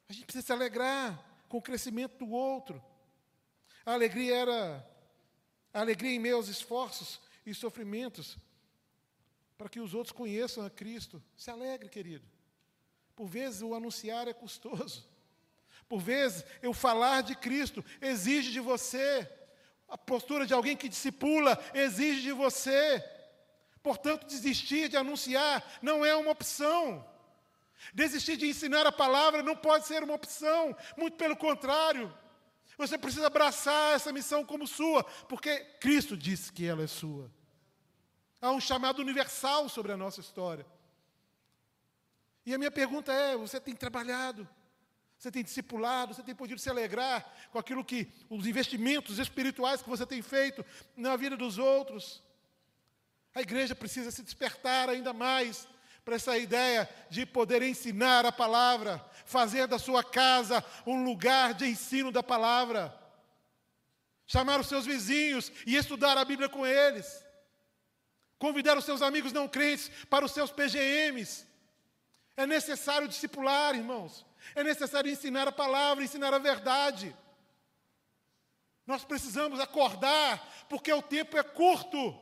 A 0.09 0.13
gente 0.13 0.25
precisa 0.25 0.45
se 0.45 0.53
alegrar 0.53 1.25
com 1.49 1.59
o 1.59 1.63
crescimento 1.63 2.19
do 2.19 2.33
outro. 2.33 2.83
A 3.85 3.93
alegria 3.93 4.37
era 4.37 4.89
a 5.73 5.81
alegria 5.81 6.13
em 6.13 6.19
meus 6.19 6.49
esforços 6.49 7.21
e 7.47 7.55
sofrimentos 7.55 8.37
para 9.57 9.69
que 9.69 9.81
os 9.81 9.95
outros 9.95 10.13
conheçam 10.13 10.65
a 10.65 10.71
Cristo. 10.71 11.23
Se 11.37 11.51
alegre, 11.51 11.89
querido. 11.89 12.25
Por 13.15 13.27
vezes 13.27 13.63
o 13.63 13.75
anunciar 13.75 14.29
é 14.29 14.33
custoso. 14.33 15.07
Por 15.89 16.01
vezes 16.01 16.45
eu 16.63 16.73
falar 16.73 17.23
de 17.23 17.35
Cristo 17.35 17.85
exige 18.01 18.51
de 18.51 18.61
você. 18.61 19.29
A 19.89 19.99
postura 19.99 20.47
de 20.47 20.55
alguém 20.55 20.77
que 20.77 20.89
discipula 20.89 21.59
exige 21.75 22.23
de 22.23 22.33
você. 22.33 23.05
Portanto, 23.83 24.27
desistir 24.27 24.89
de 24.89 24.97
anunciar 24.97 25.65
não 25.83 26.05
é 26.05 26.15
uma 26.15 26.31
opção. 26.31 27.07
Desistir 27.93 28.37
de 28.37 28.47
ensinar 28.47 28.87
a 28.87 28.93
palavra 28.93 29.43
não 29.43 29.57
pode 29.57 29.87
ser 29.87 30.03
uma 30.03 30.15
opção, 30.15 30.77
muito 30.97 31.17
pelo 31.17 31.37
contrário. 31.37 32.13
Você 32.79 32.97
precisa 32.97 33.27
abraçar 33.27 33.95
essa 33.95 34.13
missão 34.13 34.45
como 34.45 34.67
sua, 34.67 35.05
porque 35.29 35.59
Cristo 35.81 36.17
disse 36.17 36.53
que 36.53 36.67
ela 36.67 36.83
é 36.83 36.87
sua. 36.87 37.31
Há 38.41 38.51
um 38.51 38.61
chamado 38.61 39.01
universal 39.01 39.69
sobre 39.69 39.93
a 39.93 39.97
nossa 39.97 40.21
história. 40.21 40.67
E 42.45 42.55
a 42.55 42.59
minha 42.59 42.71
pergunta 42.71 43.13
é: 43.13 43.37
você 43.37 43.61
tem 43.61 43.75
trabalhado? 43.75 44.49
Você 45.17 45.31
tem 45.31 45.45
discipulado? 45.45 46.15
Você 46.15 46.23
tem 46.23 46.35
podido 46.35 46.61
se 46.61 46.69
alegrar 46.69 47.25
com 47.53 47.59
aquilo 47.59 47.85
que, 47.85 48.13
os 48.29 48.45
investimentos 48.45 49.21
espirituais 49.21 49.81
que 49.81 49.89
você 49.89 50.05
tem 50.05 50.21
feito 50.21 50.65
na 50.97 51.15
vida 51.15 51.37
dos 51.37 51.59
outros? 51.59 52.21
A 53.33 53.41
igreja 53.41 53.75
precisa 53.75 54.11
se 54.11 54.23
despertar 54.23 54.89
ainda 54.89 55.13
mais 55.13 55.69
para 56.05 56.17
essa 56.17 56.37
ideia 56.37 56.89
de 57.09 57.25
poder 57.25 57.63
ensinar 57.63 58.27
a 58.27 58.33
palavra, 58.33 59.05
fazer 59.25 59.67
da 59.67 59.79
sua 59.79 60.03
casa 60.03 60.65
um 60.87 61.05
lugar 61.05 61.55
de 61.55 61.67
ensino 61.67 62.11
da 62.11 62.23
palavra, 62.23 62.95
chamar 64.27 64.61
os 64.61 64.67
seus 64.67 64.85
vizinhos 64.85 65.53
e 65.67 65.77
estudar 65.77 66.19
a 66.19 66.25
Bíblia 66.25 66.49
com 66.49 66.67
eles, 66.67 67.25
convidar 68.39 68.77
os 68.77 68.85
seus 68.85 69.03
amigos 69.03 69.33
não 69.33 69.47
crentes 69.47 69.91
para 70.11 70.25
os 70.25 70.33
seus 70.33 70.51
PGMs. 70.51 71.47
É 72.37 72.47
necessário 72.47 73.07
discipular, 73.07 73.75
irmãos. 73.77 74.27
É 74.55 74.65
necessário 74.65 75.11
ensinar 75.11 75.47
a 75.47 75.53
palavra, 75.53 76.03
ensinar 76.03 76.35
a 76.35 76.39
verdade. 76.39 77.15
Nós 78.85 79.05
precisamos 79.05 79.61
acordar, 79.61 80.67
porque 80.69 80.93
o 80.93 81.03
tempo 81.03 81.39
é 81.39 81.43
curto. 81.43 82.19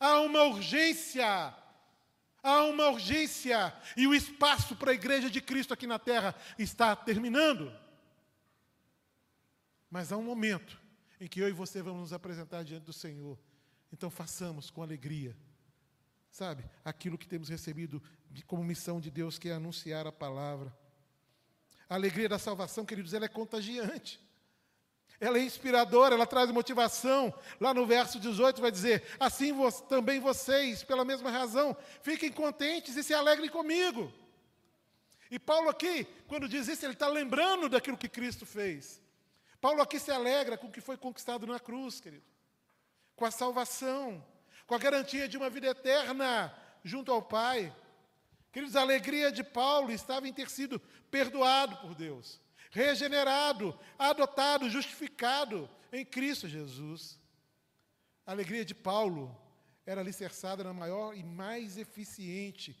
Há 0.00 0.20
uma 0.20 0.42
urgência. 0.42 1.54
Há 2.42 2.64
uma 2.64 2.88
urgência. 2.88 3.72
E 3.96 4.06
o 4.06 4.14
espaço 4.14 4.74
para 4.74 4.90
a 4.90 4.94
igreja 4.94 5.30
de 5.30 5.40
Cristo 5.40 5.72
aqui 5.72 5.86
na 5.86 5.98
terra 5.98 6.34
está 6.58 6.96
terminando. 6.96 7.72
Mas 9.90 10.10
há 10.10 10.16
um 10.16 10.22
momento 10.22 10.80
em 11.20 11.28
que 11.28 11.40
eu 11.40 11.48
e 11.48 11.52
você 11.52 11.82
vamos 11.82 12.00
nos 12.00 12.12
apresentar 12.12 12.64
diante 12.64 12.84
do 12.84 12.92
Senhor. 12.92 13.38
Então 13.92 14.10
façamos 14.10 14.70
com 14.70 14.82
alegria, 14.82 15.36
sabe, 16.30 16.64
aquilo 16.82 17.18
que 17.18 17.28
temos 17.28 17.48
recebido 17.48 18.02
como 18.46 18.64
missão 18.64 18.98
de 18.98 19.10
Deus, 19.10 19.38
que 19.38 19.50
é 19.50 19.52
anunciar 19.52 20.06
a 20.06 20.12
palavra. 20.12 20.74
A 21.88 21.94
alegria 21.94 22.28
da 22.28 22.38
salvação, 22.38 22.86
queridos, 22.86 23.12
ela 23.12 23.26
é 23.26 23.28
contagiante 23.28 24.18
ela 25.22 25.38
é 25.38 25.42
inspiradora, 25.42 26.16
ela 26.16 26.26
traz 26.26 26.50
motivação. 26.50 27.32
Lá 27.60 27.72
no 27.72 27.86
verso 27.86 28.18
18 28.18 28.60
vai 28.60 28.72
dizer: 28.72 29.04
Assim 29.20 29.54
também 29.88 30.18
vocês, 30.18 30.82
pela 30.82 31.04
mesma 31.04 31.30
razão, 31.30 31.76
fiquem 32.02 32.32
contentes 32.32 32.96
e 32.96 33.04
se 33.04 33.14
alegrem 33.14 33.48
comigo. 33.48 34.12
E 35.30 35.38
Paulo 35.38 35.68
aqui, 35.68 36.04
quando 36.26 36.48
diz 36.48 36.66
isso, 36.66 36.84
ele 36.84 36.94
está 36.94 37.06
lembrando 37.06 37.68
daquilo 37.68 37.96
que 37.96 38.08
Cristo 38.08 38.44
fez. 38.44 39.00
Paulo 39.60 39.80
aqui 39.80 40.00
se 40.00 40.10
alegra 40.10 40.58
com 40.58 40.66
o 40.66 40.72
que 40.72 40.80
foi 40.80 40.96
conquistado 40.96 41.46
na 41.46 41.60
cruz, 41.60 42.00
querido, 42.00 42.24
com 43.14 43.24
a 43.24 43.30
salvação, 43.30 44.22
com 44.66 44.74
a 44.74 44.78
garantia 44.78 45.28
de 45.28 45.36
uma 45.36 45.48
vida 45.48 45.68
eterna 45.68 46.52
junto 46.82 47.12
ao 47.12 47.22
Pai. 47.22 47.72
Queridos, 48.50 48.74
a 48.74 48.80
alegria 48.80 49.30
de 49.30 49.44
Paulo 49.44 49.92
estava 49.92 50.26
em 50.26 50.32
ter 50.32 50.50
sido 50.50 50.80
perdoado 51.12 51.76
por 51.76 51.94
Deus 51.94 52.42
regenerado, 52.72 53.78
adotado, 53.98 54.68
justificado 54.68 55.70
em 55.92 56.04
Cristo 56.04 56.48
Jesus. 56.48 57.20
A 58.26 58.32
alegria 58.32 58.64
de 58.64 58.74
Paulo 58.74 59.38
era 59.84 60.00
alicerçada 60.00 60.64
na 60.64 60.72
maior 60.72 61.14
e 61.14 61.22
mais 61.22 61.76
eficiente 61.76 62.76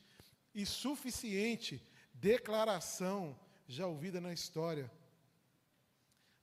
e 0.54 0.64
suficiente 0.64 1.86
declaração 2.14 3.38
já 3.68 3.86
ouvida 3.86 4.20
na 4.20 4.32
história. 4.32 4.90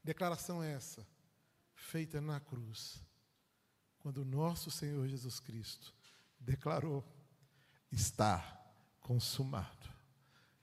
Declaração 0.03 0.63
essa, 0.63 1.05
feita 1.73 2.21
na 2.21 2.39
cruz, 2.39 3.03
quando 3.97 4.19
o 4.19 4.25
nosso 4.25 4.69
Senhor 4.69 5.07
Jesus 5.07 5.39
Cristo 5.39 5.93
declarou: 6.39 7.03
está 7.91 8.57
consumado. 9.01 9.89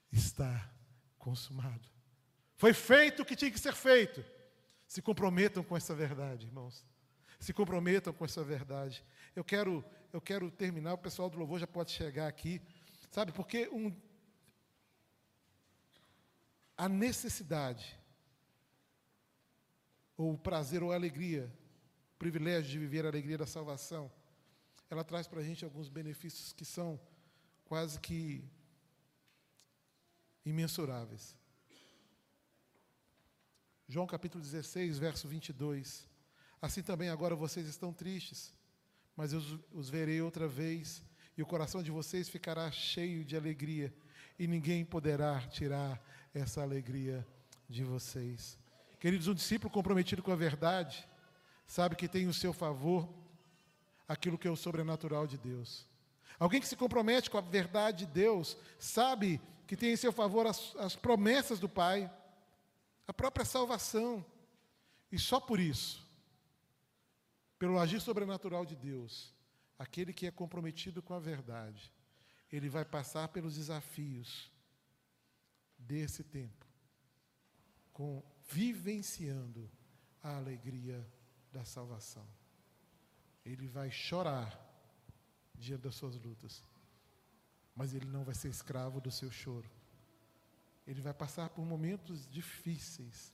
Está 0.09 0.71
consumado. 1.19 1.96
Foi 2.57 2.73
feito 2.73 3.21
o 3.21 3.25
que 3.25 3.35
tinha 3.35 3.51
que 3.51 3.59
ser 3.59 3.73
feito. 3.73 4.25
Se 4.87 5.01
comprometam 5.01 5.63
com 5.63 5.77
essa 5.77 5.93
verdade, 5.93 6.47
irmãos. 6.47 6.83
Se 7.39 7.53
comprometam 7.53 8.11
com 8.11 8.25
essa 8.25 8.43
verdade. 8.43 9.05
Eu 9.35 9.43
quero, 9.43 9.85
eu 10.11 10.19
quero 10.19 10.49
terminar, 10.49 10.95
o 10.95 10.97
pessoal 10.97 11.29
do 11.29 11.37
louvor 11.37 11.59
já 11.59 11.67
pode 11.67 11.91
chegar 11.91 12.27
aqui. 12.27 12.59
Sabe, 13.11 13.31
porque 13.31 13.69
um, 13.69 13.95
a 16.75 16.89
necessidade, 16.89 17.95
ou 20.17 20.33
o 20.33 20.37
prazer 20.37 20.81
ou 20.81 20.91
a 20.91 20.95
alegria, 20.95 21.53
o 22.15 22.17
privilégio 22.17 22.71
de 22.71 22.79
viver 22.79 23.05
a 23.05 23.09
alegria 23.09 23.37
da 23.37 23.45
salvação, 23.45 24.11
ela 24.89 25.03
traz 25.03 25.27
para 25.27 25.41
a 25.41 25.43
gente 25.43 25.63
alguns 25.63 25.89
benefícios 25.89 26.53
que 26.53 26.65
são 26.65 26.99
quase 27.65 27.99
que 27.99 28.43
imensuráveis. 30.43 31.36
João 33.89 34.05
capítulo 34.05 34.43
16, 34.43 34.99
verso 34.99 35.29
22. 35.29 36.05
Assim 36.61 36.83
também 36.83 37.07
agora 37.07 37.37
vocês 37.37 37.67
estão 37.67 37.93
tristes, 37.93 38.53
mas 39.15 39.31
eu 39.31 39.41
os 39.71 39.89
verei 39.89 40.21
outra 40.21 40.45
vez, 40.45 41.01
e 41.37 41.41
o 41.41 41.45
coração 41.45 41.81
de 41.81 41.89
vocês 41.89 42.27
ficará 42.27 42.69
cheio 42.69 43.23
de 43.23 43.37
alegria, 43.37 43.93
e 44.37 44.45
ninguém 44.45 44.83
poderá 44.83 45.39
tirar 45.47 46.03
essa 46.33 46.61
alegria 46.61 47.25
de 47.69 47.85
vocês. 47.85 48.59
Queridos, 48.99 49.29
um 49.29 49.33
discípulo 49.33 49.71
comprometido 49.71 50.21
com 50.21 50.33
a 50.33 50.35
verdade, 50.35 51.07
sabe 51.65 51.95
que 51.95 52.09
tem 52.09 52.27
o 52.27 52.33
seu 52.33 52.51
favor 52.51 53.07
aquilo 54.05 54.37
que 54.37 54.49
é 54.49 54.51
o 54.51 54.57
sobrenatural 54.57 55.25
de 55.25 55.37
Deus. 55.37 55.87
Alguém 56.37 56.59
que 56.59 56.67
se 56.67 56.75
compromete 56.75 57.29
com 57.29 57.37
a 57.37 57.41
verdade 57.41 58.05
de 58.05 58.11
Deus, 58.11 58.57
sabe 58.77 59.39
que 59.65 59.77
tem 59.77 59.93
em 59.93 59.97
seu 59.97 60.11
favor 60.11 60.45
as, 60.45 60.75
as 60.75 60.93
promessas 60.93 61.57
do 61.57 61.69
Pai 61.69 62.11
a 63.07 63.13
própria 63.13 63.45
salvação. 63.45 64.25
E 65.11 65.17
só 65.17 65.39
por 65.39 65.59
isso, 65.59 66.05
pelo 67.57 67.79
agir 67.79 68.01
sobrenatural 68.01 68.65
de 68.65 68.75
Deus, 68.75 69.33
aquele 69.79 70.13
que 70.13 70.27
é 70.27 70.31
comprometido 70.31 71.01
com 71.01 71.13
a 71.13 71.19
verdade, 71.19 71.93
ele 72.51 72.69
vai 72.69 72.83
passar 72.83 73.29
pelos 73.29 73.55
desafios 73.55 74.51
desse 75.77 76.23
tempo, 76.23 76.65
com 77.93 78.23
vivenciando 78.45 79.69
a 80.21 80.35
alegria 80.37 81.05
da 81.51 81.63
salvação. 81.63 82.27
Ele 83.45 83.67
vai 83.67 83.89
chorar 83.89 84.59
diante 85.55 85.83
das 85.83 85.95
suas 85.95 86.15
lutas, 86.17 86.63
mas 87.75 87.93
ele 87.93 88.05
não 88.05 88.23
vai 88.23 88.35
ser 88.35 88.49
escravo 88.49 88.99
do 88.99 89.11
seu 89.11 89.31
choro. 89.31 89.69
Ele 90.87 91.01
vai 91.01 91.13
passar 91.13 91.49
por 91.49 91.65
momentos 91.65 92.27
difíceis, 92.29 93.33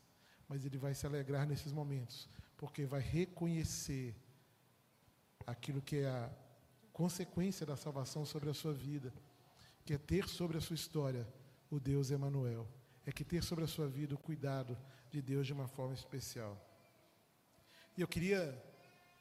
mas 0.49 0.65
ele 0.65 0.77
vai 0.77 0.95
se 0.95 1.05
alegrar 1.05 1.45
nesses 1.45 1.71
momentos, 1.71 2.27
porque 2.57 2.85
vai 2.85 2.99
reconhecer 2.99 4.15
aquilo 5.45 5.81
que 5.81 5.97
é 5.97 6.09
a 6.09 6.29
consequência 6.91 7.65
da 7.65 7.77
salvação 7.77 8.25
sobre 8.25 8.49
a 8.49 8.53
sua 8.53 8.73
vida, 8.73 9.13
que 9.85 9.93
é 9.93 9.97
ter 9.97 10.27
sobre 10.27 10.57
a 10.57 10.61
sua 10.61 10.75
história 10.75 11.27
o 11.69 11.79
Deus 11.79 12.11
Emanuel, 12.11 12.67
é 13.05 13.11
que 13.11 13.23
ter 13.23 13.43
sobre 13.43 13.63
a 13.63 13.67
sua 13.67 13.87
vida 13.87 14.15
o 14.15 14.17
cuidado 14.17 14.77
de 15.11 15.21
Deus 15.21 15.45
de 15.45 15.53
uma 15.53 15.67
forma 15.67 15.93
especial. 15.93 16.57
E 17.97 18.01
eu 18.01 18.07
queria 18.07 18.61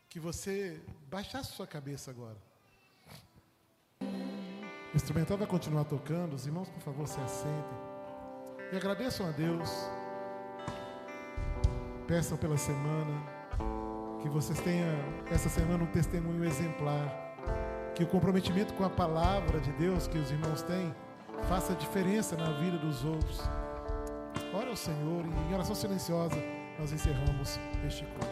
que 0.08 0.20
você 0.20 0.82
baixasse 1.08 1.52
sua 1.52 1.66
cabeça 1.66 2.10
agora. 2.10 2.38
O 4.00 4.96
instrumental 4.96 5.38
vai 5.38 5.46
continuar 5.46 5.84
tocando, 5.84 6.34
os 6.34 6.46
irmãos, 6.46 6.68
por 6.68 6.80
favor, 6.80 7.08
se 7.08 7.18
assentem. 7.20 7.91
E 8.72 8.76
agradeçam 8.76 9.28
a 9.28 9.30
Deus. 9.30 9.70
Peçam 12.08 12.38
pela 12.38 12.56
semana. 12.56 13.22
Que 14.22 14.30
vocês 14.30 14.58
tenham 14.60 14.88
essa 15.30 15.50
semana 15.50 15.84
um 15.84 15.88
testemunho 15.88 16.42
exemplar. 16.42 17.06
Que 17.94 18.02
o 18.02 18.06
comprometimento 18.06 18.72
com 18.72 18.82
a 18.82 18.88
palavra 18.88 19.60
de 19.60 19.70
Deus 19.72 20.08
que 20.08 20.16
os 20.16 20.30
irmãos 20.30 20.62
têm 20.62 20.94
faça 21.50 21.74
diferença 21.74 22.34
na 22.34 22.50
vida 22.60 22.78
dos 22.78 23.04
outros. 23.04 23.42
Ora 24.54 24.70
ao 24.70 24.76
Senhor 24.76 25.22
e 25.26 25.50
em 25.50 25.54
oração 25.54 25.74
silenciosa 25.74 26.36
nós 26.78 26.92
encerramos 26.92 27.60
este 27.86 28.06
culto. 28.06 28.31